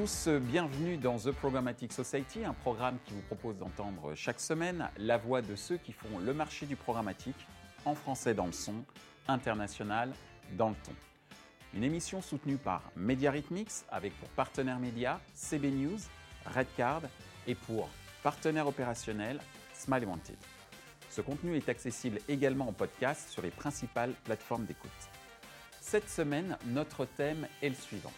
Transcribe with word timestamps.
tous, 0.00 0.28
bienvenue 0.28 0.96
dans 0.96 1.18
The 1.18 1.30
Programmatic 1.30 1.92
Society, 1.92 2.42
un 2.42 2.54
programme 2.54 2.96
qui 3.04 3.12
vous 3.12 3.20
propose 3.20 3.58
d'entendre 3.58 4.14
chaque 4.14 4.40
semaine 4.40 4.88
la 4.96 5.18
voix 5.18 5.42
de 5.42 5.54
ceux 5.54 5.76
qui 5.76 5.92
font 5.92 6.18
le 6.24 6.32
marché 6.32 6.64
du 6.64 6.74
programmatique 6.74 7.46
en 7.84 7.94
français 7.94 8.32
dans 8.32 8.46
le 8.46 8.52
son, 8.52 8.76
international 9.28 10.10
dans 10.56 10.70
le 10.70 10.74
ton. 10.86 10.92
Une 11.74 11.84
émission 11.84 12.22
soutenue 12.22 12.56
par 12.56 12.82
Media 12.96 13.30
Rhythmix 13.30 13.84
avec 13.90 14.18
pour 14.18 14.30
partenaire 14.30 14.78
média 14.78 15.20
CB 15.34 15.70
News, 15.70 15.98
Redcard 16.46 17.02
et 17.46 17.54
pour 17.54 17.90
partenaire 18.22 18.68
opérationnel 18.68 19.38
Smile 19.74 20.06
Wanted. 20.06 20.38
Ce 21.10 21.20
contenu 21.20 21.56
est 21.56 21.68
accessible 21.68 22.20
également 22.26 22.68
en 22.68 22.72
podcast 22.72 23.28
sur 23.28 23.42
les 23.42 23.50
principales 23.50 24.14
plateformes 24.24 24.64
d'écoute. 24.64 24.90
Cette 25.78 26.08
semaine, 26.08 26.56
notre 26.68 27.04
thème 27.04 27.46
est 27.60 27.68
le 27.68 27.74
suivant. 27.74 28.12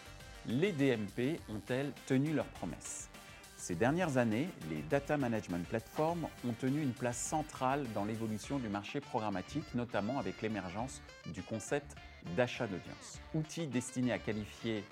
Les 0.45 0.73
DMP 0.73 1.39
ont-elles 1.47 1.93
tenu 2.05 2.33
leurs 2.33 2.47
promesses? 2.47 3.07
Ces 3.55 3.75
dernières 3.75 4.17
années, 4.17 4.49
les 4.69 4.81
data 4.81 5.15
management 5.15 5.65
platforms 5.65 6.27
ont 6.45 6.51
tenu 6.51 6.81
une 6.81 6.91
place 6.91 7.17
centrale 7.17 7.85
dans 7.93 8.03
l'évolution 8.03 8.59
du 8.59 8.67
marché 8.67 8.99
programmatique, 8.99 9.63
notamment 9.73 10.19
avec 10.19 10.41
l'émergence 10.41 11.01
du 11.27 11.41
concept 11.43 11.95
d'achat 12.35 12.67
d'audience. 12.67 13.21
Outils 13.33 13.67
destinés 13.67 14.11
à 14.11 14.19
qualifier 14.19 14.83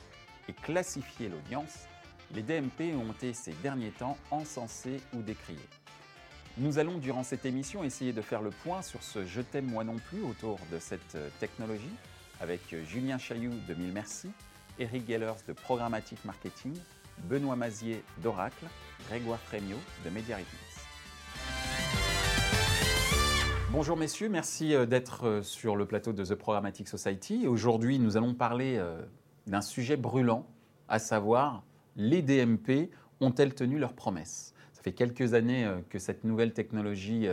et 0.48 0.54
classifier 0.54 1.28
l'audience, 1.28 1.86
les 2.34 2.44
DMP 2.44 2.96
ont 2.96 3.12
été 3.12 3.34
ces 3.34 3.52
derniers 3.62 3.92
temps 3.92 4.18
encensés 4.32 5.02
ou 5.14 5.22
décriés. 5.22 5.60
Nous 6.58 6.80
allons 6.80 6.98
durant 6.98 7.24
cette 7.24 7.46
émission 7.46 7.84
essayer 7.84 8.14
de 8.14 8.22
faire 8.22 8.42
le 8.42 8.52
point 8.52 8.82
sur 8.82 9.04
ce 9.04 9.26
Je 9.26 9.42
t'aime 9.42 9.70
moi 9.70 9.84
non 9.84 9.98
plus 9.98 10.24
autour 10.24 10.60
de 10.72 10.80
cette 10.80 11.18
technologie 11.42 11.96
avec 12.40 12.62
Julien 12.86 13.18
Chailloux 13.18 13.54
de 13.68 13.74
Mille 13.74 13.92
Merci, 13.92 14.30
Eric 14.82 15.08
Gellers 15.08 15.44
de 15.48 15.54
Programmatic 15.54 16.26
Marketing, 16.26 16.74
Benoît 17.30 17.56
Mazier 17.56 18.04
d'Oracle, 18.24 18.66
Grégoire 19.08 19.38
Frémiot 19.38 19.78
de 20.04 20.10
Mediarhythmics. 20.10 20.60
Bonjour 23.72 23.96
messieurs, 23.96 24.28
merci 24.28 24.74
euh, 24.74 24.88
d'être 24.88 25.28
euh, 25.28 25.44
sur 25.44 25.76
le 25.76 25.86
plateau 25.86 26.14
de 26.14 26.26
The 26.26 26.34
Programmatic 26.34 26.88
Society. 26.88 27.46
Aujourd'hui, 27.48 28.00
nous 28.00 28.18
allons 28.18 28.34
parler 28.34 28.78
euh, 28.78 29.04
d'un 29.46 29.62
sujet 29.62 29.98
brûlant, 29.98 30.48
à 30.88 30.98
savoir 30.98 31.64
les 31.96 32.24
DMP 32.24 32.90
ont-elles 33.20 33.54
tenu 33.54 33.78
leurs 33.78 33.94
promesses? 33.94 34.56
Ça 34.74 34.82
fait 34.82 34.94
quelques 34.94 35.36
années 35.36 35.72
que 35.90 36.00
cette 36.00 36.24
nouvelle 36.24 36.54
technologie 36.54 37.28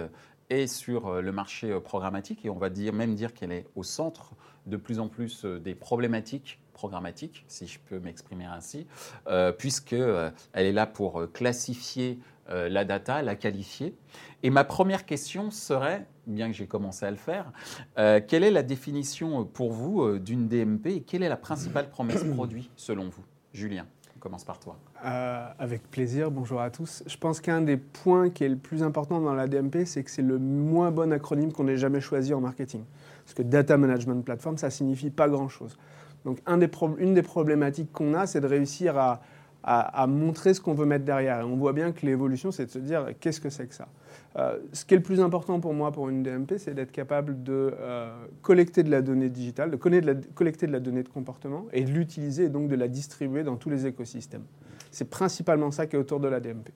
est 0.51 0.67
sur 0.67 1.23
le 1.23 1.33
marché 1.33 1.81
programmatique 1.81 2.45
et 2.45 2.51
on 2.51 2.59
va 2.59 2.69
dire, 2.69 2.93
même 2.93 3.15
dire 3.15 3.33
qu'elle 3.33 3.53
est 3.53 3.67
au 3.75 3.83
centre 3.83 4.35
de 4.67 4.77
plus 4.77 5.01
en 5.01 5.09
plus 5.09 5.47
des 5.47 5.75
problématiques 5.75 6.61
programmatiques, 6.79 7.45
si 7.49 7.67
je 7.67 7.81
peux 7.81 7.99
m'exprimer 7.99 8.45
ainsi, 8.45 8.87
euh, 9.27 9.51
puisqu'elle 9.51 10.33
est 10.55 10.73
là 10.73 10.87
pour 10.87 11.33
classifier 11.33 12.21
la 12.51 12.87
data, 12.87 13.21
la 13.21 13.37
qualifier. 13.37 13.95
Et 14.43 14.51
ma 14.51 14.65
première 14.65 15.05
question 15.05 15.51
serait, 15.51 16.07
bien 16.27 16.49
que 16.49 16.55
j'ai 16.55 16.67
commencé 16.67 17.05
à 17.05 17.11
le 17.11 17.17
faire, 17.17 17.51
euh, 17.99 18.21
quelle 18.27 18.45
est 18.45 18.51
la 18.51 18.63
définition 18.63 19.45
pour 19.45 19.73
vous 19.73 20.03
euh, 20.03 20.21
d'une 20.21 20.47
DMP 20.47 20.87
et 20.87 21.01
quelle 21.01 21.25
est 21.25 21.29
la 21.29 21.37
principale 21.37 21.91
promesse 21.91 22.23
produit 22.35 22.71
selon 22.77 23.09
vous? 23.09 23.25
Julien, 23.53 23.87
on 24.17 24.21
commence 24.21 24.45
par 24.45 24.61
toi. 24.61 24.77
Euh, 25.05 25.49
avec 25.59 25.91
plaisir, 25.91 26.31
bonjour 26.31 26.61
à 26.61 26.71
tous. 26.71 27.03
Je 27.07 27.17
pense 27.17 27.41
qu'un 27.41 27.63
des 27.63 27.77
points 27.77 28.31
qui 28.31 28.45
est 28.45 28.49
le 28.49 28.57
plus 28.57 28.85
important 28.85 29.21
dans 29.21 29.35
la 29.35 29.49
DMP, 29.49 29.85
c'est 29.87 30.05
que 30.05 30.11
c'est 30.11 30.23
le 30.23 30.39
moins 30.39 30.93
bon 30.93 31.13
acronyme 31.13 31.53
qu'on 31.53 31.67
ait 31.67 31.77
jamais 31.77 32.01
choisi 32.01 32.33
en 32.33 32.41
marketing. 32.41 32.85
Parce 33.25 33.35
que 33.35 33.43
Data 33.43 33.77
Management 33.77 34.25
Platform, 34.25 34.57
ça 34.57 34.71
signifie 34.71 35.11
pas 35.11 35.29
grand-chose. 35.29 35.77
Donc 36.25 36.41
un 36.47 36.59
des 36.59 36.69
une 36.99 37.15
des 37.15 37.23
problématiques 37.23 37.93
qu'on 37.93 38.15
a, 38.15 38.27
c'est 38.27 38.41
de 38.41 38.47
réussir 38.47 38.99
à, 38.99 39.21
à, 39.63 40.07
montrer 40.07 40.55
ce 40.55 40.61
qu'on 40.61 40.75
veut 40.75 40.87
mettre 40.87 41.05
derrière. 41.05 41.41
Et 41.41 41.45
on 41.45 41.57
voit 41.57 41.73
bien 41.73 41.93
que 41.93 42.07
l'évolution, 42.07 42.51
c'est 42.51 42.67
de 42.67 42.71
se 42.71 42.79
dire 42.79 43.07
qu'est-ce 43.21 43.41
que 43.41 43.51
c'est 43.51 43.67
que 43.67 43.75
ça? 43.75 43.89
Euh, 44.37 44.59
ce 44.73 44.85
qui 44.85 44.95
est 44.95 44.97
le 44.97 45.03
plus 45.03 45.21
important 45.21 45.59
pour 45.61 45.75
moi 45.75 45.91
pour 45.91 46.09
une 46.09 46.23
DMP, 46.23 46.59
c'est 46.59 46.75
d'être 46.75 46.93
capable 46.93 47.43
de 47.43 47.75
euh, 47.79 48.27
collecter 48.41 48.83
de 48.83 48.91
la 48.91 49.03
donnée 49.03 49.29
digitale, 49.29 49.71
de, 49.71 49.77
de 49.77 50.07
la, 50.07 50.15
collecter 50.35 50.67
de 50.67 50.73
la 50.73 50.81
donnée 50.81 51.03
de 51.03 51.09
comportement 51.09 51.67
et 51.73 51.85
de 51.85 51.91
l'utiliser 51.91 52.45
et 52.45 52.49
donc 52.49 52.69
de 52.69 52.77
la 52.77 52.89
distribuer 52.89 53.43
dans 53.43 53.57
tous 53.57 53.71
les 53.71 53.87
écosystèmes. 53.87 54.45
C'est 54.91 55.11
principalement 55.11 55.71
ça 55.71 55.87
qui 55.87 55.97
est 55.97 55.99
autour 55.99 56.21
de 56.21 56.29
la 56.29 56.41
DMP. 56.41 56.71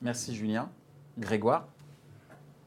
Merci 0.00 0.34
Julien. 0.34 0.70
Grégoire? 1.18 1.68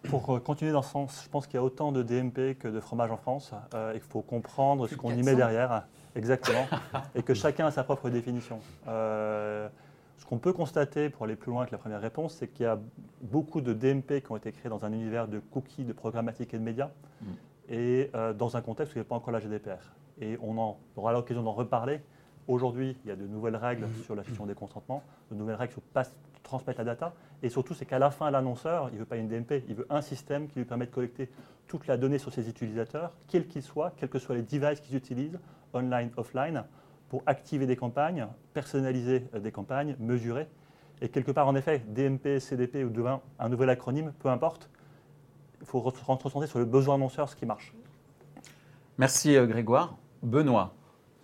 Pour 0.03 0.35
euh, 0.35 0.39
continuer 0.39 0.71
dans 0.71 0.81
ce 0.81 0.91
sens, 0.91 1.21
je 1.23 1.29
pense 1.29 1.47
qu'il 1.47 1.55
y 1.55 1.59
a 1.59 1.63
autant 1.63 1.91
de 1.91 2.03
DMP 2.03 2.57
que 2.59 2.67
de 2.67 2.79
fromage 2.79 3.11
en 3.11 3.17
France 3.17 3.53
et 3.73 3.99
qu'il 3.99 4.09
faut 4.09 4.21
comprendre 4.21 4.87
ce 4.87 4.95
qu'on 4.95 5.11
y 5.11 5.23
met 5.23 5.35
derrière. 5.35 5.87
Exactement. 6.15 6.67
et 7.15 7.23
que 7.23 7.33
chacun 7.33 7.67
a 7.67 7.71
sa 7.71 7.83
propre 7.83 8.09
définition. 8.09 8.59
Euh, 8.87 9.67
ce 10.17 10.25
qu'on 10.25 10.37
peut 10.37 10.53
constater, 10.53 11.09
pour 11.09 11.25
aller 11.25 11.35
plus 11.35 11.51
loin 11.51 11.65
que 11.65 11.71
la 11.71 11.77
première 11.77 12.01
réponse, 12.01 12.35
c'est 12.35 12.47
qu'il 12.47 12.63
y 12.63 12.69
a 12.69 12.79
beaucoup 13.21 13.61
de 13.61 13.73
DMP 13.73 14.21
qui 14.21 14.31
ont 14.31 14.37
été 14.37 14.51
créés 14.51 14.69
dans 14.69 14.85
un 14.85 14.93
univers 14.93 15.27
de 15.27 15.39
cookies, 15.39 15.83
de 15.83 15.93
programmatique 15.93 16.53
et 16.53 16.59
de 16.59 16.63
médias, 16.63 16.91
mm. 17.21 17.25
et 17.69 18.11
euh, 18.13 18.33
dans 18.33 18.55
un 18.55 18.61
contexte 18.61 18.93
où 18.93 18.97
il 18.97 19.01
n'y 19.01 19.07
a 19.07 19.09
pas 19.09 19.15
encore 19.15 19.33
la 19.33 19.39
GDPR. 19.39 19.95
Et 20.19 20.37
on, 20.41 20.57
en, 20.59 20.77
aura 20.95 21.13
l'occasion 21.13 21.41
d'en 21.41 21.53
reparler. 21.53 22.01
Aujourd'hui, 22.47 22.97
il 23.03 23.09
y 23.09 23.11
a 23.11 23.15
de 23.15 23.25
nouvelles 23.25 23.55
règles 23.55 23.85
mm. 23.85 24.03
sur 24.03 24.15
la 24.15 24.23
gestion 24.23 24.45
des 24.45 24.53
consentements, 24.53 25.03
de 25.31 25.35
nouvelles 25.35 25.55
règles 25.55 25.73
sur 25.73 25.81
pas 25.81 26.03
transmettre 26.43 26.79
la 26.79 26.85
data. 26.85 27.13
Et 27.43 27.49
surtout, 27.49 27.73
c'est 27.73 27.85
qu'à 27.85 27.99
la 27.99 28.11
fin, 28.11 28.29
l'annonceur, 28.29 28.89
il 28.89 28.95
ne 28.95 28.99
veut 28.99 29.05
pas 29.05 29.17
une 29.17 29.27
DMP, 29.27 29.63
il 29.67 29.75
veut 29.75 29.87
un 29.89 30.01
système 30.01 30.47
qui 30.47 30.59
lui 30.59 30.65
permet 30.65 30.85
de 30.85 30.91
collecter 30.91 31.29
toute 31.67 31.87
la 31.87 31.97
donnée 31.97 32.17
sur 32.17 32.33
ses 32.33 32.49
utilisateurs, 32.49 33.13
quels 33.27 33.47
qu'ils 33.47 33.63
soient, 33.63 33.93
quels 33.97 34.09
que 34.09 34.19
soient 34.19 34.35
les 34.35 34.41
devices 34.41 34.81
qu'ils 34.81 34.97
utilisent, 34.97 35.39
online, 35.73 36.11
offline, 36.17 36.63
pour 37.11 37.23
activer 37.25 37.65
des 37.65 37.75
campagnes, 37.75 38.25
personnaliser 38.53 39.27
euh, 39.35 39.39
des 39.39 39.51
campagnes, 39.51 39.97
mesurer. 39.99 40.47
Et 41.01 41.09
quelque 41.09 41.31
part, 41.31 41.45
en 41.45 41.55
effet, 41.55 41.83
DMP, 41.85 42.39
CDP 42.39 42.85
ou 42.85 42.89
demain, 42.89 43.19
un 43.37 43.49
nouvel 43.49 43.69
acronyme, 43.69 44.13
peu 44.19 44.29
importe, 44.29 44.69
il 45.59 45.67
faut 45.67 45.83
se 45.91 46.05
concentrer 46.05 46.47
sur 46.47 46.59
le 46.59 46.63
besoin 46.63 46.95
annonceur, 46.95 47.27
ce 47.27 47.35
qui 47.35 47.45
marche. 47.45 47.75
Merci 48.97 49.35
euh, 49.35 49.45
Grégoire. 49.45 49.97
Benoît. 50.23 50.73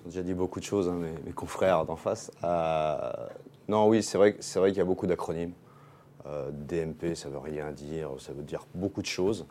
J'ai 0.03 0.09
déjà 0.09 0.24
dit 0.24 0.34
beaucoup 0.34 0.59
de 0.59 0.66
choses, 0.66 0.90
hein, 0.90 1.00
mes, 1.24 1.31
confrères 1.31 1.85
d'en 1.85 1.96
face. 1.96 2.31
Euh, 2.44 3.09
non, 3.69 3.88
oui, 3.88 4.03
c'est 4.03 4.18
vrai, 4.18 4.35
vrai 4.56 4.72
qu'il 4.72 4.79
y 4.79 4.81
a 4.81 4.85
beaucoup 4.85 5.08
d'acronymes. 5.08 5.53
DMP, 6.52 7.16
ça 7.16 7.29
veut 7.29 7.38
rien 7.38 7.72
dire, 7.72 8.09
ça 8.19 8.34
veut 8.34 8.44
dire 8.44 8.66
beaucoup 8.75 9.02
de 9.02 9.08
choses. 9.08 9.46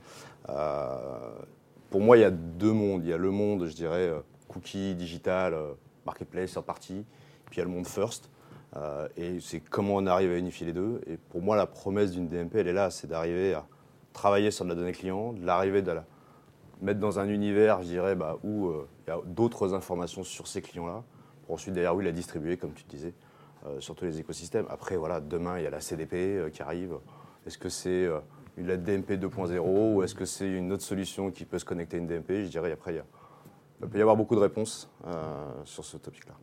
pour 0.44 2.00
moi, 2.02 2.18
il 2.18 2.20
y 2.20 2.24
a 2.24 2.30
deux 2.30 2.74
mondes. 2.74 3.02
Il 3.02 3.08
y 3.08 3.14
a 3.14 3.16
le 3.16 3.30
monde, 3.30 3.64
je 3.64 3.74
dirais, 3.74 4.12
cookie, 4.56 4.94
digital, 4.94 5.54
euh, 5.54 5.72
marketplace, 6.04 6.52
third 6.52 6.64
party. 6.64 7.04
Puis 7.46 7.56
il 7.56 7.58
y 7.58 7.60
a 7.60 7.64
le 7.64 7.70
monde 7.70 7.86
first. 7.86 8.30
Euh, 8.76 9.08
et 9.16 9.40
c'est 9.40 9.60
comment 9.60 9.94
on 9.96 10.06
arrive 10.06 10.30
à 10.30 10.38
unifier 10.38 10.66
les 10.66 10.72
deux. 10.72 11.00
Et 11.06 11.16
pour 11.16 11.42
moi, 11.42 11.56
la 11.56 11.66
promesse 11.66 12.10
d'une 12.10 12.28
DMP, 12.28 12.56
elle 12.56 12.68
est 12.68 12.72
là, 12.72 12.90
c'est 12.90 13.06
d'arriver 13.06 13.54
à 13.54 13.66
travailler 14.12 14.50
sur 14.50 14.64
la 14.64 14.74
donnée 14.74 14.92
client, 14.92 15.32
de 15.32 15.44
l'arriver 15.44 15.82
de 15.82 15.92
la 15.92 16.04
mettre 16.82 17.00
dans 17.00 17.18
un 17.18 17.28
univers, 17.28 17.82
je 17.82 17.88
dirais, 17.88 18.16
bah, 18.16 18.38
où 18.42 18.68
euh, 18.68 18.88
il 19.06 19.10
y 19.10 19.12
a 19.12 19.18
d'autres 19.24 19.74
informations 19.74 20.24
sur 20.24 20.46
ces 20.46 20.62
clients-là, 20.62 21.04
pour 21.44 21.54
ensuite 21.54 21.74
derrière, 21.74 21.94
oui, 21.94 22.04
la 22.04 22.12
distribuer, 22.12 22.56
comme 22.56 22.72
tu 22.72 22.84
disais, 22.84 23.14
sur 23.80 23.96
tous 23.96 24.04
les 24.04 24.20
écosystèmes. 24.20 24.66
Après, 24.68 24.96
voilà, 24.96 25.20
demain, 25.20 25.58
il 25.58 25.64
y 25.64 25.66
a 25.66 25.70
la 25.70 25.80
CDP 25.80 26.52
qui 26.52 26.62
arrive. 26.62 26.98
Est-ce 27.46 27.58
que 27.58 27.68
c'est 27.68 28.08
une 28.56 28.76
DMP 28.76 29.12
2.0 29.12 29.94
ou 29.94 30.04
est-ce 30.04 30.14
que 30.14 30.24
c'est 30.24 30.48
une 30.48 30.72
autre 30.72 30.84
solution 30.84 31.32
qui 31.32 31.44
peut 31.44 31.58
se 31.58 31.64
connecter 31.64 31.96
à 31.96 32.00
une 32.00 32.06
DMP 32.06 32.44
Je 32.44 32.48
dirais, 32.48 32.70
après, 32.70 32.92
il 32.92 32.96
y 32.96 33.00
a 33.00 33.04
il 33.82 33.88
peut 33.88 33.98
y 33.98 34.00
avoir 34.00 34.16
beaucoup 34.16 34.34
de 34.34 34.40
réponses 34.40 34.88
euh, 35.06 35.12
sur 35.64 35.84
ce 35.84 35.96
topic-là. 35.96 36.34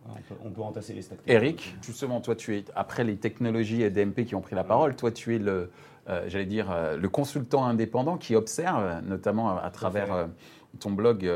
On, 0.44 0.52
peut, 0.52 0.62
entasser 0.62 0.94
les 0.94 1.02
stacks. 1.02 1.20
Eric, 1.26 1.76
justement, 1.82 2.22
toi, 2.22 2.36
tu 2.36 2.56
es, 2.56 2.66
après 2.76 3.04
les 3.04 3.18
technologies 3.18 3.82
et 3.82 3.90
DMP 3.90 4.26
qui 4.26 4.36
ont 4.36 4.42
pris 4.42 4.56
la 4.56 4.64
parole, 4.64 4.96
toi, 4.96 5.12
tu 5.12 5.36
es 5.36 5.40
le, 5.40 5.72
euh, 6.10 6.26
j'allais 6.28 6.46
dire, 6.46 6.70
euh, 6.72 6.96
le 6.96 7.10
consultant 7.10 7.66
indépendant 7.66 8.18
qui 8.18 8.35
observe, 8.35 9.02
notamment 9.03 9.58
à, 9.58 9.70
travers 9.72 10.28
ton 10.80 10.91
blog 10.91 11.30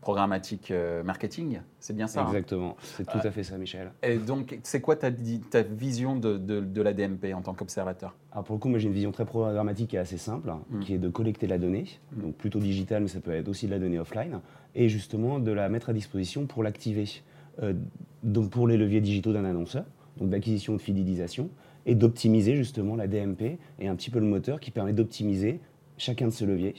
programmatique 0.00 0.72
marketing. 1.04 1.60
C'est 1.78 1.94
bien 1.94 2.06
ça 2.06 2.20
hein? 2.22 2.26
Exactement, 2.26 2.76
c'est 2.82 3.06
tout 3.06 3.18
à 3.22 3.30
fait 3.30 3.42
ça, 3.42 3.56
Michel. 3.56 3.92
Et 4.02 4.16
donc, 4.16 4.58
c'est 4.62 4.80
quoi 4.80 4.96
ta, 4.96 5.10
ta 5.50 5.62
vision 5.62 6.16
de, 6.16 6.36
de, 6.36 6.82
la 6.82 6.92
DMP 6.92 7.34
en 7.34 7.42
tant 7.42 7.54
qu'observateur? 7.54 8.14
Alors, 8.32 8.44
pour 8.44 8.56
le 8.56 8.60
coup, 8.60 8.68
moi, 8.68 8.78
j'ai 8.78 8.88
une 8.88 8.94
vision 8.94 9.12
très 9.12 9.24
programmatique 9.24 9.94
et 9.94 9.98
assez 9.98 10.18
simple, 10.18 10.50
hein, 10.50 10.60
mm. 10.70 10.80
qui 10.80 10.94
est 10.94 10.98
de 10.98 11.08
collecter 11.08 11.46
la 11.46 11.56
donnée, 11.56 11.86
mm. 12.12 12.22
donc 12.22 12.34
plutôt 12.36 12.58
digitale, 12.58 13.02
mais 13.02 13.08
ça 13.08 13.20
peut 13.20 13.32
être 13.32 13.48
aussi 13.48 13.66
de 13.66 13.70
la 13.70 13.78
donnée 13.78 13.98
offline 13.98 14.40
et 14.74 14.88
justement 14.88 15.38
de 15.38 15.52
la 15.52 15.68
mettre 15.68 15.90
à 15.90 15.92
disposition 15.92 16.46
pour 16.46 16.62
l'activer. 16.62 17.04
Euh, 17.62 17.74
donc 18.22 18.50
pour 18.50 18.66
les 18.66 18.76
leviers 18.76 19.00
digitaux 19.00 19.32
d'un 19.32 19.44
annonceur, 19.44 19.84
donc 20.16 20.30
d'acquisition 20.30 20.74
de 20.74 20.80
fidélisation, 20.80 21.50
et 21.86 21.94
d'optimiser 21.94 22.56
justement 22.56 22.96
la 22.96 23.06
DMP 23.06 23.58
et 23.78 23.88
un 23.88 23.94
petit 23.94 24.10
peu 24.10 24.18
le 24.18 24.26
moteur 24.26 24.60
qui 24.60 24.70
permet 24.70 24.92
d'optimiser 24.92 25.60
chacun 25.98 26.26
de 26.26 26.32
ces 26.32 26.46
leviers, 26.46 26.74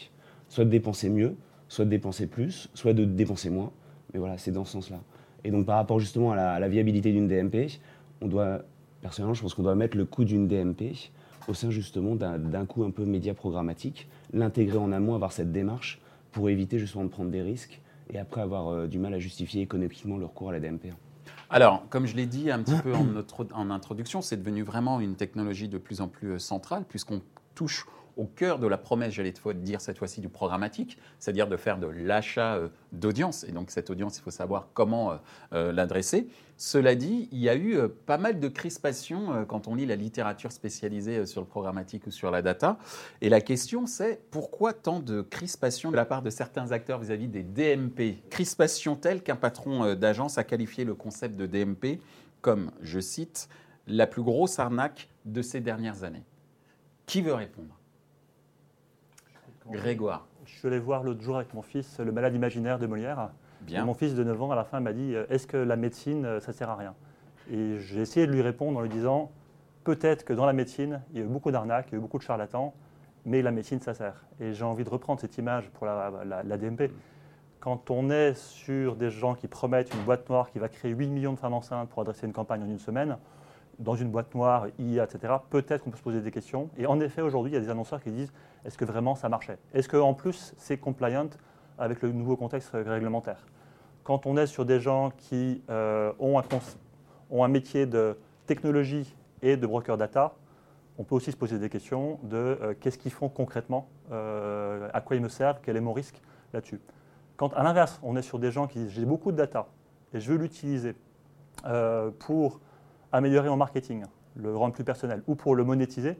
soit 0.49 0.65
de 0.65 0.69
dépenser 0.69 1.09
mieux, 1.09 1.35
soit 1.69 1.85
de 1.85 1.89
dépenser 1.89 2.27
plus, 2.27 2.69
soit 2.73 2.93
de 2.93 3.05
dépenser 3.05 3.49
moins. 3.49 3.71
Mais 4.13 4.19
voilà, 4.19 4.37
c'est 4.37 4.51
dans 4.51 4.65
ce 4.65 4.73
sens-là. 4.73 5.01
Et 5.43 5.51
donc 5.51 5.65
par 5.65 5.75
rapport 5.75 5.99
justement 5.99 6.31
à 6.31 6.59
la, 6.59 6.67
viabilité 6.67 7.11
d'une 7.11 7.27
DMP, 7.27 7.79
on 8.21 8.27
doit, 8.27 8.63
personnellement, 9.01 9.35
je 9.35 9.41
pense 9.43 9.53
qu'on 9.53 9.63
doit 9.63 9.75
mettre 9.75 9.95
le 9.95 10.05
coût 10.05 10.25
d'une 10.25 10.47
DMP 10.47 10.93
au 11.47 11.53
sein 11.53 11.69
justement 11.69 12.15
d'un 12.15 12.65
coût 12.65 12.83
un 12.83 12.89
peu 12.89 13.05
média 13.05 13.35
programmatique, 13.35 14.07
l'intégrer 14.33 14.77
en 14.79 14.91
amont, 14.91 15.13
avoir 15.13 15.31
cette 15.31 15.51
démarche 15.51 16.01
pour 16.31 16.49
éviter 16.49 16.79
justement 16.79 17.03
de 17.03 17.09
prendre 17.09 17.29
des 17.29 17.43
risques 17.43 17.79
et 18.09 18.19
après 18.19 18.41
avoir 18.41 18.69
euh, 18.69 18.87
du 18.87 18.99
mal 18.99 19.13
à 19.13 19.19
justifier 19.19 19.61
économiquement 19.61 20.17
le 20.17 20.25
recours 20.25 20.49
à 20.49 20.53
la 20.53 20.59
DMP. 20.59 20.93
Alors, 21.49 21.87
comme 21.89 22.05
je 22.05 22.15
l'ai 22.15 22.25
dit 22.25 22.51
un 22.51 22.61
petit 22.61 22.79
peu 22.81 22.93
en, 22.93 23.07
en 23.53 23.69
introduction, 23.69 24.21
c'est 24.21 24.37
devenu 24.37 24.63
vraiment 24.63 24.99
une 24.99 25.15
technologie 25.15 25.69
de 25.69 25.77
plus 25.77 26.01
en 26.01 26.07
plus 26.07 26.33
euh, 26.33 26.39
centrale, 26.39 26.85
puisqu'on 26.87 27.21
touche 27.53 27.85
au 28.17 28.25
cœur 28.25 28.59
de 28.59 28.67
la 28.67 28.77
promesse, 28.77 29.13
j'allais 29.13 29.33
te 29.33 29.51
dire 29.53 29.81
cette 29.81 29.97
fois-ci, 29.97 30.21
du 30.21 30.29
programmatique, 30.29 30.97
c'est-à-dire 31.19 31.47
de 31.47 31.57
faire 31.57 31.77
de 31.77 31.87
l'achat 31.87 32.55
euh, 32.55 32.69
d'audience. 32.91 33.43
Et 33.43 33.51
donc 33.51 33.71
cette 33.71 33.89
audience, 33.89 34.17
il 34.17 34.21
faut 34.21 34.31
savoir 34.31 34.69
comment 34.73 35.19
euh, 35.53 35.71
l'adresser. 35.71 36.27
Cela 36.57 36.95
dit, 36.95 37.27
il 37.33 37.39
y 37.39 37.49
a 37.49 37.55
eu 37.55 37.77
pas 38.05 38.17
mal 38.17 38.39
de 38.39 38.47
crispations 38.47 39.45
quand 39.45 39.67
on 39.67 39.75
lit 39.75 39.85
la 39.85 39.97
littérature 39.97 40.53
spécialisée 40.53 41.25
sur 41.25 41.41
le 41.41 41.47
programmatique 41.47 42.07
ou 42.07 42.11
sur 42.11 42.31
la 42.31 42.41
data. 42.41 42.77
Et 43.19 43.27
la 43.27 43.41
question, 43.41 43.87
c'est 43.87 44.21
pourquoi 44.31 44.71
tant 44.71 45.01
de 45.01 45.21
crispations 45.21 45.91
de 45.91 45.97
la 45.97 46.05
part 46.05 46.21
de 46.21 46.29
certains 46.29 46.71
acteurs 46.71 46.99
vis-à-vis 46.99 47.27
des 47.27 47.43
DMP 47.43 48.23
Crispations 48.29 48.95
telles 48.95 49.21
qu'un 49.21 49.35
patron 49.35 49.95
d'agence 49.95 50.37
a 50.37 50.45
qualifié 50.45 50.85
le 50.85 50.95
concept 50.95 51.35
de 51.35 51.45
DMP 51.45 51.99
comme, 52.39 52.71
je 52.81 52.99
cite, 52.99 53.49
la 53.87 54.07
plus 54.07 54.23
grosse 54.23 54.57
arnaque 54.59 55.09
de 55.25 55.41
ces 55.41 55.59
dernières 55.59 56.03
années. 56.03 56.23
Qui 57.05 57.21
veut 57.21 57.33
répondre? 57.33 57.77
Grégoire. 59.69 60.27
Je 60.45 60.53
suis 60.53 60.67
allé 60.67 60.79
voir 60.79 61.03
l'autre 61.03 61.21
jour 61.21 61.37
avec 61.37 61.53
mon 61.53 61.63
fils 61.63 61.99
Le 61.99 62.11
malade 62.11 62.35
imaginaire 62.35 62.77
de 62.77 62.85
Molière. 62.85 63.31
Bien. 63.61 63.85
mon 63.85 63.93
fils 63.93 64.15
de 64.15 64.23
9 64.23 64.41
ans, 64.41 64.51
à 64.51 64.55
la 64.55 64.63
fin, 64.63 64.79
m'a 64.79 64.93
dit 64.93 65.15
euh, 65.15 65.25
Est-ce 65.29 65.47
que 65.47 65.57
la 65.57 65.75
médecine, 65.75 66.25
euh, 66.25 66.39
ça 66.39 66.53
sert 66.53 66.69
à 66.69 66.75
rien? 66.75 66.93
Et 67.51 67.77
j'ai 67.79 68.01
essayé 68.01 68.27
de 68.27 68.31
lui 68.31 68.41
répondre 68.41 68.77
en 68.77 68.81
lui 68.81 68.89
disant 68.89 69.31
Peut-être 69.83 70.25
que 70.25 70.33
dans 70.33 70.45
la 70.45 70.53
médecine, 70.53 71.01
il 71.11 71.19
y 71.19 71.21
a 71.21 71.25
eu 71.25 71.27
beaucoup 71.27 71.51
d'arnaques, 71.51 71.87
il 71.89 71.91
y 71.91 71.95
a 71.95 71.97
eu 71.99 72.01
beaucoup 72.01 72.17
de 72.17 72.23
charlatans, 72.23 72.73
mais 73.25 73.41
la 73.41 73.51
médecine, 73.51 73.79
ça 73.79 73.93
sert. 73.93 74.25
Et 74.39 74.53
j'ai 74.53 74.63
envie 74.63 74.83
de 74.83 74.89
reprendre 74.89 75.19
cette 75.19 75.37
image 75.37 75.69
pour 75.69 75.85
la, 75.85 76.11
la, 76.43 76.57
DMP. 76.57 76.91
Quand 77.59 77.91
on 77.91 78.09
est 78.09 78.33
sur 78.35 78.95
des 78.95 79.11
gens 79.11 79.35
qui 79.35 79.47
promettent 79.47 79.93
une 79.93 80.01
boîte 80.01 80.27
noire 80.27 80.49
qui 80.51 80.57
va 80.57 80.69
créer 80.69 80.91
8 80.91 81.07
millions 81.09 81.33
de 81.33 81.39
femmes 81.39 81.53
enceintes 81.53 81.89
pour 81.89 82.01
adresser 82.01 82.25
une 82.25 82.33
campagne 82.33 82.63
en 82.63 82.67
une 82.67 82.79
semaine, 82.79 83.17
dans 83.77 83.95
une 83.95 84.09
boîte 84.09 84.33
noire, 84.33 84.67
IA, 84.79 85.03
etc., 85.03 85.33
peut-être 85.49 85.83
qu'on 85.83 85.91
peut 85.91 85.97
se 85.97 86.03
poser 86.03 86.21
des 86.21 86.31
questions. 86.31 86.69
Et 86.77 86.87
en 86.87 86.99
effet, 86.99 87.21
aujourd'hui, 87.21 87.51
il 87.51 87.55
y 87.55 87.57
a 87.57 87.61
des 87.61 87.69
annonceurs 87.69 88.01
qui 88.01 88.11
disent 88.11 88.31
est-ce 88.63 88.77
que 88.77 88.85
vraiment 88.85 89.15
ça 89.15 89.29
marchait? 89.29 89.57
Est-ce 89.73 89.89
qu'en 89.89 90.13
plus, 90.13 90.53
c'est 90.57 90.77
compliant 90.77 91.29
avec 91.77 92.01
le 92.01 92.11
nouveau 92.11 92.35
contexte 92.35 92.71
réglementaire 92.73 93.45
Quand 94.03 94.25
on 94.25 94.37
est 94.37 94.47
sur 94.47 94.65
des 94.65 94.79
gens 94.79 95.11
qui 95.17 95.63
euh, 95.69 96.11
ont, 96.19 96.39
un, 96.39 97.47
métier 97.47 97.85
de 97.85 98.17
technologie 98.45 99.15
et 99.41 99.57
de 99.57 99.67
broker 99.67 99.97
data, 99.97 100.33
on 100.97 101.03
peut 101.03 101.15
aussi 101.15 101.31
se 101.31 101.37
poser 101.37 101.59
des 101.59 101.69
questions 101.69 102.19
de 102.23 102.37
euh, 102.37 102.73
qu'est-ce 102.79 102.97
qu'ils 102.97 103.11
font 103.11 103.29
concrètement, 103.29 103.89
euh, 104.11 104.89
à 104.93 105.01
quoi 105.01 105.15
ils 105.15 105.21
me 105.21 105.29
servent, 105.29 105.59
quel 105.61 105.75
est 105.75 105.81
mon 105.81 105.93
risque 105.93 106.21
là-dessus. 106.53 106.79
Quand 107.35 107.53
à 107.53 107.63
l'inverse, 107.63 107.99
on 108.03 108.15
est 108.15 108.21
sur 108.21 108.39
des 108.39 108.51
gens 108.51 108.67
qui 108.67 108.79
disent 108.79 108.91
j'ai 108.91 109.05
beaucoup 109.05 109.31
de 109.31 109.37
data 109.37 109.67
et 110.13 110.19
je 110.19 110.31
veux 110.31 110.37
l'utiliser 110.37 110.95
pour 112.19 112.59
améliorer 113.11 113.49
mon 113.49 113.57
marketing, 113.57 114.03
le 114.35 114.55
rendre 114.55 114.73
plus 114.73 114.83
personnel, 114.83 115.23
ou 115.27 115.35
pour 115.35 115.55
le 115.55 115.63
monétiser, 115.63 116.17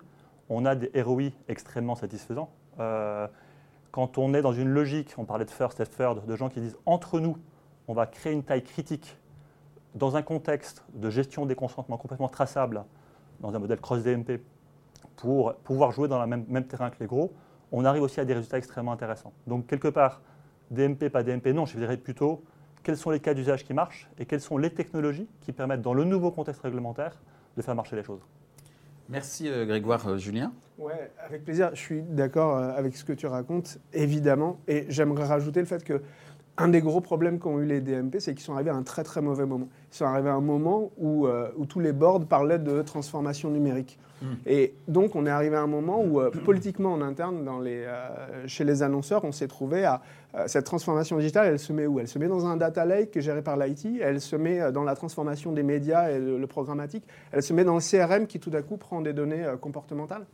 on 0.49 0.65
a 0.65 0.75
des 0.75 0.89
ROI 1.01 1.29
extrêmement 1.47 1.95
satisfaisants. 1.95 2.49
Quand 3.95 4.17
on 4.17 4.33
est 4.33 4.41
dans 4.41 4.51
une 4.51 4.67
logique, 4.67 5.13
on 5.17 5.23
parlait 5.23 5.45
de 5.45 5.49
first 5.49 5.79
et 5.79 5.85
third, 5.85 6.25
de 6.25 6.35
gens 6.35 6.49
qui 6.49 6.59
disent 6.59 6.75
entre 6.85 7.21
nous, 7.21 7.37
on 7.87 7.93
va 7.93 8.05
créer 8.05 8.33
une 8.33 8.43
taille 8.43 8.61
critique 8.61 9.17
dans 9.93 10.17
un 10.17 10.21
contexte 10.21 10.83
de 10.93 11.09
gestion 11.09 11.45
des 11.45 11.55
consentements 11.55 11.95
complètement 11.95 12.27
traçable, 12.27 12.83
dans 13.39 13.55
un 13.55 13.59
modèle 13.59 13.79
cross-DMP, 13.79 14.41
pour 15.15 15.55
pouvoir 15.63 15.93
jouer 15.93 16.09
dans 16.09 16.19
le 16.19 16.27
même, 16.27 16.43
même, 16.49 16.67
terrain 16.67 16.89
que 16.89 16.97
les 16.99 17.05
gros, 17.05 17.31
on 17.71 17.85
arrive 17.85 18.01
aussi 18.01 18.19
à 18.19 18.25
des 18.25 18.33
résultats 18.33 18.57
extrêmement 18.57 18.91
intéressants. 18.91 19.31
Donc 19.47 19.65
quelque 19.65 19.87
part, 19.87 20.21
DMP, 20.71 21.07
pas 21.09 21.23
DMP, 21.23 21.53
non, 21.53 21.65
je 21.65 21.77
dirais 21.77 21.95
plutôt 21.95 22.43
quels 22.83 22.97
sont 22.97 23.11
les 23.11 23.21
cas 23.21 23.33
d'usage 23.33 23.63
qui 23.63 23.73
marchent 23.73 24.09
et 24.19 24.25
quelles 24.25 24.41
sont 24.41 24.57
les 24.57 24.71
technologies 24.71 25.29
qui 25.39 25.53
permettent, 25.53 25.81
dans 25.81 25.93
le 25.93 26.03
nouveau 26.03 26.31
contexte 26.31 26.63
réglementaire, 26.63 27.17
de 27.55 27.61
faire 27.61 27.75
marcher 27.75 27.95
les 27.95 28.03
choses? 28.03 28.27
Merci 29.09 29.47
euh, 29.47 29.65
Grégoire. 29.65 30.07
Euh, 30.07 30.17
Julien 30.17 30.51
Oui, 30.77 30.93
avec 31.23 31.43
plaisir. 31.43 31.69
Je 31.73 31.79
suis 31.79 32.01
d'accord 32.01 32.57
euh, 32.57 32.71
avec 32.75 32.95
ce 32.95 33.03
que 33.03 33.13
tu 33.13 33.27
racontes, 33.27 33.77
évidemment. 33.93 34.59
Et 34.67 34.85
j'aimerais 34.89 35.25
rajouter 35.25 35.59
le 35.59 35.65
fait 35.65 35.83
que 35.83 36.01
un 36.57 36.67
des 36.69 36.81
gros 36.81 37.01
problèmes 37.01 37.39
qu'ont 37.39 37.59
eu 37.59 37.65
les 37.65 37.81
DMP, 37.81 38.19
c'est 38.19 38.33
qu'ils 38.33 38.43
sont 38.43 38.53
arrivés 38.53 38.69
à 38.69 38.75
un 38.75 38.83
très 38.83 39.03
très 39.03 39.21
mauvais 39.21 39.45
moment. 39.45 39.67
Ils 39.91 39.97
sont 39.97 40.05
arrivés 40.05 40.29
à 40.29 40.35
un 40.35 40.41
moment 40.41 40.91
où, 40.97 41.27
où 41.27 41.65
tous 41.65 41.79
les 41.79 41.91
boards 41.91 42.25
parlaient 42.25 42.59
de 42.59 42.81
transformation 42.81 43.49
numérique. 43.49 43.99
Hmm. 44.21 44.35
Et 44.45 44.73
donc, 44.87 45.15
on 45.15 45.25
est 45.25 45.29
arrivé 45.29 45.55
à 45.55 45.61
un 45.61 45.67
moment 45.67 46.01
où, 46.01 46.21
euh, 46.21 46.29
politiquement 46.29 46.93
en 46.93 47.01
interne, 47.01 47.43
dans 47.43 47.59
les, 47.59 47.83
euh, 47.85 48.47
chez 48.47 48.63
les 48.63 48.81
annonceurs, 48.81 49.25
on 49.25 49.31
s'est 49.31 49.47
trouvé 49.47 49.83
à 49.83 50.01
euh, 50.35 50.45
cette 50.47 50.65
transformation 50.65 51.17
digitale, 51.17 51.47
elle 51.47 51.59
se 51.59 51.73
met 51.73 51.85
où? 51.85 51.99
Elle 51.99 52.07
se 52.07 52.17
met 52.17 52.27
dans 52.27 52.45
un 52.45 52.55
data 52.55 52.85
lake 52.85 53.19
géré 53.19 53.41
par 53.41 53.57
l'IT, 53.57 53.87
elle 54.01 54.21
se 54.21 54.35
met 54.35 54.71
dans 54.71 54.83
la 54.83 54.95
transformation 54.95 55.51
des 55.51 55.63
médias 55.63 56.11
et 56.11 56.19
le, 56.19 56.45
programmatique, 56.47 57.03
elle 57.31 57.43
se 57.43 57.53
met 57.53 57.63
dans 57.63 57.75
le 57.75 57.81
CRM 57.81 58.27
qui 58.27 58.39
tout 58.39 58.51
à 58.53 58.61
coup 58.61 58.77
prend 58.77 59.01
des 59.01 59.13
données 59.13 59.43
comportementales. 59.59 60.25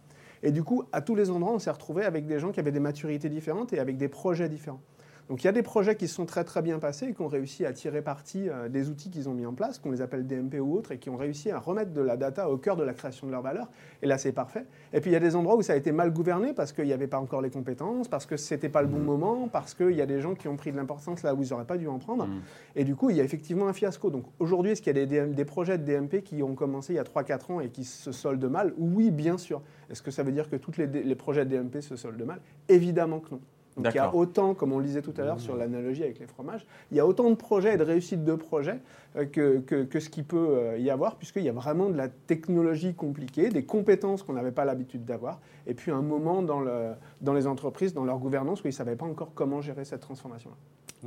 Et 0.43 0.51
du 0.51 0.63
coup, 0.63 0.83
à 0.91 1.01
tous 1.01 1.15
les 1.15 1.29
endroits, 1.29 1.53
on 1.53 1.59
s'est 1.59 1.71
retrouvé 1.71 2.03
avec 2.03 2.25
des 2.27 2.39
gens 2.39 2.51
qui 2.51 2.59
avaient 2.59 2.71
des 2.71 2.79
maturités 2.79 3.29
différentes 3.29 3.73
et 3.73 3.79
avec 3.79 3.97
des 3.97 4.07
projets 4.07 4.49
différents. 4.49 4.81
Donc 5.29 5.43
il 5.43 5.45
y 5.45 5.49
a 5.49 5.53
des 5.53 5.61
projets 5.61 5.95
qui 5.95 6.07
se 6.07 6.15
sont 6.15 6.25
très 6.25 6.43
très 6.43 6.61
bien 6.61 6.79
passés 6.79 7.07
et 7.07 7.13
qui 7.13 7.21
ont 7.21 7.27
réussi 7.27 7.65
à 7.65 7.73
tirer 7.73 8.01
parti 8.01 8.49
euh, 8.49 8.69
des 8.69 8.89
outils 8.89 9.09
qu'ils 9.09 9.29
ont 9.29 9.33
mis 9.33 9.45
en 9.45 9.53
place, 9.53 9.79
qu'on 9.79 9.91
les 9.91 10.01
appelle 10.01 10.27
DMP 10.27 10.55
ou 10.59 10.75
autres, 10.75 10.91
et 10.91 10.97
qui 10.97 11.09
ont 11.09 11.17
réussi 11.17 11.51
à 11.51 11.59
remettre 11.59 11.91
de 11.91 12.01
la 12.01 12.17
data 12.17 12.49
au 12.49 12.57
cœur 12.57 12.75
de 12.75 12.83
la 12.83 12.93
création 12.93 13.27
de 13.27 13.31
leur 13.31 13.41
valeur. 13.41 13.69
Et 14.01 14.07
là, 14.07 14.17
c'est 14.17 14.31
parfait. 14.31 14.65
Et 14.93 15.01
puis 15.01 15.09
il 15.09 15.13
y 15.13 15.17
a 15.17 15.19
des 15.19 15.35
endroits 15.35 15.55
où 15.55 15.61
ça 15.61 15.73
a 15.73 15.75
été 15.75 15.91
mal 15.91 16.11
gouverné 16.11 16.53
parce 16.53 16.73
qu'il 16.73 16.85
n'y 16.85 16.93
avait 16.93 17.07
pas 17.07 17.19
encore 17.19 17.41
les 17.41 17.49
compétences, 17.49 18.07
parce 18.07 18.25
que 18.25 18.37
ce 18.37 18.53
n'était 18.53 18.69
pas 18.69 18.81
le 18.81 18.87
bon 18.87 18.99
mmh. 18.99 19.05
moment, 19.05 19.47
parce 19.47 19.73
qu'il 19.73 19.91
y 19.91 20.01
a 20.01 20.05
des 20.05 20.21
gens 20.21 20.35
qui 20.35 20.47
ont 20.47 20.57
pris 20.57 20.71
de 20.71 20.77
l'importance 20.77 21.23
là 21.23 21.33
où 21.33 21.41
ils 21.41 21.49
n'auraient 21.49 21.65
pas 21.65 21.77
dû 21.77 21.87
en 21.87 21.99
prendre. 21.99 22.25
Mmh. 22.25 22.41
Et 22.75 22.83
du 22.83 22.95
coup, 22.95 23.09
il 23.09 23.17
y 23.17 23.21
a 23.21 23.23
effectivement 23.23 23.67
un 23.67 23.73
fiasco. 23.73 24.09
Donc 24.09 24.25
aujourd'hui, 24.39 24.71
est-ce 24.71 24.81
qu'il 24.81 24.97
y 24.97 24.99
a 24.99 25.05
des, 25.05 25.27
des, 25.27 25.45
projets 25.45 25.77
de 25.77 25.83
DMP 25.83 26.23
qui 26.23 26.43
ont 26.43 26.55
commencé 26.55 26.93
il 26.93 26.95
y 26.97 26.99
a 26.99 27.03
3-4 27.03 27.51
ans 27.51 27.59
et 27.61 27.69
qui 27.69 27.83
se 27.83 28.11
soldent 28.11 28.49
mal? 28.49 28.73
Oui, 28.77 29.11
bien 29.11 29.37
sûr. 29.37 29.61
Est-ce 29.89 30.01
que 30.01 30.11
ça 30.11 30.23
veut 30.23 30.31
dire 30.31 30.49
que 30.49 30.55
tous 30.55 30.77
les, 30.77 30.87
les 30.87 31.15
projets 31.15 31.45
de 31.45 31.57
DMP 31.57 31.81
se 31.81 31.95
soldent 31.95 32.25
mal? 32.25 32.39
Évidemment 32.67 33.19
que 33.19 33.31
non. 33.31 33.41
Donc 33.77 33.93
il 33.93 33.95
y 33.95 33.99
a 33.99 34.13
autant, 34.13 34.53
comme 34.53 34.73
on 34.73 34.79
le 34.79 34.85
disait 34.85 35.01
tout 35.01 35.13
à 35.17 35.21
l'heure 35.23 35.39
sur 35.39 35.55
l'analogie 35.55 36.03
avec 36.03 36.19
les 36.19 36.27
fromages, 36.27 36.65
il 36.91 36.97
y 36.97 36.99
a 36.99 37.05
autant 37.05 37.29
de 37.29 37.35
projets 37.35 37.75
et 37.75 37.77
de 37.77 37.83
réussites 37.83 38.23
de 38.23 38.35
projets 38.35 38.79
euh, 39.15 39.25
que, 39.25 39.59
que, 39.59 39.99
ce 39.99 40.09
qui 40.09 40.23
peut 40.23 40.37
euh, 40.37 40.77
y 40.77 40.89
avoir, 40.89 41.15
puisqu'il 41.15 41.43
y 41.43 41.49
a 41.49 41.53
vraiment 41.53 41.89
de 41.89 41.95
la 41.95 42.09
technologie 42.09 42.93
compliquée, 42.93 43.49
des 43.49 43.63
compétences 43.63 44.23
qu'on 44.23 44.33
n'avait 44.33 44.51
pas 44.51 44.65
l'habitude 44.65 45.05
d'avoir, 45.05 45.39
et 45.67 45.73
puis 45.73 45.91
un 45.91 46.01
moment 46.01 46.41
dans, 46.41 46.59
le, 46.59 46.91
dans 47.21 47.33
les 47.33 47.47
entreprises, 47.47 47.93
dans 47.93 48.03
leur 48.03 48.19
gouvernance, 48.19 48.63
où 48.63 48.67
ils 48.67 48.71
ne 48.71 48.75
savaient 48.75 48.95
pas 48.95 49.05
encore 49.05 49.33
comment 49.33 49.61
gérer 49.61 49.85
cette 49.85 50.01
transformation-là. 50.01 50.55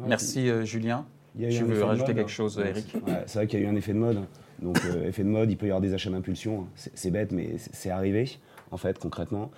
Merci 0.07 0.49
euh, 0.49 0.65
Julien. 0.65 1.07
tu 1.39 1.65
veux 1.65 1.85
rajouter 1.85 2.15
quelque 2.15 2.31
chose, 2.31 2.61
Eric 2.65 2.97
C'est 3.27 3.39
vrai 3.39 3.47
qu'il 3.47 3.61
y 3.61 3.63
a 3.63 3.67
eu 3.67 3.69
un 3.69 3.77
effet 3.77 3.93
de 3.93 3.99
mode. 3.99 4.23
Donc, 4.61 4.79
effet 5.05 5.25
de 5.25 5.29
mode, 5.29 5.51
il 5.51 5.57
peut 5.57 5.67
y 5.67 5.71
avoir 5.71 5.83
des 5.83 5.93
achats 5.93 6.11
d'impulsion. 6.11 6.67
C'est 6.75 7.11
bête, 7.11 7.31
mais 7.31 7.57
c'est 7.59 7.91
arrivé, 7.91 8.39
en 8.71 8.79
fait, 8.79 8.99
concrètement. 8.99 9.51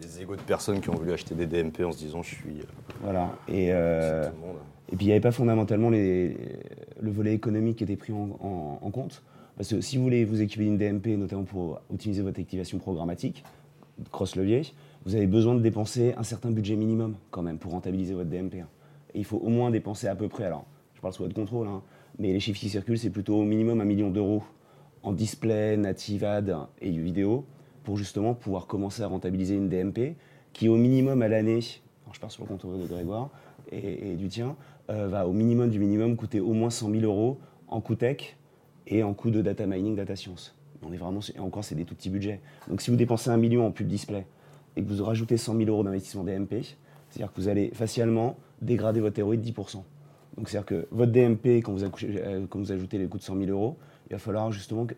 Des 0.00 0.22
égos 0.22 0.36
de 0.36 0.42
personnes 0.42 0.80
qui 0.80 0.90
ont 0.90 0.94
voulu 0.94 1.12
acheter 1.12 1.34
des 1.34 1.46
DMP 1.46 1.80
en 1.84 1.92
se 1.92 1.98
disant 1.98 2.22
je 2.22 2.34
suis. 2.34 2.60
Euh, 2.60 2.64
voilà. 3.02 3.32
Et, 3.48 3.68
euh, 3.72 4.28
et 4.92 4.96
puis 4.96 5.06
il 5.06 5.08
n'y 5.08 5.12
avait 5.12 5.20
pas 5.20 5.32
fondamentalement 5.32 5.90
les, 5.90 6.36
le 7.00 7.10
volet 7.10 7.34
économique 7.34 7.78
qui 7.78 7.84
était 7.84 7.96
pris 7.96 8.12
en, 8.12 8.90
compte. 8.90 9.22
Parce 9.56 9.70
que 9.70 9.80
si 9.80 9.96
vous 9.96 10.02
voulez 10.02 10.24
vous 10.24 10.42
équiper 10.42 10.64
d'une 10.64 10.76
DMP, 10.76 11.18
notamment 11.18 11.44
pour 11.44 11.80
optimiser 11.90 12.22
votre 12.22 12.38
activation 12.38 12.78
programmatique, 12.78 13.42
cross-levier, 14.12 14.62
vous 15.06 15.14
avez 15.14 15.26
besoin 15.26 15.54
de 15.54 15.60
dépenser 15.60 16.14
un 16.18 16.22
certain 16.22 16.50
budget 16.50 16.76
minimum 16.76 17.14
quand 17.30 17.42
même 17.42 17.58
pour 17.58 17.72
rentabiliser 17.72 18.12
votre 18.12 18.28
DMP. 18.28 18.56
Et 19.14 19.18
il 19.20 19.24
faut 19.24 19.38
au 19.38 19.48
moins 19.48 19.70
dépenser 19.70 20.08
à 20.08 20.14
peu 20.14 20.28
près, 20.28 20.44
alors 20.44 20.66
je 20.94 21.00
parle 21.00 21.14
sous 21.14 21.22
votre 21.22 21.34
contrôle, 21.34 21.68
hein, 21.68 21.82
mais 22.18 22.32
les 22.32 22.40
chiffres 22.40 22.60
qui 22.60 22.68
circulent, 22.68 22.98
c'est 22.98 23.10
plutôt 23.10 23.36
au 23.36 23.44
minimum 23.44 23.80
un 23.80 23.84
million 23.84 24.10
d'euros 24.10 24.42
en 25.02 25.12
display, 25.12 25.76
native 25.76 26.24
ad 26.24 26.54
et 26.80 26.90
vidéo 26.90 27.46
pour 27.86 27.96
justement 27.96 28.34
pouvoir 28.34 28.66
commencer 28.66 29.02
à 29.02 29.06
rentabiliser 29.06 29.54
une 29.54 29.68
DMP 29.68 30.16
qui, 30.52 30.68
au 30.68 30.74
minimum 30.74 31.22
à 31.22 31.28
l'année, 31.28 31.60
je 31.60 32.20
pars 32.20 32.32
sur 32.32 32.42
le 32.42 32.48
compte 32.48 32.66
de 32.66 32.86
Grégoire 32.88 33.30
et, 33.70 34.16
du 34.16 34.28
tien, 34.28 34.56
euh, 34.90 35.06
va 35.06 35.28
au 35.28 35.32
minimum 35.32 35.70
du 35.70 35.78
minimum 35.78 36.16
coûter 36.16 36.40
au 36.40 36.52
moins 36.52 36.68
100 36.68 36.90
000 36.90 37.04
euros 37.04 37.38
en 37.68 37.80
coût 37.80 37.94
tech 37.94 38.36
et 38.88 39.04
en 39.04 39.14
coût 39.14 39.30
de 39.30 39.40
data 39.40 39.66
mining, 39.66 39.94
data 39.94 40.16
science. 40.16 40.56
On 40.82 40.92
est 40.92 40.96
vraiment, 40.96 41.20
et 41.32 41.38
encore, 41.38 41.62
c'est 41.62 41.76
des 41.76 41.84
tout 41.84 41.94
petits 41.94 42.10
budgets. 42.10 42.40
Donc 42.68 42.80
si 42.80 42.90
vous 42.90 42.96
dépensez 42.96 43.30
un 43.30 43.36
million 43.36 43.64
en 43.64 43.70
pub 43.70 43.86
display 43.86 44.26
et 44.74 44.82
que 44.82 44.92
vous 44.92 45.04
rajoutez 45.04 45.36
100 45.36 45.56
000 45.56 45.70
euros 45.70 45.84
d'investissement 45.84 46.24
DMP, 46.24 46.64
c'est-à-dire 47.10 47.32
que 47.32 47.40
vous 47.40 47.46
allez 47.46 47.70
facialement 47.72 48.36
dégrader 48.62 49.00
votre 49.00 49.22
ROI 49.22 49.36
de 49.36 49.42
10%. 49.42 49.84
Donc 50.36 50.48
c'est-à-dire 50.48 50.66
que 50.66 50.88
votre 50.90 51.12
DMP, 51.12 51.62
quand 51.62 51.72
vous, 51.72 51.84
euh, 51.84 52.46
quand 52.50 52.58
vous 52.58 52.72
ajoutez 52.72 52.98
les 52.98 53.06
coûts 53.06 53.18
de 53.18 53.22
100 53.22 53.38
000 53.38 53.48
euros, 53.48 53.76
il 54.10 54.14
va 54.14 54.18
falloir 54.18 54.50
justement 54.50 54.86
que, 54.86 54.94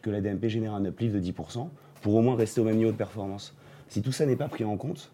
que 0.00 0.10
la 0.10 0.20
DMP 0.20 0.46
génère 0.46 0.74
un 0.74 0.84
uplift 0.84 1.12
de 1.12 1.20
10% 1.20 1.68
pour 2.00 2.14
au 2.14 2.22
moins 2.22 2.36
rester 2.36 2.60
au 2.60 2.64
même 2.64 2.76
niveau 2.76 2.92
de 2.92 2.96
performance. 2.96 3.54
Si 3.88 4.02
tout 4.02 4.12
ça 4.12 4.26
n'est 4.26 4.36
pas 4.36 4.48
pris 4.48 4.64
en 4.64 4.76
compte, 4.76 5.12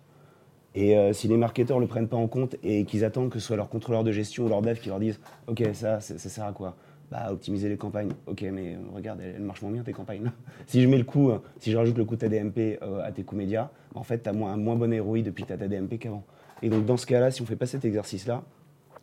et 0.74 0.96
euh, 0.96 1.12
si 1.14 1.26
les 1.26 1.38
marketeurs 1.38 1.78
ne 1.78 1.82
le 1.82 1.88
prennent 1.88 2.08
pas 2.08 2.18
en 2.18 2.28
compte 2.28 2.56
et 2.62 2.84
qu'ils 2.84 3.04
attendent 3.04 3.30
que 3.30 3.38
ce 3.38 3.46
soit 3.46 3.56
leur 3.56 3.70
contrôleur 3.70 4.04
de 4.04 4.12
gestion 4.12 4.44
ou 4.44 4.48
leur 4.48 4.60
dev 4.60 4.78
qui 4.78 4.90
leur 4.90 5.00
disent 5.00 5.18
Ok, 5.46 5.62
ça, 5.72 6.00
ça, 6.00 6.18
sert 6.18 6.44
à 6.44 6.52
quoi? 6.52 6.76
Bah, 7.10 7.28
optimiser 7.30 7.68
les 7.68 7.78
campagnes. 7.78 8.10
Ok, 8.26 8.42
mais 8.52 8.74
euh, 8.74 8.78
regarde, 8.94 9.20
elles, 9.22 9.40
marchent 9.40 9.62
moins 9.62 9.72
bien 9.72 9.82
tes 9.82 9.92
campagnes. 9.92 10.30
si 10.66 10.82
je 10.82 10.88
mets 10.88 10.98
le 10.98 11.04
coût, 11.04 11.30
euh, 11.30 11.38
si 11.60 11.70
je 11.70 11.76
rajoute 11.78 11.96
le 11.96 12.04
coût 12.04 12.16
de 12.16 12.20
ta 12.20 12.28
DMP 12.28 12.78
à 13.02 13.10
tes 13.10 13.22
coûts 13.22 13.36
médias, 13.36 13.70
bah, 13.94 14.00
en 14.00 14.02
fait, 14.02 14.22
tu 14.22 14.28
as 14.28 14.32
un 14.32 14.56
moins 14.56 14.76
bon 14.76 15.02
ROI 15.02 15.22
depuis 15.22 15.44
ta, 15.44 15.56
DMP 15.56 15.98
qu'avant. 15.98 16.24
Et 16.60 16.68
donc, 16.68 16.84
dans 16.84 16.96
ce 16.96 17.06
cas-là, 17.06 17.30
si 17.30 17.40
on 17.40 17.44
ne 17.44 17.48
fait 17.48 17.56
pas 17.56 17.66
cet 17.66 17.84
exercice-là, 17.84 18.42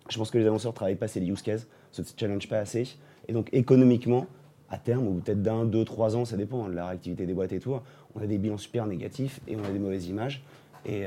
je 0.09 0.17
pense 0.17 0.29
que 0.29 0.37
les 0.37 0.45
annonceurs 0.45 0.73
ne 0.73 0.75
travaillent 0.75 0.95
pas 0.95 1.05
assez 1.05 1.19
les 1.19 1.27
use 1.27 1.41
cases 1.41 1.67
se 2.01 2.01
challenge 2.17 2.47
pas 2.47 2.57
assez. 2.57 2.87
Et 3.27 3.33
donc 3.33 3.49
économiquement, 3.53 4.25
à 4.73 4.77
terme, 4.77 5.07
ou 5.07 5.13
peut-être 5.15 5.41
d'un, 5.41 5.65
deux, 5.65 5.85
trois 5.85 6.15
ans, 6.15 6.25
ça 6.25 6.35
dépend 6.35 6.67
de 6.67 6.73
la 6.73 6.87
réactivité 6.87 7.25
des 7.25 7.33
boîtes 7.33 7.53
et 7.53 7.59
tout, 7.59 7.75
on 8.15 8.21
a 8.21 8.25
des 8.27 8.37
bilans 8.37 8.57
super 8.57 8.85
négatifs 8.85 9.39
et 9.47 9.55
on 9.55 9.63
a 9.63 9.69
des 9.69 9.79
mauvaises 9.79 10.07
images. 10.07 10.43
Et 10.85 11.01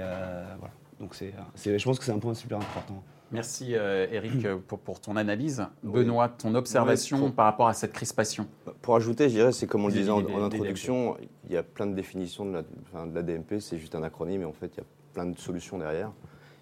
voilà. 0.58 0.72
Donc 1.00 1.14
c'est, 1.14 1.32
je 1.78 1.84
pense 1.84 1.98
que 1.98 2.04
c'est 2.04 2.12
un 2.12 2.18
point 2.18 2.34
super 2.34 2.58
important. 2.58 3.02
Merci 3.32 3.74
euh, 3.74 4.06
Eric 4.12 4.44
euh, 4.44 4.56
pour, 4.66 4.78
pour, 4.78 5.00
ton 5.00 5.16
analyse. 5.16 5.66
Benoît, 5.82 6.28
ton 6.28 6.54
observation 6.54 7.30
par 7.32 7.46
rapport 7.46 7.66
à 7.66 7.74
cette 7.74 7.92
crispation 7.92 8.46
Pour 8.82 8.94
ajouter, 8.94 9.28
je 9.28 9.34
dirais, 9.34 9.52
c'est 9.52 9.66
comme 9.66 9.84
on 9.84 9.88
le 9.88 9.94
disait 9.94 10.10
en, 10.10 10.20
introduction, 10.42 11.16
il 11.48 11.52
y 11.52 11.56
a 11.56 11.64
plein 11.64 11.86
de 11.86 11.94
définitions 11.94 12.44
de 12.44 12.52
la, 12.52 13.06
de 13.06 13.14
la 13.14 13.22
DMP, 13.22 13.58
c'est 13.58 13.78
juste 13.78 13.96
un 13.96 14.04
acronyme, 14.04 14.42
et 14.42 14.44
en 14.44 14.52
fait, 14.52 14.70
il 14.74 14.78
y 14.78 14.80
a 14.80 14.86
plein 15.12 15.26
de 15.26 15.36
solutions 15.38 15.76
derrière. 15.76 16.12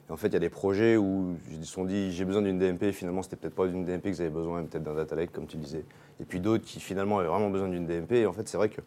Et 0.08 0.12
en 0.12 0.16
fait, 0.16 0.28
il 0.28 0.34
y 0.34 0.36
a 0.36 0.40
des 0.40 0.50
projets 0.50 0.96
où 0.96 1.36
ils 1.50 1.64
se 1.64 1.72
sont 1.72 1.84
dit 1.84 2.12
j'ai 2.12 2.24
besoin 2.24 2.42
d'une 2.42 2.58
DMP, 2.58 2.92
finalement, 2.92 3.22
c'était 3.22 3.36
peut-être 3.36 3.54
pas 3.54 3.66
d'une 3.66 3.84
DMP 3.84 4.02
que 4.04 4.10
vous 4.10 4.20
avez 4.20 4.30
besoin, 4.30 4.62
peut-être 4.64 4.82
d'un 4.82 4.94
data 4.94 5.16
lake, 5.16 5.32
comme 5.32 5.46
tu 5.46 5.56
disais. 5.56 5.84
Et 6.20 6.24
puis 6.24 6.40
d'autres 6.40 6.64
qui 6.64 6.80
finalement 6.80 7.18
avaient 7.18 7.28
vraiment 7.28 7.50
besoin 7.50 7.68
d'une 7.68 7.86
DMP. 7.86 8.12
Et 8.12 8.26
en 8.26 8.32
fait, 8.32 8.46
c'est 8.48 8.56
vrai 8.56 8.68
que 8.68 8.80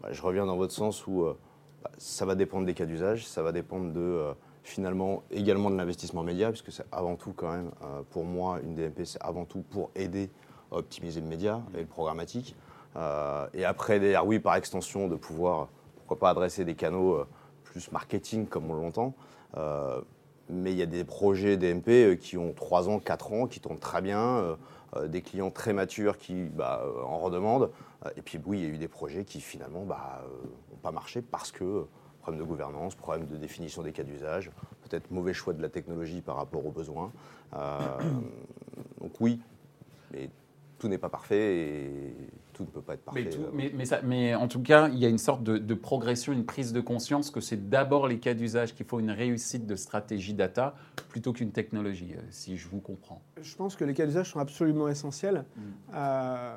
bah, 0.00 0.08
je 0.12 0.22
reviens 0.22 0.46
dans 0.46 0.56
votre 0.56 0.72
sens 0.72 1.06
où 1.06 1.24
euh, 1.24 1.36
bah, 1.82 1.90
ça 1.98 2.24
va 2.24 2.34
dépendre 2.34 2.66
des 2.66 2.74
cas 2.74 2.86
d'usage, 2.86 3.26
ça 3.26 3.42
va 3.42 3.52
dépendre 3.52 3.92
de 3.92 4.34
finalement 4.64 5.22
également 5.30 5.70
de 5.70 5.76
l'investissement 5.76 6.22
média, 6.22 6.48
puisque 6.48 6.72
c'est 6.72 6.84
avant 6.90 7.16
tout 7.16 7.32
quand 7.36 7.50
même, 7.50 7.70
euh, 7.82 8.00
pour 8.10 8.24
moi, 8.24 8.58
une 8.64 8.74
DMP, 8.74 9.04
c'est 9.04 9.22
avant 9.22 9.44
tout 9.44 9.60
pour 9.60 9.90
aider 9.94 10.30
à 10.72 10.76
optimiser 10.76 11.20
le 11.20 11.26
média 11.26 11.62
et 11.74 11.80
le 11.80 11.86
programmatique. 11.86 12.56
Euh, 12.96 13.46
et 13.52 13.64
après, 13.64 14.00
derrière, 14.00 14.26
oui, 14.26 14.38
par 14.38 14.56
extension, 14.56 15.06
de 15.06 15.16
pouvoir, 15.16 15.68
pourquoi 15.96 16.18
pas, 16.18 16.30
adresser 16.30 16.64
des 16.64 16.74
canaux 16.74 17.14
euh, 17.14 17.26
plus 17.62 17.92
marketing, 17.92 18.46
comme 18.46 18.70
on 18.70 18.74
l'entend. 18.74 19.14
Mais 20.48 20.72
il 20.72 20.78
y 20.78 20.82
a 20.82 20.86
des 20.86 21.04
projets 21.04 21.56
DMP 21.56 22.18
qui 22.18 22.36
ont 22.36 22.52
3 22.52 22.88
ans, 22.88 22.98
4 22.98 23.32
ans, 23.32 23.46
qui 23.46 23.60
tournent 23.60 23.78
très 23.78 24.02
bien, 24.02 24.56
des 25.06 25.22
clients 25.22 25.50
très 25.50 25.72
matures 25.72 26.18
qui 26.18 26.44
bah, 26.44 26.84
en 27.06 27.18
redemandent. 27.18 27.70
et 28.16 28.22
puis, 28.22 28.38
oui, 28.44 28.58
il 28.58 28.64
y 28.64 28.66
a 28.66 28.74
eu 28.74 28.78
des 28.78 28.88
projets 28.88 29.24
qui 29.24 29.40
finalement 29.40 29.80
n'ont 29.80 29.86
bah, 29.86 30.22
pas 30.82 30.92
marché 30.92 31.22
parce 31.22 31.50
que 31.50 31.86
problème 32.24 32.42
de 32.42 32.48
gouvernance, 32.48 32.94
problème 32.94 33.26
de 33.26 33.36
définition 33.36 33.82
des 33.82 33.92
cas 33.92 34.02
d'usage, 34.02 34.50
peut-être 34.82 35.10
mauvais 35.10 35.34
choix 35.34 35.52
de 35.52 35.60
la 35.60 35.68
technologie 35.68 36.22
par 36.22 36.36
rapport 36.36 36.64
aux 36.64 36.70
besoins. 36.70 37.12
Euh, 37.54 37.78
donc 39.00 39.12
oui, 39.20 39.40
tout 40.84 40.90
n'est 40.90 40.98
pas 40.98 41.08
parfait 41.08 41.56
et 41.56 42.14
tout 42.52 42.64
ne 42.64 42.68
peut 42.68 42.82
pas 42.82 42.92
être 42.92 43.04
parfait. 43.04 43.30
Mais, 43.54 43.70
euh. 43.90 44.00
mais, 44.04 44.34
en 44.34 44.48
tout 44.48 44.60
cas, 44.60 44.88
il 44.88 44.98
y 44.98 45.06
a 45.06 45.08
une 45.08 45.16
sorte 45.16 45.42
de, 45.42 45.74
progression, 45.74 46.34
une 46.34 46.44
prise 46.44 46.74
de 46.74 46.80
conscience 46.82 47.30
que 47.30 47.40
c'est 47.40 47.70
d'abord 47.70 48.06
les 48.06 48.18
cas 48.18 48.34
d'usage 48.34 48.74
qu'il 48.74 48.84
faut 48.84 49.00
une 49.00 49.10
réussite 49.10 49.66
de 49.66 49.76
stratégie 49.76 50.34
data 50.34 50.74
plutôt 51.08 51.32
qu'une 51.32 51.52
technologie, 51.52 52.12
euh, 52.16 52.20
si 52.28 52.58
je 52.58 52.68
vous 52.68 52.80
comprends. 52.80 53.22
Je 53.40 53.56
pense 53.56 53.76
que 53.76 53.84
les 53.86 53.94
cas 53.94 54.04
d'usage 54.04 54.30
sont 54.30 54.40
absolument 54.40 54.88
essentiels, 54.88 55.46
mm. 55.56 56.00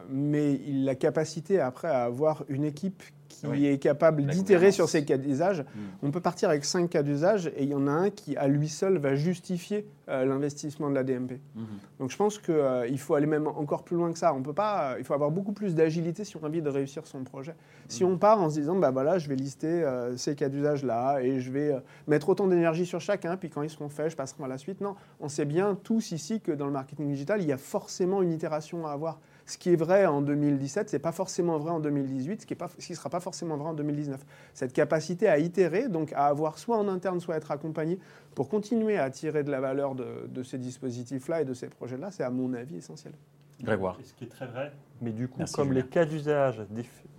mais 0.10 0.60
la 0.68 0.96
capacité 0.96 1.62
après 1.62 1.88
à 1.88 2.04
avoir 2.04 2.44
une 2.50 2.66
équipe 2.66 3.02
qui 3.28 3.68
est 3.68 3.78
capable 3.78 4.26
d'itérer 4.26 4.72
sur 4.72 4.90
ces 4.90 5.06
cas 5.06 5.18
d'usage. 5.18 5.62
Hmm. 5.62 6.06
On 6.08 6.12
peut 6.12 6.22
partir 6.22 6.50
avec 6.50 6.66
cinq 6.66 6.90
cas 6.90 7.04
d'usage 7.04 7.48
et 7.56 7.64
il 7.64 7.70
y 7.70 7.76
en 7.76 7.88
a 7.88 7.92
un 7.92 8.10
qui, 8.10 8.36
à 8.38 8.48
lui 8.48 8.70
seul, 8.70 8.98
va 8.98 9.16
justifier 9.16 9.88
euh, 10.10 10.26
l'investissement 10.26 10.90
de 10.90 10.96
la 10.96 11.04
DMP. 11.04 11.40
Hmm. 11.56 11.64
Donc 12.00 12.12
je 12.12 12.18
pense 12.18 12.40
qu'il 12.40 12.54
euh, 12.54 12.98
faut 12.98 13.16
aller 13.16 13.28
même 13.28 13.48
encore 13.48 13.84
plus 13.84 13.96
loin 13.96 14.12
que 14.12 14.20
ça. 14.20 14.34
On 14.34 14.42
peut 14.42 14.54
pas, 14.54 14.96
il 14.98 15.04
faut 15.04 15.14
avoir 15.14 15.32
beaucoup 15.32 15.52
plus 15.52 15.76
d'agilité 15.76 16.24
si 16.24 16.38
on 16.38 16.44
a 16.44 16.48
envie 16.48 16.62
de 16.62 16.70
réussir 16.70 17.06
son 17.06 17.24
projet. 17.24 17.56
Si 17.88 18.04
hmm. 18.04 18.12
on 18.12 18.18
part 18.18 18.42
en 18.42 18.50
se 18.50 18.60
disant, 18.60 18.76
bah 18.76 18.92
voilà, 18.92 19.18
je 19.18 19.30
vais 19.30 19.36
lister 19.36 19.68
euh, 19.68 20.18
ces 20.18 20.36
cas 20.36 20.50
d'usage 20.50 20.84
là 20.84 21.20
et 21.20 21.40
je 21.40 21.52
vais 21.52 21.76
mettre 22.08 22.30
autant 22.30 22.48
d'énergie 22.48 22.86
sur 22.86 23.02
chacun, 23.02 23.38
puis 23.38 23.50
quand 23.50 23.62
ils 23.62 23.70
seront 23.70 23.90
faits, 23.90 24.12
je 24.12 24.16
passerai 24.16 24.44
à 24.44 24.48
la 24.48 24.58
suite. 24.58 24.82
Non, 24.82 24.96
on 25.20 25.30
sait 25.30 25.46
bien 25.46 25.78
tous 25.84 26.12
ici 26.12 26.42
que 26.42 26.52
dans 26.52 26.66
le 26.66 26.72
marketing 26.72 27.08
digital, 27.08 27.42
il 27.42 27.48
y 27.48 27.54
a 27.54 27.58
forcément 27.58 28.22
une 28.22 28.32
itération 28.32 28.88
à 28.88 28.92
avoir. 28.92 29.20
Ce 29.48 29.58
qui 29.58 29.70
est 29.72 29.78
vrai 29.78 30.06
en 30.06 30.22
2017, 30.22 30.90
ce 30.90 30.96
n'est 30.96 31.00
pas 31.00 31.14
forcément 31.14 31.58
vrai 31.58 31.72
en 31.72 31.80
2018, 31.80 32.42
ce 32.42 32.46
qui 32.46 32.56
ne 32.92 32.96
sera 32.96 33.10
pas 33.10 33.22
forcément 33.22 33.56
vrai 33.56 33.70
en 33.70 33.74
2019. 33.74 34.20
Cette 34.54 34.74
capacité 34.74 35.30
à 35.30 35.40
itérer, 35.40 35.88
donc 35.88 36.12
à 36.12 36.26
avoir 36.26 36.58
soit 36.58 36.78
en 36.78 36.90
interne, 36.90 37.22
soit 37.22 37.36
à 37.36 37.38
être 37.38 37.50
accompagné 37.50 37.98
pour 38.36 38.50
continuer 38.50 38.98
à 38.98 39.10
tirer 39.10 39.44
de 39.44 39.50
la 39.50 39.62
valeur 39.62 39.96
de, 39.96 40.44
ces 40.44 40.58
dispositifs-là 40.58 41.42
et 41.42 41.46
de 41.46 41.54
ces 41.54 41.68
projets-là, 41.68 42.12
c'est 42.12 42.24
à 42.24 42.30
mon 42.30 42.54
avis 42.54 42.76
essentiel. 42.76 43.14
Grégoire. 43.62 43.98
Ce 44.04 44.14
qui 44.14 44.26
est 44.26 44.28
très 44.28 44.48
vrai, 44.48 44.74
mais 45.02 45.12
du 45.12 45.30
coup, 45.30 45.42
comme 45.56 45.72
les 45.72 45.84
cas 45.84 46.06
d'usage 46.06 46.62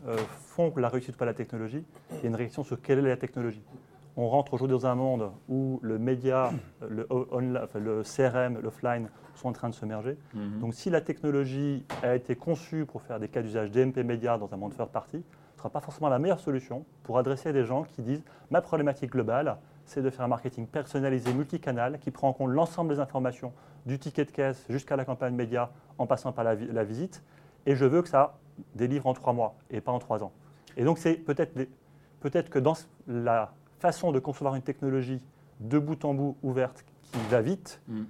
euh, 0.06 0.16
font 0.46 0.72
la 0.76 0.90
réussite 0.90 1.16
pas 1.16 1.24
la 1.24 1.34
technologie, 1.34 1.82
il 2.12 2.18
y 2.18 2.24
a 2.24 2.28
une 2.28 2.36
réaction 2.36 2.62
sur 2.62 2.80
quelle 2.80 2.98
est 2.98 3.08
la 3.08 3.16
technologie 3.16 3.62
on 4.18 4.28
rentre 4.28 4.52
aujourd'hui 4.52 4.76
dans 4.76 4.86
un 4.86 4.96
monde 4.96 5.30
où 5.48 5.78
le 5.80 5.98
média, 5.98 6.50
le, 6.88 7.06
le 7.08 8.02
CRM, 8.02 8.58
l'offline 8.60 9.08
sont 9.36 9.48
en 9.48 9.52
train 9.52 9.68
de 9.68 9.74
se 9.74 9.86
merger. 9.86 10.18
Mhm. 10.34 10.58
Donc 10.58 10.74
si 10.74 10.90
la 10.90 11.00
technologie 11.00 11.86
a 12.02 12.16
été 12.16 12.34
conçue 12.34 12.84
pour 12.84 13.00
faire 13.02 13.20
des 13.20 13.28
cas 13.28 13.42
d'usage 13.42 13.70
DMP 13.70 13.98
média 13.98 14.36
dans 14.36 14.52
un 14.52 14.56
monde 14.56 14.74
third 14.74 14.90
party, 14.90 15.18
ce 15.18 15.54
ne 15.54 15.58
sera 15.58 15.70
pas 15.70 15.80
forcément 15.80 16.08
la 16.08 16.18
meilleure 16.18 16.40
solution 16.40 16.84
pour 17.04 17.18
adresser 17.18 17.52
des 17.52 17.64
gens 17.64 17.84
qui 17.84 18.02
disent 18.02 18.24
ma 18.50 18.60
problématique 18.60 19.12
globale, 19.12 19.56
c'est 19.84 20.02
de 20.02 20.10
faire 20.10 20.24
un 20.24 20.28
marketing 20.28 20.66
personnalisé 20.66 21.32
multicanal 21.32 22.00
qui 22.00 22.10
prend 22.10 22.28
en 22.28 22.32
compte 22.32 22.50
l'ensemble 22.50 22.92
des 22.92 23.00
informations 23.00 23.52
du 23.86 24.00
ticket 24.00 24.24
de 24.24 24.32
caisse 24.32 24.66
jusqu'à 24.68 24.96
la 24.96 25.04
campagne 25.04 25.34
média 25.34 25.70
en 25.96 26.06
passant 26.06 26.32
par 26.32 26.44
la, 26.44 26.56
la, 26.56 26.84
visite. 26.84 27.22
Et 27.66 27.76
je 27.76 27.84
veux 27.84 28.02
que 28.02 28.08
ça 28.08 28.38
délivre 28.74 29.06
en 29.06 29.14
trois 29.14 29.32
mois 29.32 29.54
et 29.70 29.80
pas 29.80 29.92
en 29.92 29.98
trois 30.00 30.24
ans. 30.24 30.32
Et 30.76 30.84
donc 30.84 30.98
c'est 30.98 31.14
peut-être 31.14 31.54
peut 32.20 32.30
que 32.30 32.58
dans 32.58 32.74
la 33.06 33.52
façon 33.78 34.12
de 34.12 34.18
concevoir 34.18 34.54
une 34.54 34.62
technologie 34.62 35.20
de 35.60 35.78
bout 35.78 36.04
en 36.04 36.14
bout 36.14 36.36
ouverte 36.42 36.84
qui 37.12 37.18
va 37.30 37.40
vite 37.40 37.80
mm. 37.88 38.02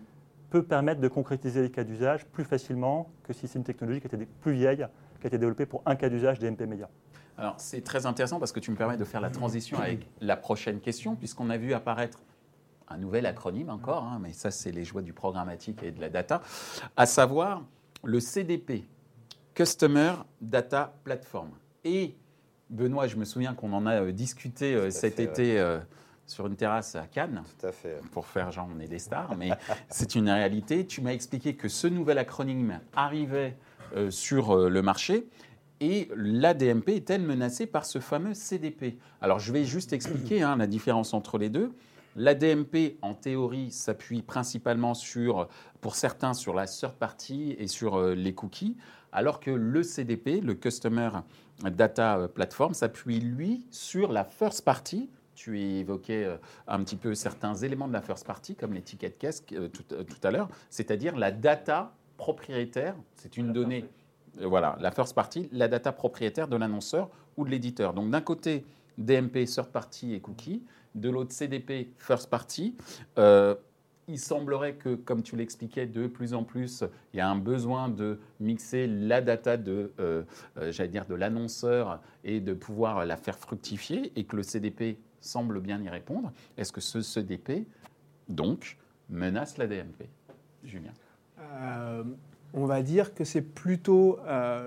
peut 0.51 0.63
permettre 0.63 1.01
de 1.01 1.09
concrétiser 1.09 1.63
les 1.63 1.71
cas 1.71 1.85
d'usage 1.85 2.27
plus 2.27 2.45
facilement 2.45 3.11
que 3.23 3.33
si 3.33 3.49
c'est 3.49 3.59
une 3.59 3.65
technologie 3.65 4.01
qui 4.01 4.07
était 4.07 4.27
plus 4.41 4.53
vieille, 4.53 4.87
qui 5.21 5.27
a 5.27 5.29
été 5.29 5.39
développée 5.39 5.67
pour 5.67 5.83
un 5.87 5.97
cas 5.97 6.09
d'usage 6.09 6.39
des 6.39 6.51
MP 6.51 6.63
Media. 6.63 6.89
Alors 7.37 7.55
c'est 7.59 7.83
très 7.83 8.07
intéressant 8.07 8.41
parce 8.41 8.53
que 8.53 8.61
tu 8.61 8.71
me 8.71 8.77
permets 8.77 8.97
de 8.97 9.05
faire 9.05 9.21
la 9.21 9.31
transition 9.31 9.79
avec 9.79 10.09
la 10.21 10.37
prochaine 10.37 10.81
question, 10.81 11.15
puisqu'on 11.15 11.51
a 11.51 11.57
vu 11.57 11.73
apparaître 11.73 12.21
un 12.89 12.99
nouvel 12.99 13.27
acronyme 13.27 13.71
encore, 13.71 14.05
hein, 14.05 14.19
mais 14.21 14.33
ça 14.33 14.51
c'est 14.51 14.73
les 14.73 14.85
joies 14.85 15.03
du 15.03 15.13
programmatique 15.13 15.83
et 15.83 15.93
de 15.93 16.01
la 16.01 16.09
data, 16.09 16.43
à 16.97 17.07
savoir 17.07 17.63
le 18.03 18.19
CDP, 18.19 18.85
Customer 19.55 20.15
Data 20.41 20.95
Platform. 21.05 21.51
Et 21.85 22.17
Benoît, 22.71 23.07
je 23.07 23.17
me 23.17 23.25
souviens 23.25 23.55
qu'on 23.55 23.73
en 23.73 23.87
a 23.87 24.03
euh, 24.03 24.13
discuté 24.13 24.75
euh, 24.75 24.91
cet 24.91 25.21
été 25.21 25.59
euh, 25.59 25.79
sur 26.27 26.47
une 26.47 26.57
terrasse 26.57 26.97
à 26.97 27.07
Cannes. 27.07 27.43
Tout 27.59 27.67
à 27.67 27.73
fait. 27.73 28.01
Pour 28.13 28.27
faire 28.27 28.51
genre, 28.53 28.69
on 28.75 28.81
est 28.81 28.89
des 28.89 28.99
stars, 28.99 29.37
mais 29.37 29.51
c'est 29.89 30.15
une 30.15 30.29
réalité. 30.29 30.87
Tu 30.87 31.01
m'as 31.01 31.13
expliqué 31.13 31.55
que 31.55 31.69
ce 31.69 31.87
nouvel 31.87 32.19
acronyme 32.19 32.81
arrivait 32.95 33.57
sur 34.11 34.69
le 34.69 34.83
marché. 34.83 35.31
Et 35.81 36.11
l'ADMP 36.15 36.91
est-elle 36.91 37.23
menacée 37.23 37.65
par 37.65 37.87
ce 37.87 38.01
fameux 38.01 38.35
CDP 38.35 38.99
Alors 39.23 39.39
je 39.39 39.51
vais 39.51 39.65
juste 39.65 39.95
expliquer 39.95 40.43
hein, 40.43 40.57
la 40.57 40.67
différence 40.67 41.15
entre 41.15 41.39
les 41.39 41.49
deux. 41.49 41.73
L'ADMP, 42.15 42.99
en 43.01 43.15
théorie, 43.15 43.71
s'appuie 43.71 44.21
principalement 44.21 44.93
sur, 44.93 45.49
pour 45.81 45.95
certains, 45.95 46.35
sur 46.35 46.53
la 46.53 46.67
third 46.67 46.97
party 46.97 47.57
et 47.59 47.67
sur 47.67 47.99
les 48.11 48.35
cookies, 48.35 48.77
alors 49.11 49.41
que 49.41 49.51
le 49.51 49.83
CDP, 49.83 50.43
le 50.43 50.55
Customer 50.55 51.09
Data 51.65 52.29
Platform 52.35 52.75
s'appuie, 52.75 53.21
lui, 53.21 53.67
sur 53.71 54.13
la 54.13 54.25
first 54.25 54.65
party. 54.65 55.11
Tu 55.35 55.61
évoquais 55.61 56.25
euh, 56.25 56.37
un 56.67 56.83
petit 56.83 56.97
peu 56.97 57.15
certains 57.15 57.55
éléments 57.55 57.89
de 57.89 57.93
la 57.93 58.01
first 58.01 58.27
party, 58.27 58.57
comme 58.57 58.73
les 58.73 58.83
tickets 58.83 59.15
de 59.15 59.19
caisse 59.19 59.45
euh, 59.53 59.69
euh, 59.93 60.03
tout, 60.03 60.27
à 60.27 60.31
l'heure, 60.31 60.49
c'est-à-dire 60.71 61.17
la 61.17 61.31
data 61.31 61.93
propriétaire. 62.17 62.97
C'est 63.15 63.37
une 63.37 63.53
donnée, 63.53 63.85
voilà, 64.41 64.77
la 64.81 64.91
first 64.91 65.15
party, 65.15 65.49
la 65.53 65.69
data 65.69 65.93
propriétaire 65.93 66.49
de 66.49 66.57
l'annonceur 66.57 67.09
ou 67.37 67.45
de 67.45 67.51
l'éditeur. 67.51 67.95
Donc 67.95 68.11
d'un 68.11 68.21
côté, 68.21 68.65
DMP, 68.97 69.45
third 69.45 69.69
party 69.69 70.15
et 70.15 70.21
cookie, 70.21 70.65
de 70.97 71.09
l'autre, 71.09 71.33
CDP, 71.33 71.93
first 71.99 72.29
party 72.29 72.75
il 74.09 74.19
semblerait 74.19 74.75
que, 74.75 74.95
comme 74.95 75.23
tu 75.23 75.37
l'expliquais, 75.37 75.87
de 75.87 76.07
plus 76.07 76.35
en 76.35 76.43
plus, 76.43 76.83
il 77.13 77.19
y 77.19 77.21
a 77.21 77.29
un 77.29 77.37
besoin 77.37 77.89
de 77.89 78.19
mixer 78.41 78.87
la 78.87 79.21
data 79.21 79.57
de, 79.57 79.93
euh, 80.01 80.23
euh, 80.57 80.73
de 80.73 81.15
l'annonceur 81.15 82.01
et 82.25 82.41
de 82.41 82.55
pouvoir 82.55 83.05
la 83.05 83.17
faire 83.17 83.39
fructifier, 83.39 84.13
et 84.17 84.25
que 84.25 84.37
le 84.37 84.43
CDP 84.43 84.99
semble 85.21 85.61
bien 85.61 85.81
y 85.83 85.89
répondre. 85.89 86.33
Est-ce 86.57 86.73
que 86.73 86.81
ce 86.81 87.03
CDP, 87.03 87.67
donc, 88.29 88.79
menace 89.11 89.59
la 89.59 89.67
DMP 89.67 90.09
Julien? 90.65 90.93
Euh, 91.41 92.03
On 92.55 92.65
va 92.65 92.83
dire 92.83 93.15
que 93.15 93.25
c'est 93.25 93.43
plutôt 93.43 94.19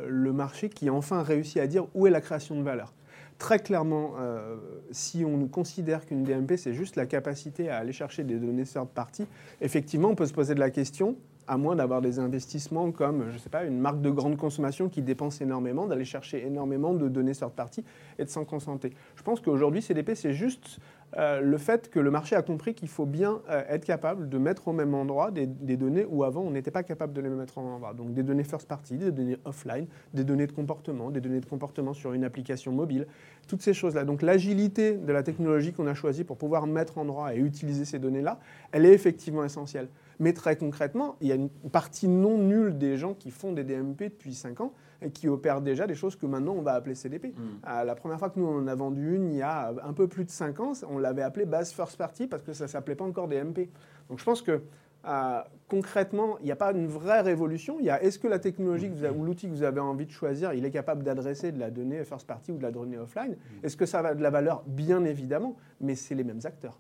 le 0.08 0.32
marché 0.32 0.70
qui 0.70 0.90
enfin 0.90 1.24
réussit 1.24 1.58
à 1.58 1.68
dire 1.68 1.88
où 1.96 2.06
est 2.06 2.12
la 2.12 2.22
création 2.22 2.56
de 2.56 2.62
valeur 2.62 2.94
très 3.42 3.58
clairement, 3.58 4.14
euh, 4.20 4.56
si 4.92 5.26
on 5.26 5.48
considère 5.48 6.06
qu'une 6.06 6.24
DMP, 6.24 6.58
c'est 6.58 6.76
juste 6.76 6.96
la 6.96 7.08
capacité 7.08 7.72
à 7.72 7.78
aller 7.78 7.92
chercher 7.92 8.24
des 8.24 8.36
données 8.36 8.66
third 8.66 8.90
party, 8.90 9.26
effectivement, 9.62 10.10
on 10.10 10.16
peut 10.16 10.28
se 10.28 10.34
poser 10.34 10.54
de 10.54 10.60
la 10.60 10.70
question 10.70 11.16
à 11.48 11.58
moins 11.58 11.76
d'avoir 11.76 12.02
des 12.02 12.20
investissements 12.20 12.92
comme, 12.92 13.32
je 13.32 13.38
sais 13.38 13.50
pas, 13.50 13.66
une 13.66 13.80
marque 13.80 14.02
de 14.02 14.10
grande 14.10 14.38
consommation 14.38 14.90
qui 14.90 15.02
dépense 15.02 15.42
énormément, 15.42 15.88
d'aller 15.88 16.06
chercher 16.06 16.46
énormément 16.46 16.94
de 16.94 17.08
données 17.08 17.34
sur 17.34 17.52
partie 17.52 17.84
et 18.20 18.26
de 18.26 18.30
s'en 18.30 18.46
concentrer. 18.46 18.94
Je 19.16 19.24
pense 19.24 19.42
qu'aujourd'hui, 19.42 19.82
CDP, 19.82 20.16
c'est 20.16 20.34
juste 20.34 20.80
euh, 21.18 21.42
le 21.42 21.58
fait 21.58 21.90
que 21.90 22.00
le 22.00 22.10
marché 22.10 22.36
a 22.36 22.42
compris 22.42 22.74
qu'il 22.74 22.88
faut 22.88 23.06
bien 23.06 23.42
euh, 23.50 23.64
être 23.68 23.84
capable 23.84 24.30
de 24.30 24.38
mettre 24.38 24.70
au 24.70 24.74
même 24.74 24.94
endroit 24.94 25.30
des, 25.32 25.46
données 25.46 26.06
où 26.08 26.24
avant 26.24 26.42
on 26.42 26.52
n'était 26.52 26.72
pas 26.72 26.84
capable 26.84 27.12
de 27.12 27.20
les 27.20 27.30
mettre 27.30 27.58
en 27.58 27.64
endroit. 27.64 27.94
Donc 27.94 28.14
des 28.14 28.24
données 28.24 28.44
first 28.44 28.68
party, 28.68 28.96
des 28.98 29.12
données 29.12 29.38
offline, 29.44 29.88
des 30.14 30.24
données 30.24 30.48
de 30.48 30.54
comportement, 30.54 31.12
des 31.12 31.20
données 31.20 31.42
de 31.42 31.46
comportement 31.46 31.94
sur 31.94 32.14
une 32.14 32.24
application 32.24 32.72
mobile, 32.72 33.08
toutes 33.48 33.62
ces 33.62 33.74
choses-là. 33.74 34.06
Donc 34.06 34.22
l'agilité 34.22 34.94
de 34.94 35.12
la 35.12 35.24
technologie 35.24 35.74
qu'on 35.74 35.88
a 35.88 35.94
choisie 35.94 36.24
pour 36.24 36.38
pouvoir 36.38 36.66
mettre 36.66 36.98
en 36.98 37.02
endroit 37.02 37.36
et 37.36 37.40
utiliser 37.40 37.84
ces 37.84 38.00
données-là, 38.00 38.40
elle 38.72 38.86
est 38.86 38.94
effectivement 38.94 39.44
essentielle. 39.44 39.90
Mais 40.22 40.34
très 40.34 40.56
concrètement, 40.56 41.16
il 41.20 41.30
y 41.30 41.32
a 41.32 41.36
une 41.36 41.50
partie 41.50 42.08
non 42.08 42.38
nulle 42.38 42.78
des 42.78 42.96
gens 42.96 43.16
qui 43.16 43.32
font 43.32 43.54
des 43.54 43.64
DMP 43.64 44.04
depuis 44.04 44.36
5 44.36 44.62
ans 44.62 44.74
et 45.02 45.10
qui 45.10 45.28
opèrent 45.28 45.62
déjà 45.62 45.88
des 45.88 45.96
choses 45.96 46.16
que 46.16 46.28
maintenant 46.28 46.54
on 46.54 46.62
va 46.62 46.74
appeler 46.74 46.94
CDP. 46.94 47.30
Mm. 47.30 47.42
Euh, 47.68 47.84
la 47.84 47.96
première 47.96 48.20
fois 48.20 48.30
que 48.30 48.40
nous 48.40 48.46
on 48.46 48.60
en 48.60 48.68
a 48.68 48.76
vendu 48.76 49.16
une, 49.16 49.32
il 49.32 49.38
y 49.38 49.42
a 49.42 49.74
un 49.84 49.94
peu 49.94 50.08
plus 50.08 50.24
de 50.24 50.30
5 50.30 50.60
ans, 50.60 50.74
on 50.88 51.00
l'avait 51.00 51.24
appelée 51.24 51.46
base 51.46 51.74
first 51.74 51.98
party 51.98 52.28
parce 52.28 52.44
que 52.44 52.54
ça 52.54 52.66
ne 52.66 52.70
s'appelait 52.70 52.94
pas 52.94 53.04
encore 53.04 53.28
DMP. 53.28 53.72
Donc 54.10 54.20
je 54.20 54.24
pense 54.24 54.44
que 54.44 54.62
euh, 55.08 55.42
concrètement, 55.68 56.38
il 56.42 56.46
n'y 56.46 56.52
a 56.52 56.56
pas 56.56 56.72
une 56.72 56.86
vraie 56.86 57.22
révolution. 57.22 57.78
Il 57.80 57.88
y 57.88 57.90
a 57.90 58.04
est-ce 58.04 58.20
que 58.20 58.28
la 58.28 58.38
technologie 58.38 58.92
ou 59.16 59.24
l'outil 59.24 59.48
que 59.48 59.54
vous 59.54 59.64
avez 59.64 59.80
envie 59.80 60.06
de 60.06 60.12
choisir, 60.12 60.54
il 60.54 60.64
est 60.66 60.72
capable 60.72 61.02
d'adresser 61.02 61.52
de 61.52 61.58
la 61.58 61.72
donnée 61.72 62.04
first 62.04 62.28
party 62.28 62.52
ou 62.52 62.58
de 62.58 62.64
la 62.64 62.70
donnée 62.70 63.00
offline? 63.00 63.32
Mm. 63.32 63.66
Est-ce 63.66 63.76
que 63.76 63.88
ça 63.88 64.04
va 64.04 64.14
de 64.14 64.22
la 64.22 64.30
valeur? 64.30 64.62
Bien 64.68 65.04
évidemment, 65.04 65.58
mais 65.80 65.96
c'est 65.96 66.14
les 66.14 66.24
mêmes 66.24 66.42
acteurs. 66.44 66.80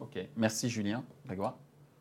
Ok, 0.00 0.18
merci 0.36 0.68
Julien. 0.68 1.04
Grégoire 1.24 1.56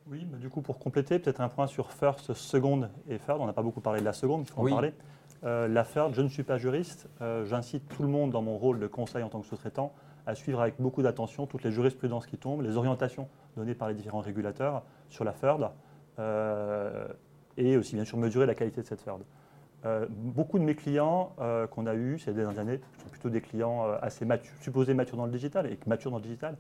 oui, 0.10 0.26
mais 0.32 0.40
du 0.40 0.50
coup, 0.50 0.62
pour 0.62 0.80
compléter, 0.80 1.20
peut-être 1.20 1.40
un 1.40 1.50
point 1.50 1.68
sur 1.68 1.92
first, 1.92 2.34
seconde 2.34 2.90
et 3.08 3.20
third. 3.20 3.40
On 3.40 3.46
n'a 3.46 3.54
pas 3.54 3.62
beaucoup 3.62 3.82
parlé 3.82 4.00
de 4.00 4.06
la 4.06 4.14
seconde, 4.14 4.46
il 4.48 4.52
faut 4.52 4.62
en 4.62 4.70
parler. 4.70 4.94
Euh, 5.44 5.68
la 5.68 5.84
third, 5.84 6.16
je 6.16 6.22
ne 6.22 6.30
suis 6.30 6.44
pas 6.44 6.58
juriste. 6.58 7.08
Euh, 7.22 7.46
j'incite 7.46 7.88
tout 7.88 8.02
le 8.02 8.10
monde 8.10 8.32
dans 8.32 8.42
mon 8.42 8.58
rôle 8.58 8.80
de 8.80 8.88
conseil 8.88 9.22
en 9.24 9.30
tant 9.30 9.40
que 9.40 9.46
sous-traitant 9.46 9.94
à 10.26 10.36
suivre 10.36 10.62
avec 10.62 10.76
beaucoup 10.80 11.02
d'attention 11.02 11.46
toutes 11.46 11.64
les 11.64 11.72
jurisprudences 11.72 12.26
qui 12.26 12.38
tombent, 12.38 12.62
les 12.62 12.76
orientations 12.76 13.28
données 13.56 13.76
par 13.76 13.88
les 13.88 13.94
différents 13.94 14.20
régulateurs 14.20 14.84
sur 15.10 15.24
la 15.24 15.32
third, 15.32 15.70
euh, 16.20 17.08
et 17.58 17.78
aussi 17.78 17.96
bien 17.96 18.06
sûr 18.06 18.18
mesurer 18.18 18.46
la 18.46 18.56
qualité 18.56 18.82
de 18.82 18.88
cette 18.88 19.04
third. 19.04 19.22
beaucoup 20.10 20.60
de 20.60 20.64
mes 20.64 20.76
clients 20.76 21.36
qu'on 21.72 21.88
a 21.88 21.96
eus 21.96 22.20
ces 22.20 22.34
dernières 22.34 22.60
années 22.60 22.80
sont 23.02 23.10
plutôt 23.10 23.30
des 23.30 23.42
clients 23.42 23.86
assez 24.02 24.28
supposés 24.62 24.94
matures 24.94 25.18
dans 25.18 25.26
le 25.26 25.32
digital 25.32 25.66
et 25.66 25.80
matures 25.88 26.12
dans 26.12 26.18
le 26.18 26.24
digital, 26.24 26.58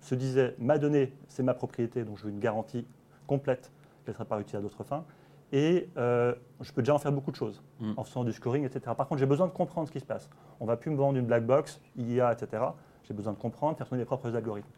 se 0.00 0.14
disait 0.14 0.54
ma 0.58 0.78
donnée, 0.78 1.12
c'est 1.28 1.42
ma 1.42 1.54
propriété, 1.54 2.04
donc 2.04 2.18
je 2.18 2.24
veux 2.24 2.30
une 2.30 2.40
garantie 2.40 2.86
complète 3.26 3.72
qu'elle 4.04 4.12
ne 4.12 4.14
sera 4.14 4.24
pas 4.24 4.40
utilisée 4.40 4.58
à 4.58 4.60
d'autres 4.60 4.84
fins. 4.84 5.04
Et 5.52 5.88
euh, 5.96 6.34
je 6.60 6.72
peux 6.72 6.82
déjà 6.82 6.94
en 6.94 6.98
faire 6.98 7.12
beaucoup 7.12 7.30
de 7.30 7.36
choses, 7.36 7.62
mm. 7.80 7.92
en 7.96 8.04
faisant 8.04 8.24
du 8.24 8.32
scoring, 8.32 8.64
etc. 8.64 8.80
Par 8.96 9.06
contre, 9.06 9.20
j'ai 9.20 9.26
besoin 9.26 9.46
de 9.46 9.52
comprendre 9.52 9.86
ce 9.86 9.92
qui 9.92 10.00
se 10.00 10.04
passe. 10.04 10.28
On 10.60 10.64
ne 10.64 10.68
va 10.68 10.76
plus 10.76 10.90
me 10.90 10.96
vendre 10.96 11.18
une 11.18 11.26
black 11.26 11.46
box, 11.46 11.80
IA, 11.96 12.32
etc. 12.32 12.62
J'ai 13.04 13.14
besoin 13.14 13.32
de 13.32 13.38
comprendre, 13.38 13.76
faire 13.76 13.86
tourner 13.86 14.02
mes 14.02 14.06
propres 14.06 14.34
algorithmes. 14.34 14.68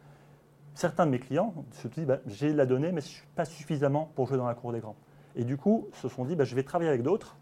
Certains 0.75 1.07
de 1.07 1.11
mes 1.11 1.19
clients 1.19 1.55
se 1.73 1.89
disent 1.89 2.07
bah, 2.07 2.19
j'ai 2.27 2.53
la 2.53 2.67
donnée, 2.67 2.93
mais 2.93 3.01
je 3.01 3.07
ne 3.07 3.13
suis 3.13 3.27
pas 3.35 3.45
suffisamment 3.45 4.13
pour 4.15 4.27
jouer 4.27 4.37
dans 4.37 4.47
la 4.47 4.55
cour 4.55 4.73
des 4.73 4.81
grands. 4.81 4.97
Et 5.35 5.45
du 5.45 5.57
coup, 5.57 5.89
se 5.95 6.09
sont 6.09 6.25
dit 6.25 6.37
bah, 6.37 6.45
je 6.45 6.55
vais 6.55 6.63
travailler 6.63 6.91
avec 6.91 7.03
d'autres. 7.03 7.37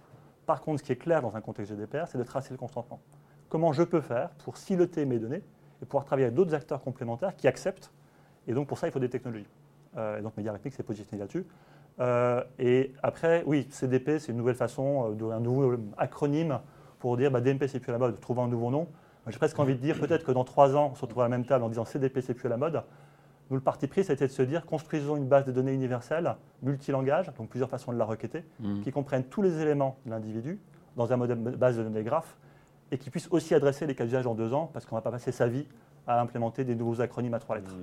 Par 0.47 0.61
contre, 0.61 0.78
ce 0.80 0.85
qui 0.85 0.92
est 0.92 0.97
clair 0.97 1.21
dans 1.21 1.37
un 1.37 1.40
contexte 1.40 1.73
GDPR, 1.73 2.06
c'est 2.06 2.18
de 2.18 2.23
tracer 2.23 2.52
le 2.52 2.59
consentement. 2.59 3.00
Comment 3.49 3.73
je 3.73 3.83
peux 3.83 4.00
faire 4.00 4.30
pour 4.45 4.56
siloter 4.56 5.04
mes 5.04 5.18
données 5.18 5.42
et 5.83 5.87
pouvoir 5.87 6.04
travailler 6.04 6.26
avec 6.26 6.35
d'autres 6.35 6.54
acteurs 6.54 6.83
complémentaires 6.83 7.37
qui 7.37 7.49
acceptent. 7.49 7.92
Et 8.47 8.54
donc 8.54 8.66
pour 8.68 8.78
ça, 8.78 8.87
il 8.87 8.92
faut 8.92 8.99
des 8.99 9.11
technologies. 9.11 9.49
Euh, 9.97 10.18
et 10.18 10.23
donc 10.23 10.37
MediaRhythmic 10.37 10.75
s'est 10.75 10.83
positionné 10.83 11.21
là-dessus. 11.21 11.47
Euh, 11.99 12.42
et 12.59 12.92
après, 13.02 13.42
oui, 13.47 13.66
CDP, 13.71 14.18
c'est 14.18 14.33
une 14.33 14.38
nouvelle 14.38 14.56
façon, 14.56 15.16
euh, 15.21 15.30
un 15.30 15.40
nouveau 15.40 15.76
acronyme 15.97 16.61
pour 16.99 17.16
dire 17.16 17.30
bah, 17.30 17.40
DMP, 17.40 17.66
c'est 17.68 17.80
plus 17.80 17.90
à 17.90 17.92
la 17.92 17.99
mode, 17.99 18.18
trouver 18.21 18.42
un 18.42 18.49
nouveau 18.49 18.71
nom. 18.71 18.88
J'ai 19.28 19.38
presque 19.38 19.59
envie 19.59 19.75
de 19.75 19.80
dire, 19.80 19.99
peut-être 19.99 20.25
que 20.25 20.30
dans 20.30 20.45
trois 20.45 20.76
ans, 20.76 20.90
on 20.92 20.95
se 20.95 21.00
retrouvera 21.00 21.25
à 21.26 21.28
la 21.28 21.37
même 21.37 21.47
table 21.47 21.64
en 21.64 21.68
disant 21.68 21.85
CDP, 21.85 22.21
c'est 22.21 22.35
plus 22.35 22.47
à 22.47 22.50
la 22.50 22.56
mode. 22.56 22.83
Nous, 23.50 23.56
le 23.56 23.62
parti 23.62 23.88
pris, 23.88 24.04
c'était 24.04 24.26
de 24.26 24.33
se 24.33 24.42
dire 24.42 24.66
construisons 24.66 25.16
une 25.16 25.26
base 25.26 25.45
de 25.45 25.52
données 25.52 25.73
universelle, 25.73 26.36
multilangage, 26.62 27.32
donc 27.34 27.49
plusieurs 27.49 27.69
façons 27.69 27.93
de 27.93 27.99
la 27.99 28.04
requêter, 28.04 28.45
mmh. 28.60 28.80
qui 28.82 28.93
comprennent 28.93 29.25
tous 29.25 29.43
les 29.43 29.60
éléments 29.60 29.99
de 30.04 30.10
l'individu 30.10 30.60
dans 30.97 31.12
un 31.12 31.17
modèle 31.17 31.39
base 31.39 31.76
de 31.76 31.82
données 31.82 32.04
graph 32.04 32.36
et 32.92 32.99
qui 32.99 33.10
puisse 33.10 33.28
aussi 33.30 33.54
adresser 33.54 33.86
les 33.86 33.94
cas 33.94 34.04
d'usage 34.04 34.26
en 34.26 34.34
deux 34.34 34.52
ans, 34.52 34.70
parce 34.72 34.86
qu'on 34.86 34.96
ne 34.96 35.00
va 35.00 35.04
pas 35.04 35.10
passer 35.10 35.32
sa 35.32 35.49
vie 35.49 35.66
à 36.06 36.20
implémenter 36.20 36.64
des 36.64 36.76
nouveaux 36.76 37.00
acronymes 37.00 37.34
à 37.34 37.40
trois 37.40 37.56
lettres. 37.56 37.75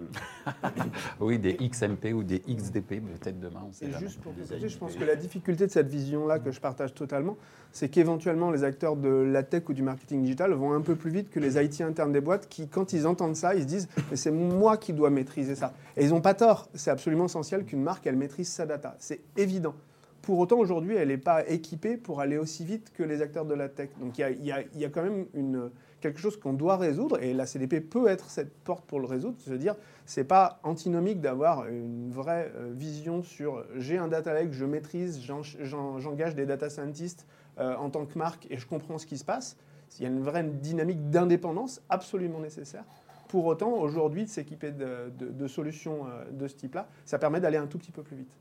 oui, 1.19 1.37
des 1.39 1.55
XMP 1.55 2.13
ou 2.13 2.23
des 2.23 2.39
XDP, 2.39 3.01
peut-être 3.01 3.39
demain. 3.39 3.63
On 3.67 3.73
sait 3.73 3.87
et 3.87 3.91
juste 3.99 4.21
pour 4.21 4.33
compléter, 4.33 4.69
je 4.69 4.77
pense 4.77 4.95
que 4.95 5.03
la 5.03 5.15
difficulté 5.15 5.67
de 5.67 5.71
cette 5.71 5.89
vision-là, 5.89 6.39
que 6.39 6.51
je 6.51 6.61
partage 6.61 6.93
totalement, 6.93 7.35
c'est 7.73 7.89
qu'éventuellement 7.89 8.49
les 8.49 8.63
acteurs 8.63 8.95
de 8.95 9.09
la 9.09 9.43
tech 9.43 9.67
ou 9.67 9.73
du 9.73 9.83
marketing 9.83 10.21
digital 10.21 10.53
vont 10.53 10.73
un 10.73 10.81
peu 10.81 10.95
plus 10.95 11.11
vite 11.11 11.29
que 11.29 11.39
les 11.39 11.61
IT 11.61 11.81
internes 11.81 12.13
des 12.13 12.21
boîtes 12.21 12.47
qui, 12.47 12.67
quand 12.69 12.93
ils 12.93 13.05
entendent 13.07 13.35
ça, 13.35 13.55
ils 13.55 13.63
se 13.63 13.67
disent 13.67 13.89
mais 14.09 14.15
c'est 14.15 14.31
moi 14.31 14.77
qui 14.77 14.93
dois 14.93 15.09
maîtriser 15.09 15.55
ça. 15.55 15.73
Et 15.97 16.05
ils 16.05 16.09
n'ont 16.11 16.21
pas 16.21 16.33
tort. 16.33 16.69
C'est 16.75 16.91
absolument 16.91 17.25
essentiel 17.25 17.65
qu'une 17.65 17.81
marque, 17.81 18.07
elle 18.07 18.15
maîtrise 18.15 18.47
sa 18.47 18.65
data. 18.65 18.95
C'est 18.99 19.19
évident. 19.35 19.75
Pour 20.23 20.39
autant, 20.39 20.57
aujourd'hui, 20.57 20.95
elle 20.95 21.09
n'est 21.09 21.17
pas 21.17 21.45
équipée 21.47 21.97
pour 21.97 22.21
aller 22.21 22.37
aussi 22.37 22.63
vite 22.63 22.91
que 22.93 23.03
les 23.03 23.21
acteurs 23.21 23.45
de 23.45 23.53
la 23.53 23.67
tech. 23.67 23.89
Donc 23.99 24.17
il 24.17 24.25
y, 24.41 24.79
y 24.79 24.85
a, 24.85 24.89
quand 24.89 25.03
même 25.03 25.25
une, 25.33 25.69
quelque 25.99 26.19
chose 26.19 26.37
qu'on 26.37 26.53
doit 26.53 26.77
résoudre, 26.77 27.21
et 27.21 27.33
la 27.33 27.45
CDP 27.45 27.81
peut 27.81 28.07
être 28.07 28.29
cette 28.29 28.53
porte 28.53 28.85
pour 28.85 29.01
le 29.01 29.05
résoudre, 29.05 29.39
se 29.39 29.53
dire, 29.53 29.75
c'est 30.05 30.23
pas 30.23 30.59
antinomique 30.63 31.19
d'avoir 31.21 31.67
une 31.67 32.09
vraie 32.09 32.51
euh, 32.55 32.71
vision 32.73 33.21
sur 33.21 33.65
j'ai 33.75 33.97
un 33.97 34.07
data 34.07 34.33
lake, 34.33 34.53
je 34.53 34.65
maîtrise, 34.65 35.21
j'engage 35.61 36.35
des 36.35 36.45
data 36.45 36.69
scientists 36.69 37.25
euh, 37.59 37.75
en 37.75 37.89
tant 37.89 38.05
que 38.05 38.17
marque 38.17 38.47
et 38.49 38.57
je 38.57 38.65
comprends 38.65 38.97
ce 38.97 39.05
qui 39.05 39.17
se 39.17 39.25
passe. 39.25 39.57
Il 39.99 40.03
y 40.03 40.05
a 40.05 40.09
une 40.09 40.23
vraie 40.23 40.43
dynamique 40.43 41.09
d'indépendance 41.09 41.81
absolument 41.89 42.39
nécessaire. 42.39 42.83
Pour 43.27 43.45
autant, 43.45 43.71
aujourd'hui, 43.71 44.25
de 44.25 44.29
s'équiper 44.29 44.71
de, 44.71 45.47
solutions 45.47 46.05
euh, 46.05 46.31
de 46.31 46.47
ce 46.47 46.55
type-là, 46.55 46.87
ça 47.05 47.19
permet 47.19 47.39
d'aller 47.39 47.57
un 47.57 47.67
tout 47.67 47.77
petit 47.77 47.91
peu 47.91 48.03
plus 48.03 48.15
vite. 48.17 48.31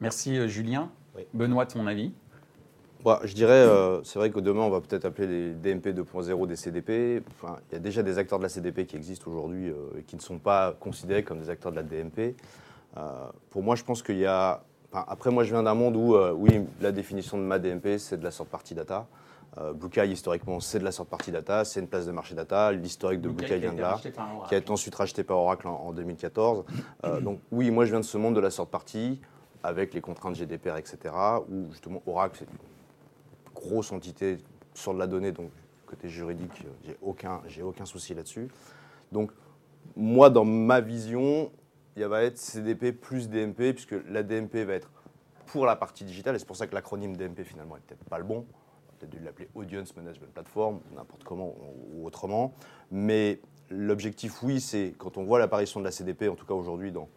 Merci 0.00 0.48
Julien. 0.48 0.90
Benoît, 1.34 1.66
ton 1.66 1.86
avis 1.86 2.12
bah, 3.04 3.20
je 3.24 3.32
dirais, 3.32 3.52
euh, 3.52 4.02
c'est 4.04 4.18
vrai 4.18 4.30
que 4.30 4.40
demain, 4.40 4.60
on 4.60 4.68
va 4.68 4.82
peut-être 4.82 5.06
appeler 5.06 5.26
les 5.26 5.54
DMP 5.54 5.88
2.0 5.88 6.46
des 6.46 6.56
CDP. 6.56 7.22
Enfin, 7.30 7.56
il 7.70 7.74
y 7.74 7.76
a 7.76 7.78
déjà 7.78 8.02
des 8.02 8.18
acteurs 8.18 8.38
de 8.38 8.42
la 8.42 8.50
CDP 8.50 8.84
qui 8.84 8.96
existent 8.96 9.30
aujourd'hui 9.30 9.70
euh, 9.70 9.98
et 9.98 10.02
qui 10.02 10.16
ne 10.16 10.20
sont 10.20 10.38
pas 10.38 10.76
considérés 10.78 11.22
comme 11.22 11.40
des 11.40 11.48
acteurs 11.48 11.72
de 11.72 11.76
la 11.76 11.82
DMP. 11.82 12.36
Euh, 12.98 13.00
pour 13.48 13.62
moi, 13.62 13.74
je 13.74 13.84
pense 13.84 14.02
qu'il 14.02 14.18
y 14.18 14.26
a. 14.26 14.62
après, 14.92 15.30
moi, 15.30 15.44
je 15.44 15.50
viens 15.50 15.62
d'un 15.62 15.72
monde 15.72 15.96
où, 15.96 16.14
oui, 16.34 16.60
la 16.82 16.92
définition 16.92 17.38
de 17.38 17.42
ma 17.42 17.58
DMP, 17.58 17.96
c'est 17.96 18.18
de 18.18 18.24
la 18.24 18.30
sorte 18.30 18.50
partie 18.50 18.74
data. 18.74 19.06
Bluekai, 19.74 20.06
historiquement, 20.06 20.60
c'est 20.60 20.78
de 20.78 20.84
la 20.84 20.92
sorte 20.92 21.08
partie 21.08 21.32
data, 21.32 21.64
c'est 21.64 21.80
une 21.80 21.88
place 21.88 22.06
de 22.06 22.12
marché 22.12 22.34
data. 22.34 22.70
L'historique 22.70 23.20
de 23.20 23.30
Bluekai 23.30 23.58
vient 23.58 23.72
de 23.72 23.80
là, 23.80 23.98
qui 24.48 24.54
a 24.54 24.58
été 24.58 24.70
ensuite 24.70 24.94
racheté 24.94 25.24
par 25.24 25.38
Oracle 25.38 25.68
en, 25.68 25.86
en 25.86 25.92
2014. 25.92 26.64
donc, 27.22 27.40
oui, 27.50 27.70
moi, 27.70 27.86
je 27.86 27.90
viens 27.92 28.00
de 28.00 28.04
ce 28.04 28.18
monde 28.18 28.34
de 28.34 28.40
la 28.40 28.50
sorte 28.50 28.70
partie 28.70 29.20
avec 29.62 29.94
les 29.94 30.00
contraintes 30.00 30.36
GDPR, 30.36 30.76
etc., 30.76 31.14
où 31.48 31.70
justement 31.70 32.02
Oracle, 32.06 32.36
c'est 32.38 32.48
grosse 33.54 33.92
entité 33.92 34.38
sur 34.74 34.94
de 34.94 34.98
la 34.98 35.06
donnée, 35.06 35.32
donc 35.32 35.50
côté 35.86 36.08
juridique, 36.08 36.52
j'ai 36.84 36.96
aucun, 37.02 37.42
j'ai 37.46 37.62
aucun 37.62 37.84
souci 37.84 38.14
là-dessus. 38.14 38.48
Donc, 39.10 39.32
moi, 39.96 40.30
dans 40.30 40.44
ma 40.44 40.80
vision, 40.80 41.50
il 41.96 42.04
va 42.04 42.22
être 42.22 42.38
CDP 42.38 42.92
plus 42.92 43.28
DMP, 43.28 43.72
puisque 43.72 43.96
la 44.08 44.22
DMP 44.22 44.56
va 44.58 44.74
être 44.74 44.90
pour 45.46 45.66
la 45.66 45.74
partie 45.74 46.04
digitale, 46.04 46.36
et 46.36 46.38
c'est 46.38 46.46
pour 46.46 46.56
ça 46.56 46.66
que 46.68 46.74
l'acronyme 46.74 47.16
DMP 47.16 47.42
finalement 47.42 47.74
n'est 47.74 47.80
peut-être 47.80 48.04
pas 48.04 48.18
le 48.18 48.24
bon. 48.24 48.46
Peut-être 48.98 49.10
dû 49.10 49.18
l'appeler 49.18 49.48
Audience 49.54 49.96
Management 49.96 50.32
Platform, 50.32 50.80
n'importe 50.94 51.24
comment 51.24 51.54
ou 51.92 52.06
autrement. 52.06 52.54
Mais 52.90 53.40
l'objectif, 53.68 54.42
oui, 54.42 54.60
c'est 54.60 54.94
quand 54.98 55.16
on 55.16 55.24
voit 55.24 55.38
l'apparition 55.38 55.80
de 55.80 55.84
la 55.84 55.90
CDP, 55.90 56.28
en 56.28 56.36
tout 56.36 56.46
cas 56.46 56.54
aujourd'hui 56.54 56.92
dans, 56.92 57.08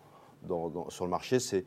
sur 0.89 1.05
le 1.05 1.11
marché, 1.11 1.39
c'est 1.39 1.65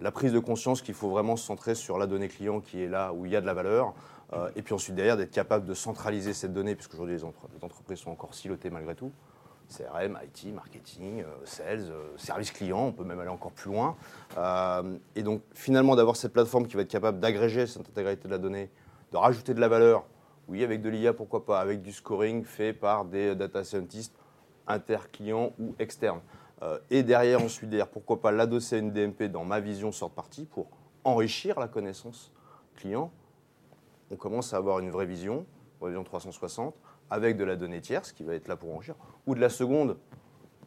la 0.00 0.10
prise 0.10 0.32
de 0.32 0.38
conscience 0.38 0.82
qu'il 0.82 0.94
faut 0.94 1.08
vraiment 1.08 1.36
se 1.36 1.44
centrer 1.46 1.74
sur 1.74 1.98
la 1.98 2.06
donnée 2.06 2.28
client 2.28 2.60
qui 2.60 2.82
est 2.82 2.88
là 2.88 3.12
où 3.12 3.26
il 3.26 3.32
y 3.32 3.36
a 3.36 3.40
de 3.40 3.46
la 3.46 3.54
valeur, 3.54 3.94
euh, 4.32 4.50
et 4.56 4.62
puis 4.62 4.74
ensuite, 4.74 4.94
derrière, 4.94 5.16
d'être 5.16 5.30
capable 5.30 5.66
de 5.66 5.74
centraliser 5.74 6.34
cette 6.34 6.52
donnée, 6.52 6.74
puisqu'aujourd'hui, 6.74 7.16
les, 7.16 7.22
les 7.22 7.64
entreprises 7.64 7.98
sont 7.98 8.10
encore 8.10 8.34
silotées 8.34 8.70
malgré 8.70 8.94
tout. 8.94 9.12
CRM, 9.68 10.18
IT, 10.24 10.54
marketing, 10.54 11.22
euh, 11.22 11.26
sales, 11.44 11.90
euh, 11.90 12.16
service 12.16 12.52
client, 12.52 12.86
on 12.86 12.92
peut 12.92 13.04
même 13.04 13.18
aller 13.18 13.30
encore 13.30 13.52
plus 13.52 13.70
loin. 13.70 13.96
et 15.14 15.22
donc, 15.22 15.42
finalement, 15.52 15.96
d'avoir 15.96 16.16
cette 16.16 16.32
plateforme 16.32 16.66
qui 16.66 16.76
va 16.76 16.82
être 16.82 16.90
capable 16.90 17.20
d'agréger 17.20 17.66
cette 17.66 17.88
intégralité 17.88 18.28
de 18.28 18.32
la 18.32 18.38
donnée, 18.38 18.70
de 19.12 19.16
rajouter 19.16 19.54
de 19.54 19.60
la 19.60 19.68
valeur, 19.68 20.04
oui, 20.48 20.62
avec 20.62 20.82
de 20.82 20.88
l'IA, 20.88 21.12
pourquoi 21.12 21.44
pas, 21.44 21.60
avec 21.60 21.82
du 21.82 21.92
scoring 21.92 22.44
fait 22.44 22.72
par 22.72 23.04
des 23.04 23.34
data 23.34 23.64
scientists 23.64 24.14
inter-clients 24.68 25.52
ou 25.58 25.74
externes. 25.78 26.20
Et 26.90 27.02
derrière, 27.02 27.42
ensuite, 27.42 27.68
derrière, 27.68 27.88
pourquoi 27.88 28.20
pas 28.20 28.32
l'adosser 28.32 28.76
à 28.76 28.78
une 28.78 28.90
DMP 28.90 29.24
dans 29.24 29.44
ma 29.44 29.60
vision 29.60 29.92
sorte 29.92 30.14
partie 30.14 30.46
pour 30.46 30.68
enrichir 31.04 31.60
la 31.60 31.68
connaissance 31.68 32.32
client 32.76 33.10
on 34.10 34.16
commence 34.16 34.54
à 34.54 34.56
avoir 34.56 34.78
une 34.78 34.90
vraie 34.90 35.06
vision, 35.06 35.46
une 35.82 35.88
vision 35.88 36.04
360, 36.04 36.74
avec 37.10 37.36
de 37.36 37.44
la 37.44 37.56
donnée 37.56 37.80
tierce 37.80 38.12
qui 38.12 38.24
va 38.24 38.34
être 38.34 38.48
là 38.48 38.56
pour 38.56 38.74
enrichir, 38.74 38.94
ou 39.26 39.34
de 39.34 39.40
la 39.40 39.48
seconde. 39.48 39.96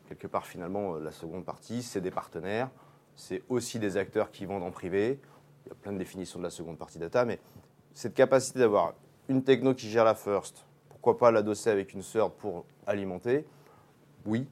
Quelque 0.07 0.27
part, 0.27 0.45
finalement, 0.45 0.95
la 0.95 1.11
seconde 1.11 1.45
partie, 1.45 1.83
c'est 1.83 2.01
des 2.01 2.11
partenaires, 2.11 2.69
c'est 3.15 3.43
aussi 3.49 3.79
des 3.79 3.97
acteurs 3.97 4.31
qui 4.31 4.45
vendent 4.45 4.63
en 4.63 4.71
privé. 4.71 5.19
Il 5.65 5.69
y 5.69 5.71
a 5.71 5.75
plein 5.75 5.91
de 5.91 5.97
définitions 5.97 6.39
de 6.39 6.43
la 6.43 6.49
seconde 6.49 6.77
partie 6.77 6.99
data, 6.99 7.25
mais 7.25 7.39
cette 7.93 8.13
capacité 8.13 8.59
d'avoir 8.59 8.93
une 9.27 9.43
techno 9.43 9.73
qui 9.73 9.89
gère 9.89 10.05
la 10.05 10.15
first, 10.15 10.65
pourquoi 10.89 11.17
pas 11.17 11.31
l'adosser 11.31 11.69
avec 11.69 11.93
une 11.93 12.01
third 12.01 12.31
pour 12.33 12.65
alimenter? 12.87 13.45
Oui, 14.25 14.47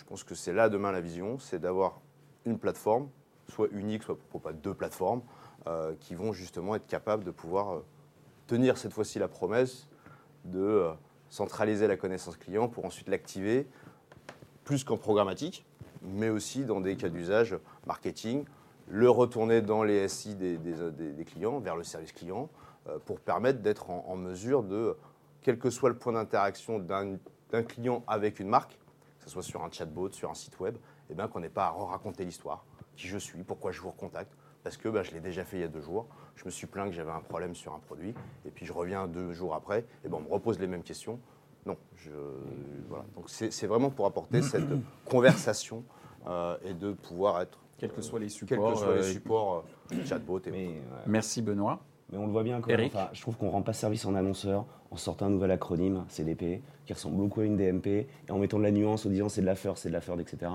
je 0.00 0.04
pense 0.06 0.24
que 0.24 0.34
c'est 0.34 0.54
là 0.54 0.70
demain 0.70 0.92
la 0.92 1.02
vision, 1.02 1.38
c'est 1.38 1.58
d'avoir 1.58 2.00
une 2.46 2.58
plateforme, 2.58 3.10
soit 3.50 3.68
unique, 3.72 4.02
soit 4.02 4.16
pourquoi 4.16 4.50
pas 4.50 4.56
deux 4.56 4.72
plateformes, 4.72 5.20
euh, 5.66 5.94
qui 6.00 6.14
vont 6.14 6.32
justement 6.32 6.74
être 6.74 6.86
capables 6.86 7.22
de 7.22 7.30
pouvoir 7.30 7.74
euh, 7.74 7.84
tenir 8.46 8.78
cette 8.78 8.94
fois-ci 8.94 9.18
la 9.18 9.28
promesse 9.28 9.88
de 10.46 10.58
euh, 10.58 10.90
centraliser 11.28 11.86
la 11.86 11.98
connaissance 11.98 12.38
client 12.38 12.66
pour 12.66 12.86
ensuite 12.86 13.08
l'activer 13.08 13.66
plus 14.64 14.84
qu'en 14.84 14.96
programmatique, 14.96 15.66
mais 16.00 16.30
aussi 16.30 16.64
dans 16.64 16.80
des 16.80 16.96
cas 16.96 17.10
d'usage 17.10 17.58
marketing, 17.86 18.46
le 18.88 19.10
retourner 19.10 19.60
dans 19.60 19.82
les 19.82 20.08
SI 20.08 20.34
des, 20.34 20.58
clients, 21.26 21.60
vers 21.60 21.76
le 21.76 21.84
service 21.84 22.12
client, 22.12 22.48
pour 23.04 23.20
permettre 23.20 23.60
d'être 23.60 23.90
en, 23.90 24.16
mesure 24.16 24.62
de, 24.62 24.96
quel 25.42 25.58
que 25.58 25.70
soit 25.70 25.90
le 25.90 25.96
point 25.96 26.12
d'interaction 26.12 26.78
d'un 26.78 27.62
client 27.62 28.02
avec 28.06 28.40
une 28.40 28.48
marque, 28.48 28.79
que 28.79 28.79
ce 29.30 29.34
soit 29.34 29.42
sur 29.42 29.62
un 29.62 29.70
chatbot, 29.70 30.10
sur 30.10 30.30
un 30.30 30.34
site 30.34 30.58
web, 30.58 30.76
eh 31.08 31.14
bien, 31.14 31.28
qu'on 31.28 31.40
n'ait 31.40 31.48
pas 31.48 31.66
à 31.66 31.70
raconter 31.70 32.24
l'histoire, 32.24 32.64
qui 32.96 33.06
je 33.06 33.16
suis, 33.16 33.42
pourquoi 33.44 33.70
je 33.70 33.80
vous 33.80 33.90
recontacte, 33.90 34.32
parce 34.64 34.76
que 34.76 34.88
bah, 34.88 35.02
je 35.02 35.12
l'ai 35.12 35.20
déjà 35.20 35.44
fait 35.44 35.58
il 35.58 35.60
y 35.60 35.64
a 35.64 35.68
deux 35.68 35.80
jours. 35.80 36.08
Je 36.34 36.44
me 36.44 36.50
suis 36.50 36.66
plaint 36.66 36.88
que 36.88 36.94
j'avais 36.94 37.12
un 37.12 37.20
problème 37.20 37.54
sur 37.54 37.72
un 37.72 37.78
produit, 37.78 38.14
et 38.44 38.50
puis 38.50 38.66
je 38.66 38.72
reviens 38.72 39.06
deux 39.06 39.32
jours 39.32 39.54
après, 39.54 39.86
et 40.04 40.08
ben, 40.08 40.18
on 40.18 40.22
me 40.22 40.28
repose 40.28 40.58
les 40.58 40.66
mêmes 40.66 40.82
questions. 40.82 41.20
Non, 41.64 41.76
je, 41.96 42.10
voilà. 42.88 43.04
Donc 43.14 43.28
c'est 43.28 43.66
vraiment 43.66 43.90
pour 43.90 44.06
apporter 44.06 44.42
cette 44.42 44.66
conversation 45.04 45.84
euh, 46.26 46.56
et 46.64 46.74
de 46.74 46.92
pouvoir 46.92 47.40
être. 47.40 47.58
Quels 47.78 47.92
que 47.92 48.02
soient 48.02 48.18
les 48.18 48.28
supports. 48.28 48.48
Quels 48.48 48.72
que 48.72 48.78
soient 48.78 48.94
les 48.94 49.08
euh, 49.08 49.12
supports, 49.12 49.64
euh, 49.92 50.04
chatbot 50.04 50.40
et 50.46 50.82
Merci 51.06 51.40
Benoît. 51.40 51.80
Mais 52.12 52.18
on 52.18 52.26
le 52.26 52.32
voit 52.32 52.42
bien 52.42 52.60
quand 52.60 52.70
même. 52.70 52.90
je 53.12 53.20
trouve 53.20 53.36
qu'on 53.36 53.46
ne 53.46 53.50
rend 53.50 53.62
pas 53.62 53.72
service 53.72 54.04
en 54.04 54.14
annonceur 54.14 54.66
en 54.90 54.96
sortant 54.96 55.26
un 55.26 55.30
nouvel 55.30 55.52
acronyme, 55.52 56.04
CDP, 56.08 56.62
qui 56.84 56.92
ressemble 56.92 57.16
beaucoup 57.16 57.40
à 57.40 57.44
une 57.44 57.56
DMP, 57.56 57.86
et 57.86 58.08
en 58.30 58.38
mettant 58.38 58.58
de 58.58 58.64
la 58.64 58.72
nuance 58.72 59.06
en 59.06 59.10
disant 59.10 59.28
c'est 59.28 59.40
de 59.40 59.46
la 59.46 59.54
FER, 59.54 59.72
c'est 59.76 59.88
de 59.88 59.94
la 59.94 60.00
FER, 60.00 60.18
etc. 60.18 60.50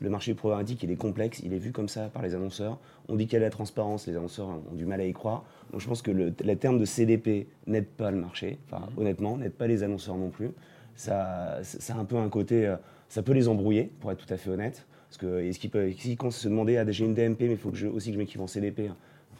Le 0.00 0.10
marché 0.10 0.34
programmatique, 0.34 0.82
il 0.82 0.90
est 0.90 0.96
complexe, 0.96 1.40
il 1.44 1.52
est 1.52 1.58
vu 1.58 1.70
comme 1.70 1.88
ça 1.88 2.08
par 2.08 2.22
les 2.22 2.34
annonceurs. 2.34 2.78
On 3.08 3.14
dit 3.14 3.26
qu'il 3.26 3.34
y 3.34 3.36
a 3.36 3.40
la 3.40 3.50
transparence, 3.50 4.06
les 4.06 4.16
annonceurs 4.16 4.48
ont 4.48 4.74
du 4.74 4.86
mal 4.86 5.00
à 5.00 5.06
y 5.06 5.12
croire. 5.12 5.44
Donc 5.70 5.80
je 5.80 5.86
pense 5.86 6.02
que 6.02 6.10
le, 6.10 6.32
terme 6.32 6.78
de 6.78 6.84
CDP 6.84 7.46
n'aide 7.66 7.86
pas 7.86 8.10
le 8.10 8.16
marché, 8.16 8.58
enfin 8.66 8.86
mhm. 8.86 8.98
honnêtement, 8.98 9.36
n'aide 9.36 9.52
pas 9.52 9.66
les 9.66 9.82
annonceurs 9.82 10.16
non 10.16 10.30
plus. 10.30 10.50
Ça, 10.96 11.58
ça 11.62 11.94
a 11.94 11.98
un 11.98 12.04
peu 12.04 12.16
un 12.16 12.28
côté, 12.28 12.66
euh, 12.66 12.76
ça 13.08 13.22
peut 13.22 13.32
les 13.32 13.48
embrouiller, 13.48 13.90
pour 14.00 14.10
être 14.10 14.24
tout 14.24 14.32
à 14.32 14.36
fait 14.36 14.50
honnête. 14.50 14.86
Parce 15.08 15.18
que 15.18 15.40
est-ce 15.42 15.60
qu'ils 15.60 15.70
peuvent, 15.70 15.92
se 16.30 16.48
demander, 16.48 16.76
ah 16.76 16.84
j'ai 16.90 17.04
une 17.04 17.14
DMP, 17.14 17.42
mais 17.42 17.52
il 17.52 17.56
faut 17.56 17.70
que 17.70 17.76
je, 17.76 17.86
aussi 17.86 18.08
que 18.08 18.14
je 18.14 18.18
m'équipe 18.18 18.40
en 18.40 18.48
CDP. 18.48 18.90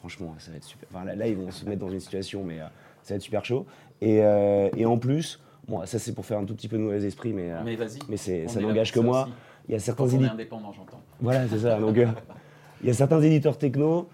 Franchement, 0.04 0.34
ça 0.36 0.50
va 0.50 0.58
être 0.58 0.64
super. 0.64 0.86
Enfin, 0.92 1.06
là, 1.06 1.26
ils 1.26 1.34
vont 1.34 1.50
se 1.50 1.64
mettre 1.64 1.80
dans 1.80 1.88
une 1.88 1.98
situation, 1.98 2.44
mais 2.44 2.60
euh, 2.60 2.64
ça 3.02 3.14
va 3.14 3.16
être 3.16 3.22
super 3.22 3.42
chaud. 3.42 3.64
Et, 4.02 4.22
euh, 4.22 4.68
et 4.76 4.84
en 4.84 4.98
plus, 4.98 5.40
bon, 5.66 5.86
ça 5.86 5.98
c'est 5.98 6.12
pour 6.12 6.26
faire 6.26 6.38
un 6.38 6.44
tout 6.44 6.54
petit 6.54 6.68
peu 6.68 6.76
de 6.76 6.82
mauvais 6.82 7.02
esprit, 7.04 7.32
mais, 7.32 7.50
mais, 7.64 7.78
mais 8.10 8.18
ça 8.18 8.60
n'engage 8.60 8.92
que 8.92 9.00
moi. 9.00 9.30
Il 9.66 9.72
y 9.72 9.74
a 9.74 9.80
certains 9.80 10.06
éditeurs. 10.06 10.36
j'entends. 10.76 11.00
Voilà, 11.20 11.48
c'est 11.48 11.60
ça. 11.60 11.78
Donc, 11.78 11.96
euh, 11.96 12.06
il 12.82 12.88
y 12.88 12.90
a 12.90 12.92
certains 12.92 13.22
éditeurs 13.22 13.56
techno 13.56 14.06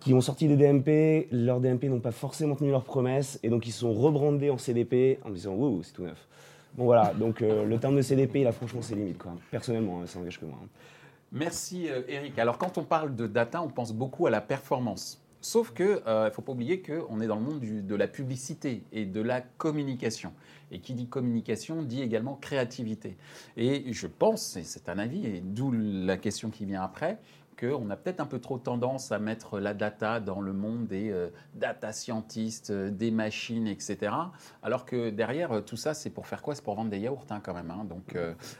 qui 0.00 0.14
ont 0.14 0.22
sorti 0.22 0.48
des 0.48 0.56
DMP, 0.56 1.28
leurs 1.32 1.60
DMP 1.60 1.84
n'ont 1.84 2.00
pas 2.00 2.10
forcément 2.10 2.54
tenu 2.56 2.70
leurs 2.70 2.84
promesses, 2.84 3.38
et 3.42 3.50
donc 3.50 3.66
ils 3.66 3.72
sont 3.72 3.92
rebrandés 3.92 4.48
en 4.48 4.56
CDP 4.56 5.18
en 5.26 5.28
disant 5.28 5.52
Wouh, 5.52 5.82
c'est 5.82 5.92
tout 5.92 6.04
neuf. 6.04 6.26
Bon 6.76 6.84
voilà, 6.84 7.12
donc 7.14 7.42
euh, 7.42 7.66
le 7.66 7.78
terme 7.78 7.96
de 7.96 8.02
CDP, 8.02 8.42
là 8.42 8.52
franchement 8.52 8.80
c'est 8.82 8.94
limite, 8.94 9.18
quoi. 9.18 9.32
personnellement, 9.50 10.00
hein, 10.00 10.06
ça 10.06 10.18
n'engage 10.18 10.40
que 10.40 10.46
moi. 10.46 10.58
Hein. 10.62 10.68
Merci 11.34 11.90
euh, 11.90 12.02
Eric. 12.06 12.38
Alors 12.38 12.58
quand 12.58 12.78
on 12.78 12.84
parle 12.84 13.16
de 13.16 13.26
data, 13.26 13.60
on 13.60 13.68
pense 13.68 13.92
beaucoup 13.92 14.28
à 14.28 14.30
la 14.30 14.40
performance. 14.40 15.20
Sauf 15.40 15.74
qu'il 15.74 15.86
ne 15.86 16.06
euh, 16.06 16.30
faut 16.30 16.42
pas 16.42 16.52
oublier 16.52 16.80
qu'on 16.80 17.20
est 17.20 17.26
dans 17.26 17.34
le 17.34 17.42
monde 17.42 17.60
de 17.60 17.94
la 17.96 18.06
publicité 18.06 18.84
et 18.92 19.04
de 19.04 19.20
la 19.20 19.40
communication. 19.40 20.32
Et 20.70 20.78
qui 20.78 20.94
dit 20.94 21.08
communication 21.08 21.82
dit 21.82 22.02
également 22.02 22.36
créativité. 22.36 23.16
Et 23.56 23.92
je 23.92 24.06
pense, 24.06 24.56
et 24.56 24.62
c'est 24.62 24.88
un 24.88 24.98
avis, 24.98 25.26
et 25.26 25.40
d'où 25.44 25.72
la 25.72 26.16
question 26.16 26.50
qui 26.50 26.66
vient 26.66 26.82
après, 26.82 27.18
qu'on 27.58 27.90
a 27.90 27.96
peut-être 27.96 28.20
un 28.20 28.26
peu 28.26 28.38
trop 28.38 28.58
tendance 28.58 29.12
à 29.12 29.18
mettre 29.18 29.58
la 29.58 29.74
data 29.74 30.20
dans 30.20 30.40
le 30.40 30.52
monde 30.52 30.86
des 30.86 31.10
euh, 31.10 31.28
data 31.54 31.92
scientists, 31.92 32.70
euh, 32.70 32.90
des 32.90 33.10
machines, 33.10 33.66
etc. 33.66 34.12
Alors 34.62 34.84
que 34.84 35.10
derrière, 35.10 35.52
euh, 35.52 35.60
tout 35.60 35.76
ça, 35.76 35.94
c'est 35.94 36.10
pour 36.10 36.26
faire 36.26 36.42
quoi? 36.42 36.54
C'est 36.54 36.64
pour 36.64 36.74
vendre 36.74 36.90
des 36.90 36.98
yaourts 36.98 37.26
hein, 37.30 37.40
quand 37.42 37.54
même. 37.54 37.70
Hein. 37.70 37.84
Donc, 37.84 38.16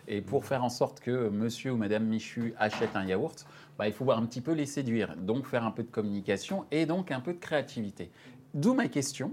et 0.08 0.20
pour 0.20 0.44
faire 0.44 0.64
en 0.64 0.68
sorte 0.68 1.00
que 1.00 1.28
monsieur 1.28 1.72
ou 1.72 1.76
madame 1.76 2.04
Michu 2.04 2.54
achète 2.58 2.96
un 2.96 3.04
yaourt, 3.04 3.46
bah, 3.78 3.86
il 3.86 3.92
faut 3.92 4.04
voir 4.04 4.18
un 4.18 4.26
petit 4.26 4.40
peu 4.40 4.52
les 4.52 4.66
séduire. 4.66 5.16
Donc 5.16 5.46
faire 5.46 5.64
un 5.64 5.70
peu 5.70 5.82
de 5.82 5.90
communication 5.90 6.64
et 6.70 6.86
donc 6.86 7.10
un 7.10 7.20
peu 7.20 7.32
de 7.32 7.38
créativité. 7.38 8.10
D'où 8.54 8.74
ma 8.74 8.88
question. 8.88 9.32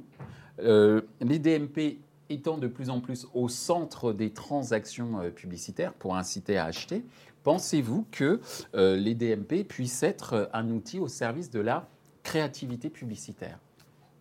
les 0.59 1.39
DMP 1.39 1.99
étant 2.29 2.57
de 2.57 2.67
plus 2.67 2.89
en 2.89 3.01
plus 3.01 3.27
au 3.33 3.49
centre 3.49 4.13
des 4.13 4.31
transactions 4.31 5.31
publicitaires 5.31 5.93
pour 5.93 6.15
inciter 6.15 6.57
à 6.57 6.65
acheter, 6.65 7.03
Pensez-vous 7.43 8.05
que 8.11 8.39
euh, 8.75 8.95
les 8.95 9.15
DMP 9.15 9.63
puissent 9.67 10.03
être 10.03 10.33
euh, 10.33 10.45
un 10.53 10.69
outil 10.69 10.99
au 10.99 11.07
service 11.07 11.49
de 11.49 11.59
la 11.59 11.87
créativité 12.23 12.89
publicitaire? 12.89 13.59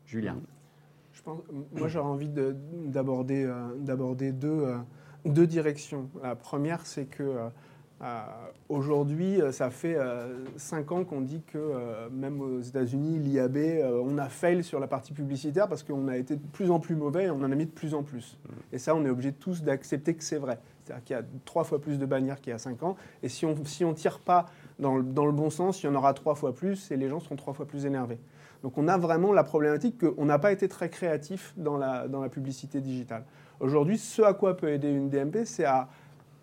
Julien. 0.07 0.39
Pense, 1.25 1.41
Moi, 1.73 1.89
j'aurais 1.89 2.09
envie 2.09 2.31
d'aborder 2.31 3.45
euh, 3.45 4.79
deux, 5.25 5.47
directions. 5.47 6.09
La 6.23 6.35
première, 6.35 6.87
c'est 6.87 7.05
que 7.05 7.51
aujourd'hui, 8.69 9.41
ça 9.53 9.71
fait 9.71 9.97
cinq 10.57 10.93
ans 10.93 11.05
qu'on 11.05 11.21
dit 11.21 11.43
que 11.47 12.09
même 12.11 12.41
aux 12.41 12.61
États-Unis, 12.61 13.19
l'IAB, 13.19 13.57
on 14.05 14.17
a 14.19 14.29
fail 14.29 14.65
sur 14.65 14.81
la 14.81 14.87
partie 14.87 15.13
publicitaire 15.13 15.69
parce 15.69 15.83
qu'on 15.83 16.09
a 16.09 16.17
été 16.17 16.37
de 16.37 16.47
plus 16.53 16.71
en 16.71 16.81
plus 16.81 16.97
mauvais 16.97 17.25
et 17.25 17.31
on 17.31 17.43
en 17.43 17.53
a 17.53 17.55
mis 17.55 17.67
de 17.67 17.71
plus 17.71 17.95
en 17.95 18.03
plus. 18.03 18.39
Mmh. 18.43 18.53
Et 18.73 18.79
ça, 18.79 18.95
on 18.95 19.05
est 19.05 19.11
obligé 19.11 19.33
tous 19.33 19.63
d'accepter 19.63 20.15
que 20.15 20.25
c'est 20.25 20.39
vrai. 20.39 20.59
C'est-à-dire 20.91 21.05
qu'il 21.05 21.17
y 21.17 21.19
a 21.19 21.23
trois 21.45 21.65
fois 21.65 21.81
plus 21.81 21.99
de 21.99 22.07
bannières 22.07 22.41
qu'il 22.41 22.51
y 22.51 22.55
a 22.55 22.59
cinq 22.59 22.83
ans. 22.83 22.97
Et 23.23 23.29
si 23.29 23.47
on 23.47 23.55
si 23.65 23.85
ne 23.85 23.93
tire 23.93 24.19
pas 24.19 24.47
dans 24.79 24.97
le, 24.97 25.03
dans 25.03 25.27
le, 25.27 25.33
bon 25.33 25.51
sens, 25.51 25.83
il 25.83 25.87
y 25.87 25.89
en 25.89 25.95
aura 25.95 26.15
trois 26.15 26.35
fois 26.35 26.55
plus 26.55 26.91
et 26.91 26.97
les 26.97 27.09
gens 27.09 27.21
seront 27.21 27.37
trois 27.37 27.55
fois 27.55 27.67
plus 27.67 27.87
énervés. 27.87 28.19
Donc 28.63 28.77
on 28.77 28.89
a 28.89 28.99
vraiment 28.99 29.33
la 29.33 29.45
problématique 29.45 29.99
qu'on 29.99 30.25
n'a 30.25 30.39
pas 30.39 30.53
été 30.53 30.69
très 30.69 30.91
créatif 30.91 31.55
dans 31.57 31.77
la, 31.77 32.09
dans 32.09 32.21
la 32.21 32.29
publicité 32.29 32.81
digitale. 32.81 33.25
Aujourd'hui, 33.61 33.99
ce 33.99 34.23
à 34.23 34.35
quoi 34.35 34.57
peut 34.57 34.71
aider 34.71 34.91
une 34.91 35.11
DMP, 35.11 35.45
c'est 35.45 35.65
à, 35.65 35.89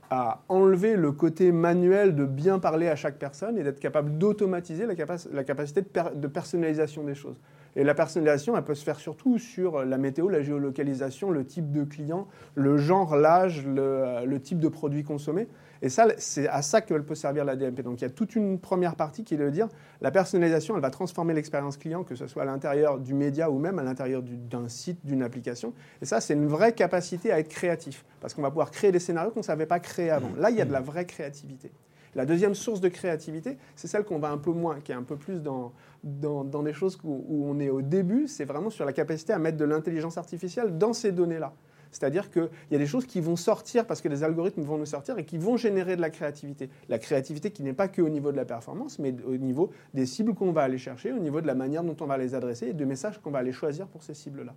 à, 0.10 0.42
enlever 0.50 0.96
le 0.96 1.12
côté 1.12 1.52
manuel 1.52 2.16
de 2.16 2.26
bien 2.26 2.60
parler 2.60 2.88
à 2.88 2.96
chaque 2.96 3.18
personne 3.18 3.58
et 3.58 3.64
d'être 3.64 3.80
capable 3.80 4.18
d'automatiser 4.18 4.86
la, 4.86 4.96
capacité 5.44 5.82
de 6.16 6.28
personnalisation 6.28 7.04
des 7.04 7.16
choses. 7.16 7.38
Et 7.78 7.84
la 7.84 7.94
personnalisation, 7.94 8.58
elle 8.58 8.64
peut 8.64 8.74
se 8.74 8.84
faire 8.84 9.00
surtout 9.00 9.38
sur 9.38 9.86
la 9.86 10.00
météo, 10.00 10.30
la 10.30 10.42
géolocalisation, 10.42 11.30
le 11.30 11.46
type 11.46 11.72
de 11.72 11.84
client, 11.84 12.28
le 12.56 12.78
genre, 12.78 13.16
l'âge, 13.16 13.66
le, 13.68 14.38
type 14.40 14.60
de 14.60 14.68
produit 14.68 15.04
consommé. 15.04 15.48
Et 15.82 15.90
ça, 15.90 16.08
c'est 16.18 16.48
à 16.48 16.62
ça 16.62 16.82
qu'elle 16.82 17.04
peut 17.04 17.16
servir 17.16 17.46
la 17.46 17.56
DMP. 17.56 17.82
Donc 17.82 18.02
il 18.02 18.04
y 18.04 18.08
a 18.08 18.10
toute 18.10 18.36
une 18.36 18.60
première 18.60 18.96
partie 18.96 19.24
qui 19.24 19.36
est 19.36 19.38
de 19.38 19.50
dire 19.50 19.68
la 20.02 20.12
personnalisation, 20.12 20.76
elle 20.76 20.82
va 20.82 20.90
transformer 20.90 21.34
l'expérience 21.34 21.78
client, 21.78 22.04
que 22.04 22.16
ce 22.16 22.28
soit 22.28 22.44
à 22.44 22.46
l'intérieur 22.46 23.00
du 23.00 23.14
média 23.14 23.50
ou 23.50 23.60
même 23.60 23.80
à 23.80 23.84
l'intérieur 23.84 24.22
d'un 24.24 24.70
site, 24.70 25.00
d'une 25.06 25.24
application. 25.24 25.74
Et 26.02 26.06
ça, 26.06 26.22
c'est 26.22 26.34
une 26.34 26.48
vraie 26.48 26.74
capacité 26.74 27.32
à 27.32 27.40
être 27.40 27.50
créatif, 27.50 28.06
parce 28.22 28.34
qu'on 28.34 28.42
va 28.42 28.50
pouvoir 28.50 28.72
créer 28.72 28.92
des 28.92 29.00
scénarios 29.00 29.32
qu'on 29.32 29.40
ne 29.40 29.46
savait 29.46 29.66
pas 29.66 29.80
créer 29.80 30.10
avant. 30.10 30.32
Là, 30.38 30.50
il 30.50 30.58
y 30.58 30.62
a 30.62 30.66
de 30.66 30.72
la 30.72 30.82
vraie 30.82 31.06
créativité. 31.06 31.72
La 32.16 32.26
deuxième 32.26 32.56
source 32.56 32.82
de 32.82 32.90
créativité, 32.90 33.58
c'est 33.76 33.88
celle 33.88 34.04
qu'on 34.04 34.18
va 34.18 34.30
un 34.30 34.38
peu 34.38 34.52
moins, 34.52 34.80
qui 34.80 34.92
est 34.92 34.96
un 34.96 35.04
peu 35.04 35.18
plus 35.18 35.42
dans, 35.42 35.72
dans, 36.04 36.64
des 36.64 36.74
choses 36.74 36.98
où, 37.04 37.46
on 37.48 37.60
est 37.60 37.70
au 37.70 37.82
début, 37.82 38.28
c'est 38.28 38.46
vraiment 38.46 38.70
sur 38.70 38.86
la 38.86 38.94
capacité 38.94 39.34
à 39.34 39.40
mettre 39.40 39.58
de 39.58 39.66
l'intelligence 39.66 40.18
artificielle 40.18 40.78
dans 40.78 40.94
ces 40.94 41.12
données-là. 41.12 41.54
C'est-à-dire 41.98 42.30
qu'il 42.30 42.50
y 42.72 42.76
a 42.76 42.78
des 42.78 42.86
choses 42.86 43.08
qui 43.08 43.22
vont 43.22 43.36
sortir 43.36 43.88
parce 43.88 44.02
que 44.02 44.08
les 44.08 44.24
algorithmes 44.24 44.62
vont 44.62 44.78
nous 44.78 44.86
sortir 44.86 45.18
et 45.18 45.26
qui 45.26 45.40
vont 45.40 45.58
générer 45.58 45.96
de 45.96 46.02
la 46.02 46.12
créativité. 46.12 46.70
La 46.90 47.00
créativité 47.00 47.50
qui 47.50 47.64
n'est 47.64 47.74
pas 47.74 47.88
que 47.88 48.04
au 48.04 48.10
niveau 48.10 48.32
de 48.32 48.38
la 48.38 48.46
performance, 48.46 49.00
mais 49.00 49.16
au 49.26 49.36
niveau 49.38 49.72
des 49.96 50.06
cibles 50.06 50.36
qu'on 50.36 50.52
va 50.52 50.62
aller 50.62 50.78
chercher, 50.78 51.12
au 51.12 51.20
niveau 51.20 51.42
de 51.42 51.48
la 51.48 51.56
manière 51.56 51.84
dont 51.84 51.98
on 52.00 52.06
va 52.06 52.18
les 52.18 52.36
adresser 52.36 52.68
et 52.68 52.74
de 52.74 52.86
messages 52.86 53.18
qu'on 53.20 53.32
va 53.32 53.40
aller 53.40 53.52
choisir 53.52 53.88
pour 53.88 54.04
ces 54.04 54.14
cibles-là. 54.14 54.54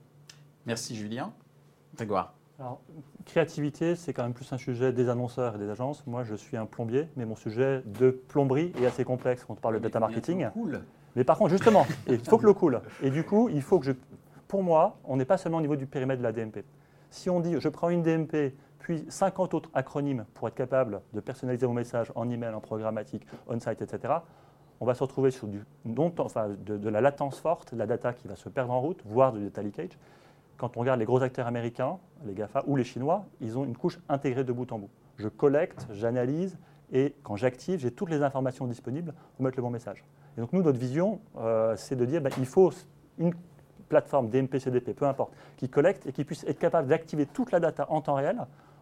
Merci 0.66 0.94
Julien. 0.94 1.32
Grégoire. 1.96 2.34
Alors, 2.58 2.82
créativité, 3.24 3.96
c'est 3.96 4.12
quand 4.12 4.22
même 4.22 4.34
plus 4.34 4.52
un 4.52 4.58
sujet 4.58 4.92
des 4.92 5.08
annonceurs 5.08 5.54
et 5.54 5.58
des 5.58 5.70
agences. 5.70 6.06
Moi, 6.06 6.24
je 6.24 6.34
suis 6.34 6.58
un 6.58 6.66
plombier, 6.66 7.08
mais 7.16 7.24
mon 7.24 7.36
sujet 7.36 7.82
de 7.86 8.10
plomberie 8.10 8.72
est 8.78 8.84
assez 8.84 9.02
complexe 9.02 9.44
quand 9.46 9.54
on 9.54 9.56
parle 9.56 9.76
de 9.76 9.78
data 9.78 9.98
marketing. 9.98 10.50
Cool. 10.52 10.82
Mais 11.16 11.24
par 11.24 11.38
contre, 11.38 11.52
justement, 11.52 11.86
il 12.06 12.18
faut 12.18 12.36
que 12.36 12.44
l'eau 12.44 12.52
coule. 12.52 12.82
Et 13.02 13.10
du 13.10 13.24
coup, 13.24 13.48
il 13.48 13.62
faut 13.62 13.78
que 13.78 13.86
je. 13.86 13.92
Pour 14.46 14.62
moi, 14.62 14.98
on 15.04 15.16
n'est 15.16 15.24
pas 15.24 15.38
seulement 15.38 15.56
au 15.56 15.62
niveau 15.62 15.76
du 15.76 15.86
périmètre 15.86 16.18
de 16.18 16.24
la 16.24 16.32
DMP. 16.32 16.64
Si 17.10 17.28
on 17.28 17.40
dit 17.40 17.56
je 17.58 17.68
prends 17.68 17.90
une 17.90 18.02
DMP, 18.02 18.54
puis 18.78 19.04
50 19.08 19.54
autres 19.54 19.70
acronymes 19.74 20.24
pour 20.34 20.48
être 20.48 20.54
capable 20.54 21.02
de 21.12 21.20
personnaliser 21.20 21.66
mon 21.66 21.74
message 21.74 22.10
en 22.14 22.28
email, 22.30 22.54
en 22.54 22.60
programmatique, 22.60 23.26
on-site, 23.46 23.82
etc., 23.82 24.14
on 24.80 24.86
va 24.86 24.94
se 24.94 25.02
retrouver 25.02 25.30
sur 25.30 25.46
du 25.46 25.62
de, 25.84 26.88
la 26.88 27.00
latence 27.02 27.38
forte, 27.38 27.74
de 27.74 27.78
la 27.78 27.86
data 27.86 28.14
qui 28.14 28.28
va 28.28 28.36
se 28.36 28.48
perdre 28.48 28.72
en 28.72 28.80
route, 28.80 29.02
voire 29.04 29.32
du 29.32 29.44
data 29.44 29.62
leakage. 29.62 29.98
Quand 30.56 30.76
on 30.76 30.80
regarde 30.80 30.98
les 30.98 31.04
gros 31.04 31.22
acteurs 31.22 31.46
américains, 31.46 31.98
les 32.24 32.32
GAFA 32.32 32.64
ou 32.66 32.76
les 32.76 32.84
Chinois, 32.84 33.26
ils 33.40 33.58
ont 33.58 33.64
une 33.64 33.76
couche 33.76 33.98
intégrée 34.08 34.44
de 34.44 34.52
bout 34.52 34.72
en 34.72 34.78
bout. 34.78 34.90
Je 35.16 35.28
collecte, 35.28 35.86
j'analyse 35.92 36.58
Et 36.92 37.14
quand 37.22 37.36
j'active, 37.36 37.80
j'ai 37.80 37.90
toutes 37.90 38.10
les 38.10 38.22
informations 38.22 38.66
disponibles 38.66 39.12
pour 39.36 39.44
mettre 39.44 39.56
le 39.56 39.62
bon 39.62 39.70
message. 39.70 40.02
Et 40.36 40.40
donc 40.40 40.52
nous, 40.52 40.62
notre 40.62 40.78
vision, 40.78 41.20
euh, 41.38 41.76
c'est 41.76 41.96
de 41.96 42.04
dire, 42.06 42.22
bah, 42.22 42.30
il 42.38 42.46
faut 42.46 42.72
une 43.18 43.34
plateforme 43.90 44.30
DMP, 44.30 44.58
CDP, 44.58 44.94
peu 44.94 45.04
importe, 45.04 45.34
qui 45.58 45.68
collecte 45.68 46.06
et 46.06 46.12
qui 46.12 46.24
puisse 46.24 46.44
être 46.44 46.58
capable 46.58 46.88
d'activer 46.88 47.26
toute 47.26 47.52
la 47.52 47.60
data 47.60 47.84
en 47.90 48.00
temps 48.00 48.14
réel 48.14 48.38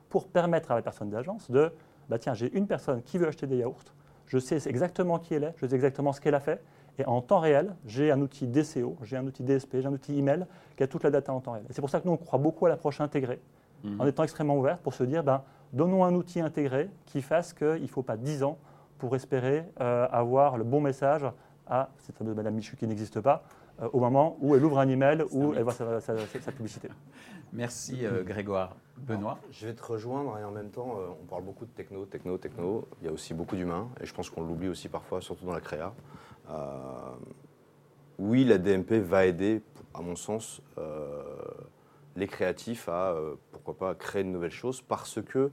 pour 0.09 0.29
permettre 0.29 0.71
à 0.71 0.77
la 0.77 0.83
personne 0.83 1.11
d'agence 1.11 1.51
de, 1.51 1.73
bah, 2.09 2.19
tiens, 2.19 2.35
j'ai 2.35 2.57
une 2.57 2.69
personne 2.69 3.03
qui 3.03 3.19
veut 3.19 3.27
acheter 3.27 3.49
des 3.49 3.57
yaourts, 3.57 3.83
je 4.27 4.39
sais 4.39 4.59
exactement 4.69 5.19
qui 5.19 5.35
elle 5.35 5.45
est, 5.45 5.55
je 5.57 5.67
sais 5.67 5.75
exactement 5.75 6.13
ce 6.13 6.21
qu'elle 6.21 6.37
a 6.37 6.41
fait, 6.41 6.63
et 6.99 7.05
en 7.07 7.21
temps 7.21 7.41
réel, 7.41 7.75
j'ai 7.87 8.11
un 8.11 8.21
outil 8.21 8.47
DCO, 8.47 8.97
j'ai 9.03 9.17
un 9.17 9.27
outil 9.27 9.43
DSP, 9.43 9.77
j'ai 9.81 9.87
un 9.87 9.93
outil 9.93 10.19
email 10.19 10.47
qui 10.77 10.83
a 10.83 10.87
toute 10.87 11.05
la 11.05 11.11
data 11.11 11.33
en 11.33 11.41
temps 11.41 11.53
réel. 11.53 11.67
c'est 11.71 11.81
pour 11.81 11.91
ça 11.91 12.01
que 12.01 12.07
nous, 12.07 12.13
on 12.13 12.17
croit 12.17 12.39
beaucoup 12.39 12.67
à 12.67 12.69
l'approche 12.69 13.01
intégrée, 13.01 13.41
mhm. 13.85 14.01
en 14.01 14.07
étant 14.07 14.23
extrêmement 14.23 14.57
ouvert 14.57 14.79
pour 14.79 14.95
se 14.95 15.05
dire, 15.05 15.25
ben, 15.25 15.43
donnons 15.73 16.05
un 16.05 16.15
outil 16.15 16.41
intégré 16.41 16.91
qui 17.07 17.23
fasse 17.23 17.53
qu'il 17.53 17.83
ne 17.83 17.87
faut 17.87 18.03
pas 18.03 18.17
10 18.17 18.43
ans 18.43 18.59
pour 18.99 19.15
espérer 19.15 19.65
euh, 19.81 20.07
avoir 20.11 20.59
le 20.59 20.65
bon 20.65 20.81
message 20.81 21.25
à 21.69 21.89
cette 21.99 22.17
fameuse 22.17 22.35
Madame 22.35 22.55
Michu 22.55 22.77
qui 22.77 22.87
n'existe 22.87 23.21
pas, 23.21 23.45
au 23.93 24.01
moment 24.01 24.37
où 24.41 24.55
elle 24.55 24.65
ouvre 24.65 24.79
un 24.79 24.89
email 24.89 25.25
ou 25.31 25.55
elle 25.55 25.63
voit 25.63 25.73
sa, 25.73 26.53
publicité. 26.53 26.89
Merci 27.53 28.05
euh, 28.05 28.23
Grégoire. 28.25 28.77
Benoît 28.97 29.39
Je 29.51 29.67
vais 29.67 29.75
te 29.75 29.83
rejoindre 29.83 30.37
et 30.39 30.45
en 30.45 30.51
même 30.51 30.71
temps, 30.71 30.99
on 31.23 31.25
parle 31.27 31.45
beaucoup 31.45 31.65
de 31.65 31.71
techno, 31.71 32.05
techno, 32.05 32.37
techno. 32.37 32.89
Il 33.01 33.07
y 33.07 33.09
a 33.09 33.13
aussi 33.13 33.33
beaucoup 33.33 33.57
d'humains 33.57 33.89
et 34.01 34.07
je 34.07 34.13
pense 34.13 34.29
qu'on 34.29 34.43
l'oublie 34.43 34.69
aussi 34.69 34.89
parfois, 34.89 35.21
surtout 35.21 35.47
dans 35.47 35.55
la 35.55 35.61
créa. 35.61 35.95
Euh, 36.51 37.15
oui, 38.19 38.45
la 38.45 38.59
DMP 38.59 38.95
va 38.95 39.27
aider, 39.27 39.63
à 39.95 40.01
mon 40.01 40.17
sens, 40.17 40.61
euh, 40.79 41.23
les 42.17 42.27
créatifs 42.27 42.89
à, 42.89 43.13
euh, 43.13 43.35
pourquoi 43.53 43.77
pas, 43.77 43.95
créer 43.95 44.25
de 44.25 44.29
nouvelles 44.29 44.51
choses 44.51 44.81
parce 44.81 45.21
que 45.23 45.51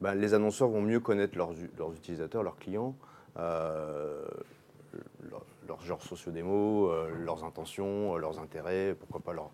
ben, 0.00 0.14
les 0.14 0.34
annonceurs 0.34 0.68
vont 0.68 0.82
mieux 0.82 1.00
connaître 1.00 1.36
leurs, 1.36 1.52
utilisateurs, 1.92 2.42
leurs 2.42 2.56
clients, 2.56 2.94
leurs 5.66 5.80
genres 5.82 6.02
sociodémos, 6.02 6.90
leurs 7.24 7.44
intentions, 7.44 8.16
leurs 8.16 8.38
intérêts, 8.38 8.94
pourquoi 8.98 9.20
pas 9.20 9.32
leur, 9.32 9.50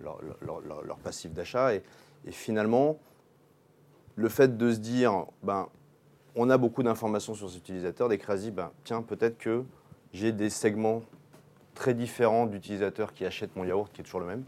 leur, 0.00 0.98
passif 0.98 1.32
d'achat. 1.32 1.74
Et, 1.74 1.82
finalement, 2.30 2.98
le 4.16 4.28
fait 4.28 4.56
de 4.56 4.72
se 4.72 4.78
dire, 4.78 5.26
ben, 5.42 5.68
on 6.34 6.50
a 6.50 6.58
beaucoup 6.58 6.82
d'informations 6.82 7.34
sur 7.34 7.48
ces 7.50 7.56
utilisateurs, 7.56 8.08
créatifs, 8.18 8.52
ben, 8.52 8.70
tiens, 8.84 9.02
peut-être 9.02 9.38
que 9.38 9.64
j'ai 10.12 10.32
des 10.32 10.50
segments 10.50 11.02
très 11.74 11.94
différents 11.94 12.46
d'utilisateurs 12.46 13.12
qui 13.12 13.24
achètent 13.24 13.54
mon 13.56 13.64
yaourt, 13.64 13.92
qui 13.92 14.00
est 14.00 14.04
toujours 14.04 14.20
le 14.20 14.26
même. 14.26 14.44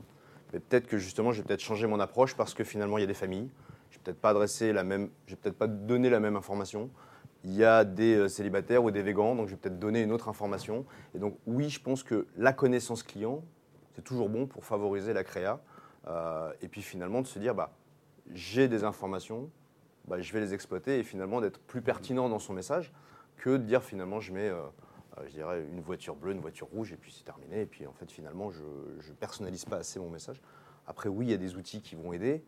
Mais 0.53 0.59
peut-être 0.59 0.89
que 0.89 0.99
justement, 0.99 1.33
je 1.33 1.41
vais 1.41 1.47
peut-être 1.47 1.61
changer 1.61 1.87
mon 1.87 2.01
approche 2.01 2.35
parce 2.35 2.55
que 2.55 2.65
finalement, 2.65 2.99
il 2.99 3.03
y 3.03 3.05
a 3.05 3.07
des 3.07 3.15
familles. 3.15 3.49
Je 3.91 3.97
vais 3.97 4.03
peut-être 4.05 4.21
pas 4.21 4.31
adresser 4.31 4.73
la 4.73 4.83
même, 4.83 5.11
je 5.27 5.33
vais 5.33 5.37
peut-être 5.37 5.59
pas 5.59 5.69
donner 5.69 6.11
la 6.11 6.21
même 6.21 6.37
information. 6.37 6.91
Il 7.45 7.55
y 7.55 7.65
a 7.65 7.85
des 7.85 8.17
euh, 8.17 8.29
célibataires 8.29 8.85
ou 8.85 8.91
des 8.91 9.03
végans, 9.03 9.35
donc 9.35 9.47
je 9.47 9.53
vais 9.53 9.57
peut-être 9.57 9.79
donner 9.79 10.03
une 10.03 10.13
autre 10.13 10.29
information. 10.29 10.85
Et 11.15 11.19
donc 11.19 11.39
oui, 11.47 11.71
je 11.71 11.81
pense 11.81 12.03
que 12.03 12.27
la 12.37 12.53
connaissance 12.53 13.03
client, 13.03 13.43
c'est 13.95 14.03
toujours 14.03 14.29
bon 14.29 14.47
pour 14.47 14.65
favoriser 14.65 15.13
la 15.13 15.25
créa. 15.25 15.61
Euh, 16.07 16.53
et 16.63 16.69
puis 16.69 16.83
finalement 16.83 17.23
de 17.23 17.27
se 17.27 17.39
dire, 17.39 17.55
bah, 17.55 17.73
j'ai 18.33 18.69
des 18.69 18.85
informations, 18.85 19.51
bah, 20.07 20.21
je 20.21 20.33
vais 20.33 20.41
les 20.41 20.55
exploiter 20.55 20.99
et 20.99 21.03
finalement 21.03 21.41
d'être 21.41 21.61
plus 21.61 21.83
pertinent 21.83 22.29
dans 22.29 22.39
son 22.39 22.53
message 22.53 22.93
que 23.37 23.51
de 23.51 23.65
dire 23.65 23.83
finalement 23.83 24.21
je 24.21 24.33
mets 24.33 24.49
euh, 24.49 25.25
je 25.27 25.33
dirais, 25.33 25.65
une 25.71 25.81
voiture 25.81 26.15
bleue, 26.15 26.33
une 26.33 26.41
voiture 26.41 26.69
rouge, 26.69 26.93
et 26.93 26.97
puis 26.97 27.13
c'est 27.13 27.25
terminé. 27.25 27.63
Et 27.63 27.67
puis 27.67 27.87
en 27.87 27.93
fait, 27.93 28.11
finalement, 28.11 28.51
je 28.51 28.63
ne 28.63 29.15
personnalise 29.19 29.65
pas 29.65 29.77
assez 29.77 29.99
mon 29.99 30.11
message. 30.11 30.41
Après, 30.87 31.09
oui, 31.09 31.27
il 31.27 31.31
y 31.31 31.35
a 31.35 31.39
des 31.39 31.57
outils 31.57 31.83
qui 31.83 31.95
vont 31.95 32.13
aider, 32.13 32.45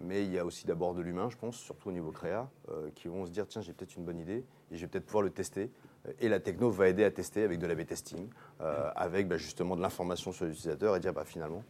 mais 0.00 0.24
il 0.24 0.32
y 0.32 0.38
a 0.38 0.44
aussi 0.44 0.66
d'abord 0.66 0.94
de 0.94 1.02
l'humain, 1.02 1.28
je 1.30 1.36
pense, 1.36 1.56
surtout 1.56 1.88
au 1.88 1.92
niveau 1.92 2.10
créa, 2.10 2.48
euh, 2.70 2.88
qui 2.94 3.08
vont 3.08 3.26
se 3.26 3.30
dire, 3.30 3.46
tiens, 3.46 3.62
j'ai 3.62 3.72
peut-être 3.72 3.96
une 3.96 4.04
bonne 4.04 4.18
idée, 4.18 4.44
et 4.70 4.76
je 4.76 4.80
vais 4.80 4.86
peut-être 4.86 5.06
pouvoir 5.06 5.22
le 5.22 5.30
tester. 5.30 5.70
Et 6.20 6.28
la 6.28 6.40
techno 6.40 6.70
va 6.70 6.88
aider 6.88 7.04
à 7.04 7.10
tester 7.10 7.42
avec 7.42 7.58
de 7.58 7.66
l'AB 7.66 7.84
testing, 7.84 8.28
euh, 8.60 8.90
avec 8.96 9.28
bah, 9.28 9.36
justement 9.36 9.76
de 9.76 9.82
l'information 9.82 10.32
sur 10.32 10.46
l'utilisateur, 10.46 10.96
et 10.96 11.00
dire, 11.00 11.12
bah, 11.12 11.24
finalement, 11.24 11.62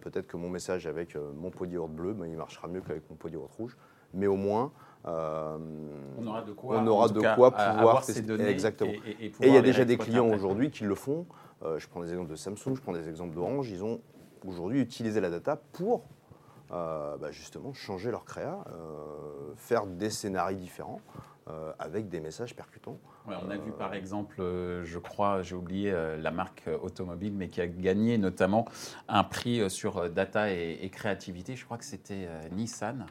peut-être 0.00 0.26
que 0.26 0.36
mon 0.36 0.50
message 0.50 0.86
avec 0.86 1.16
mon 1.16 1.48
de 1.48 1.86
bleu, 1.86 2.12
bah, 2.12 2.26
il 2.26 2.36
marchera 2.36 2.68
mieux 2.68 2.82
qu'avec 2.82 3.02
mon 3.08 3.16
de 3.30 3.36
rouge. 3.36 3.76
Mais 4.12 4.26
au 4.26 4.36
moins, 4.36 4.72
euh, 5.06 5.58
on 6.18 6.26
aura 6.26 6.42
de 6.42 6.52
quoi, 6.52 6.78
on 6.78 6.86
aura 6.86 7.08
de 7.08 7.20
quoi 7.34 7.50
pouvoir 7.50 8.04
ces 8.04 8.22
données. 8.22 8.48
Exactement. 8.48 8.92
Et, 9.20 9.32
il 9.40 9.52
y 9.52 9.56
a 9.56 9.62
déjà 9.62 9.84
des 9.84 9.98
clients 9.98 10.28
aujourd'hui 10.28 10.70
qui 10.70 10.84
le 10.84 10.94
font. 10.94 11.26
Euh, 11.62 11.78
je 11.78 11.88
prends 11.88 12.00
des 12.02 12.10
exemples 12.10 12.30
de 12.30 12.36
Samsung, 12.36 12.74
je 12.74 12.80
prends 12.80 12.92
des 12.92 13.08
exemples 13.08 13.34
d'Orange. 13.34 13.70
Ils 13.70 13.84
ont 13.84 14.00
aujourd'hui 14.46 14.80
utilisé 14.80 15.20
la 15.20 15.30
data 15.30 15.60
pour 15.72 16.04
euh, 16.74 17.16
bah, 17.16 17.30
justement 17.30 17.72
changer 17.72 18.10
leur 18.10 18.24
créa, 18.24 18.64
faire 19.56 19.86
des 19.86 20.10
scénarios 20.10 20.58
différents 20.58 21.00
avec 21.78 22.08
des 22.08 22.20
messages 22.20 22.56
percutants. 22.56 22.98
on 23.26 23.50
a 23.50 23.56
vu 23.56 23.70
par 23.72 23.94
exemple, 23.94 24.36
je 24.82 24.98
crois, 24.98 25.42
j'ai 25.42 25.54
oublié 25.54 25.92
la 26.18 26.30
marque 26.30 26.68
automobile, 26.82 27.34
mais 27.34 27.48
qui 27.48 27.60
a 27.60 27.66
gagné 27.66 28.18
notamment 28.18 28.66
un 29.08 29.24
prix 29.24 29.70
sur 29.70 30.10
data 30.10 30.50
et 30.50 30.88
créativité. 30.90 31.54
Je 31.54 31.64
crois 31.64 31.78
que 31.78 31.84
c'était 31.84 32.28
Nissan. 32.52 33.06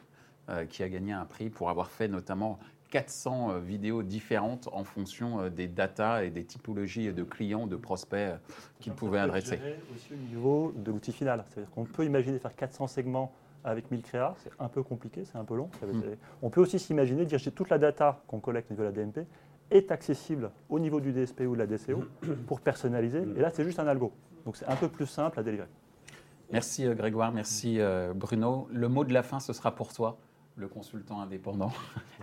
Euh, 0.50 0.66
qui 0.66 0.82
a 0.82 0.90
gagné 0.90 1.10
un 1.10 1.24
prix 1.24 1.48
pour 1.48 1.70
avoir 1.70 1.88
fait 1.90 2.06
notamment 2.06 2.58
400 2.90 3.50
euh, 3.50 3.58
vidéos 3.60 4.02
différentes 4.02 4.68
en 4.72 4.84
fonction 4.84 5.40
euh, 5.40 5.48
des 5.48 5.68
datas 5.68 6.22
et 6.24 6.28
des 6.28 6.44
typologies 6.44 7.14
de 7.14 7.22
clients, 7.22 7.66
de 7.66 7.76
prospects 7.76 8.34
qu'il 8.78 8.92
pouvait 8.92 9.20
adresser. 9.20 9.58
aussi 9.94 10.12
au 10.12 10.16
niveau 10.16 10.74
de 10.76 10.92
l'outil 10.92 11.12
final. 11.12 11.46
C'est-à-dire 11.48 11.70
qu'on 11.70 11.86
peut 11.86 12.04
imaginer 12.04 12.38
faire 12.38 12.54
400 12.54 12.88
segments 12.88 13.32
avec 13.64 13.90
1000 13.90 14.02
créas, 14.02 14.34
c'est 14.42 14.50
un 14.58 14.68
peu 14.68 14.82
compliqué, 14.82 15.24
c'est 15.24 15.38
un 15.38 15.44
peu 15.44 15.56
long. 15.56 15.70
Hmm. 15.82 16.00
On 16.42 16.50
peut 16.50 16.60
aussi 16.60 16.78
s'imaginer 16.78 17.24
dire 17.24 17.42
que 17.42 17.50
toute 17.50 17.70
la 17.70 17.78
data 17.78 18.22
qu'on 18.26 18.40
collecte 18.40 18.70
au 18.70 18.74
niveau 18.74 18.84
de 18.84 18.96
la 18.96 19.04
DMP 19.04 19.26
est 19.70 19.90
accessible 19.90 20.50
au 20.68 20.78
niveau 20.78 21.00
du 21.00 21.12
DSP 21.12 21.42
ou 21.42 21.54
de 21.54 21.58
la 21.58 21.66
DCO 21.66 22.04
pour 22.46 22.60
personnaliser. 22.60 23.22
Et 23.36 23.40
là, 23.40 23.50
c'est 23.52 23.64
juste 23.64 23.78
un 23.78 23.86
algo. 23.86 24.12
Donc 24.44 24.56
c'est 24.56 24.66
un 24.66 24.76
peu 24.76 24.88
plus 24.88 25.06
simple 25.06 25.40
à 25.40 25.42
délivrer. 25.42 25.68
Merci 26.52 26.86
Grégoire, 26.94 27.32
merci 27.32 27.80
Bruno. 28.14 28.68
Le 28.70 28.88
mot 28.88 29.04
de 29.04 29.12
la 29.12 29.22
fin, 29.22 29.40
ce 29.40 29.52
sera 29.52 29.74
pour 29.74 29.92
toi 29.92 30.18
le 30.56 30.68
consultant 30.68 31.20
indépendant. 31.20 31.72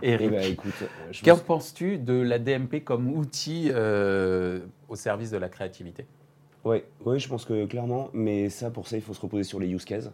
Eric, 0.02 0.28
eh 0.28 0.30
ben, 0.30 0.52
écoute, 0.52 0.72
euh, 0.82 1.12
qu'en 1.24 1.36
penses-tu 1.36 1.98
de 1.98 2.14
la 2.14 2.38
DMP 2.38 2.82
comme 2.82 3.12
outil 3.14 3.68
euh, 3.70 4.60
au 4.88 4.96
service 4.96 5.30
de 5.30 5.36
la 5.36 5.48
créativité? 5.48 6.06
Oui, 6.64 6.82
oui, 7.04 7.18
je 7.18 7.28
pense 7.28 7.44
que 7.44 7.66
clairement, 7.66 8.08
mais 8.12 8.48
ça, 8.48 8.70
pour 8.70 8.86
ça, 8.86 8.96
il 8.96 9.02
faut 9.02 9.14
se 9.14 9.20
reposer 9.20 9.44
sur 9.44 9.58
les 9.58 9.68
use 9.68 9.84
cases. 9.84 10.10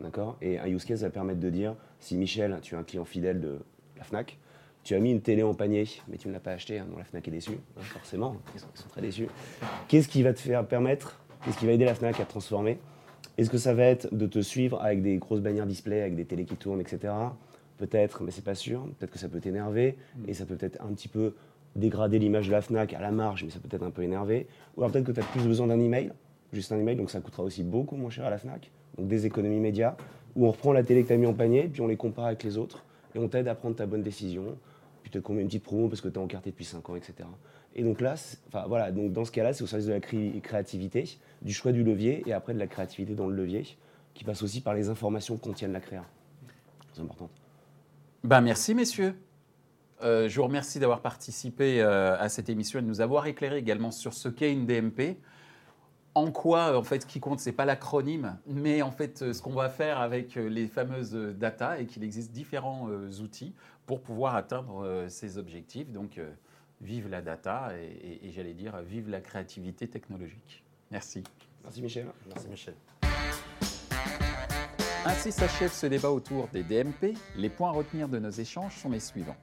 D'accord? 0.00 0.36
Et 0.42 0.58
un 0.58 0.66
use 0.66 0.84
case 0.84 1.02
va 1.02 1.10
permettre 1.10 1.40
de 1.40 1.50
dire 1.50 1.74
si 2.00 2.16
Michel, 2.16 2.58
tu 2.62 2.74
es 2.74 2.78
un 2.78 2.82
client 2.82 3.04
fidèle 3.04 3.40
de 3.40 3.58
la 3.96 4.04
Fnac, 4.04 4.38
tu 4.82 4.94
as 4.94 5.00
mis 5.00 5.12
une 5.12 5.22
télé 5.22 5.42
en 5.42 5.54
panier, 5.54 5.86
mais 6.08 6.18
tu 6.18 6.28
ne 6.28 6.32
l'as 6.32 6.40
pas 6.40 6.52
acheté, 6.52 6.78
hein, 6.78 6.86
la 6.98 7.04
Fnac 7.04 7.26
est 7.26 7.30
déçue, 7.30 7.58
hein, 7.78 7.82
forcément, 7.82 8.36
ils 8.54 8.60
sont, 8.60 8.66
ils 8.74 8.80
sont, 8.80 8.88
très 8.88 9.00
déçus. 9.00 9.28
Qu'est-ce 9.88 10.08
qui 10.08 10.22
va 10.22 10.34
te 10.34 10.40
faire 10.40 10.66
permettre, 10.66 11.18
qu'est-ce 11.44 11.58
qui 11.58 11.66
va 11.66 11.72
aider 11.72 11.86
la 11.86 11.94
Fnac 11.94 12.20
à 12.20 12.24
transformer? 12.24 12.78
Est-ce 13.38 13.50
que 13.50 13.58
ça 13.58 13.74
va 13.74 13.84
être 13.84 14.14
de 14.14 14.26
te 14.26 14.40
suivre 14.40 14.80
avec 14.80 15.02
des 15.02 15.16
grosses 15.16 15.40
bannières 15.40 15.66
display, 15.66 16.02
avec 16.02 16.14
des 16.14 16.24
télés 16.24 16.44
qui 16.44 16.56
tournent, 16.56 16.80
etc. 16.80 17.12
Peut-être, 17.78 18.22
mais 18.22 18.30
c'est 18.30 18.44
pas 18.44 18.54
sûr. 18.54 18.84
Peut-être 18.98 19.10
que 19.10 19.18
ça 19.18 19.28
peut 19.28 19.40
t'énerver 19.40 19.96
mm. 20.16 20.28
et 20.28 20.34
ça 20.34 20.46
peut 20.46 20.56
peut-être 20.56 20.80
un 20.82 20.92
petit 20.92 21.08
peu 21.08 21.34
dégrader 21.74 22.20
l'image 22.20 22.46
de 22.46 22.52
la 22.52 22.60
Fnac 22.60 22.92
à 22.92 23.00
la 23.00 23.10
marge, 23.10 23.42
mais 23.42 23.50
ça 23.50 23.58
peut 23.58 23.74
être 23.74 23.82
un 23.82 23.90
peu 23.90 24.02
énervé. 24.02 24.46
Ou 24.76 24.82
alors 24.82 24.92
peut-être 24.92 25.06
que 25.06 25.12
tu 25.12 25.20
as 25.20 25.24
plus 25.24 25.42
besoin 25.42 25.66
d'un 25.66 25.80
email, 25.80 26.12
juste 26.54 26.72
un 26.72 26.78
email, 26.78 26.96
donc 26.96 27.10
ça 27.10 27.20
coûtera 27.20 27.42
aussi 27.42 27.62
beaucoup 27.62 27.96
moins 27.96 28.10
cher 28.10 28.24
à 28.24 28.30
la 28.30 28.38
Fnac. 28.38 28.70
Donc 28.96 29.08
des 29.08 29.26
économies 29.26 29.60
médias, 29.60 29.96
où 30.36 30.46
on 30.46 30.50
reprend 30.50 30.72
la 30.72 30.82
télé 30.82 31.02
que 31.02 31.08
tu 31.08 31.12
as 31.12 31.16
mis 31.16 31.26
en 31.26 31.34
panier, 31.34 31.68
puis 31.68 31.80
on 31.80 31.86
les 31.86 31.96
compare 31.96 32.26
avec 32.26 32.42
les 32.42 32.58
autres, 32.58 32.84
et 33.14 33.18
on 33.18 33.28
t'aide 33.28 33.48
à 33.48 33.54
prendre 33.54 33.76
ta 33.76 33.86
bonne 33.86 34.02
décision. 34.02 34.56
Puis 35.02 35.20
qu'on 35.20 35.34
met 35.34 35.42
une 35.42 35.48
petite 35.48 35.62
promo 35.62 35.88
parce 35.88 36.00
que 36.00 36.08
tu 36.08 36.14
es 36.14 36.18
encarté 36.18 36.50
depuis 36.50 36.64
5 36.64 36.88
ans, 36.88 36.96
etc. 36.96 37.14
Et 37.74 37.82
donc 37.82 38.00
là, 38.00 38.14
enfin 38.48 38.64
voilà, 38.68 38.90
donc 38.90 39.12
dans 39.12 39.24
ce 39.24 39.32
cas-là, 39.32 39.52
c'est 39.52 39.62
au 39.62 39.66
service 39.66 39.86
de 39.86 39.92
la 39.92 40.00
créativité, 40.00 41.18
du 41.42 41.52
choix 41.52 41.72
du 41.72 41.82
levier, 41.82 42.22
et 42.26 42.32
après 42.32 42.54
de 42.54 42.58
la 42.58 42.66
créativité 42.66 43.14
dans 43.14 43.26
le 43.26 43.36
levier, 43.36 43.64
qui 44.14 44.24
passe 44.24 44.42
aussi 44.42 44.60
par 44.60 44.74
les 44.74 44.88
informations 44.88 45.36
que 45.36 45.42
contiennent 45.42 45.72
la 45.72 45.80
créa. 45.80 46.04
C'est 46.92 47.02
important. 47.02 47.28
Ben, 48.22 48.40
merci, 48.40 48.74
messieurs. 48.74 49.14
Euh, 50.02 50.28
je 50.28 50.36
vous 50.36 50.46
remercie 50.46 50.78
d'avoir 50.78 51.00
participé 51.00 51.80
euh, 51.80 52.16
à 52.18 52.28
cette 52.28 52.48
émission 52.48 52.78
et 52.78 52.82
de 52.82 52.86
nous 52.86 53.00
avoir 53.00 53.26
éclairé 53.26 53.58
également 53.58 53.90
sur 53.90 54.14
ce 54.14 54.28
qu'est 54.28 54.52
une 54.52 54.66
DMP. 54.66 55.16
En 56.14 56.30
quoi, 56.30 56.78
en 56.78 56.82
fait, 56.84 57.02
ce 57.02 57.06
qui 57.06 57.18
compte, 57.18 57.40
ce 57.40 57.48
n'est 57.48 57.56
pas 57.56 57.64
l'acronyme, 57.64 58.38
mais 58.46 58.82
en 58.82 58.92
fait, 58.92 59.22
euh, 59.22 59.32
ce 59.32 59.42
qu'on 59.42 59.52
va 59.52 59.68
faire 59.68 59.98
avec 59.98 60.36
les 60.36 60.68
fameuses 60.68 61.12
data 61.12 61.80
et 61.80 61.86
qu'il 61.86 62.04
existe 62.04 62.30
différents 62.30 62.88
outils 63.20 63.54
pour 63.86 64.00
pouvoir 64.00 64.36
atteindre 64.36 65.06
ces 65.08 65.38
objectifs. 65.38 65.90
Donc, 65.90 66.20
vive 66.80 67.08
la 67.08 67.20
data 67.20 67.70
et 67.78 68.30
j'allais 68.30 68.54
dire, 68.54 68.80
vive 68.82 69.10
la 69.10 69.20
créativité 69.20 69.88
technologique. 69.88 70.64
Merci. 70.90 71.24
Merci 71.64 71.82
Michel. 71.82 72.06
Merci 72.28 72.48
Michel. 72.48 72.74
Ainsi 75.06 75.32
s'achève 75.32 75.72
ce 75.72 75.86
débat 75.86 76.10
autour 76.10 76.48
des 76.48 76.62
DMP. 76.62 77.14
Les 77.36 77.50
points 77.50 77.68
à 77.68 77.72
retenir 77.72 78.08
de 78.08 78.18
nos 78.18 78.30
échanges 78.30 78.76
sont 78.76 78.90
les 78.90 79.00
suivants. 79.00 79.36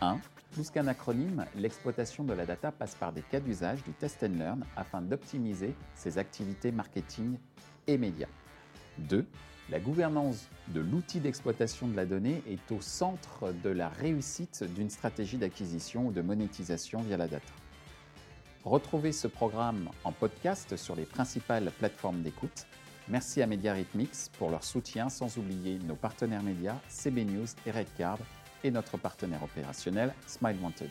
1. 0.00 0.18
Plus 0.52 0.70
qu'un 0.70 0.86
acronyme, 0.86 1.44
l'exploitation 1.54 2.24
de 2.24 2.32
la 2.32 2.46
data 2.46 2.72
passe 2.72 2.94
par 2.94 3.12
des 3.12 3.22
cas 3.22 3.40
d'usage 3.40 3.84
du 3.84 3.92
test 3.92 4.22
and 4.22 4.38
learn 4.38 4.64
afin 4.76 5.02
d'optimiser 5.02 5.74
ses 5.94 6.18
activités 6.18 6.72
marketing 6.72 7.38
et 7.86 7.98
médias. 7.98 8.28
2. 8.98 9.26
La 9.70 9.78
gouvernance 9.78 10.48
de 10.68 10.80
l'outil 10.80 11.20
d'exploitation 11.20 11.88
de 11.88 11.94
la 11.94 12.06
donnée 12.06 12.42
est 12.48 12.72
au 12.72 12.80
centre 12.80 13.52
de 13.62 13.68
la 13.68 13.90
réussite 13.90 14.64
d'une 14.74 14.88
stratégie 14.88 15.36
d'acquisition 15.36 16.06
ou 16.06 16.12
de 16.12 16.22
monétisation 16.22 17.00
via 17.00 17.18
la 17.18 17.28
data. 17.28 17.52
Retrouvez 18.64 19.12
ce 19.12 19.28
programme 19.28 19.90
en 20.04 20.12
podcast 20.12 20.76
sur 20.76 20.96
les 20.96 21.04
principales 21.04 21.70
plateformes 21.78 22.22
d'écoute. 22.22 22.66
Merci 23.08 23.40
à 23.42 23.46
Media 23.46 23.72
Rhythmix 23.74 24.30
pour 24.38 24.50
leur 24.50 24.64
soutien, 24.64 25.08
sans 25.08 25.38
oublier 25.38 25.78
nos 25.80 25.94
partenaires 25.94 26.42
médias 26.42 26.76
CB 26.88 27.24
News 27.24 27.46
et 27.66 27.70
Redcard 27.70 28.18
et 28.64 28.70
notre 28.70 28.96
partenaire 28.96 29.42
opérationnel 29.42 30.14
Smile 30.26 30.56
Wanted. 30.62 30.90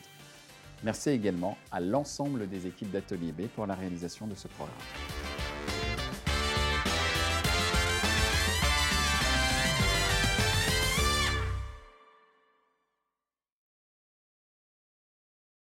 Merci 0.83 1.09
également 1.09 1.57
à 1.71 1.79
l'ensemble 1.79 2.47
des 2.47 2.67
équipes 2.67 2.91
d'Atelier 2.91 3.31
B 3.31 3.47
pour 3.47 3.65
la 3.65 3.75
réalisation 3.75 4.27
de 4.27 4.35
ce 4.35 4.47
programme. 4.47 5.26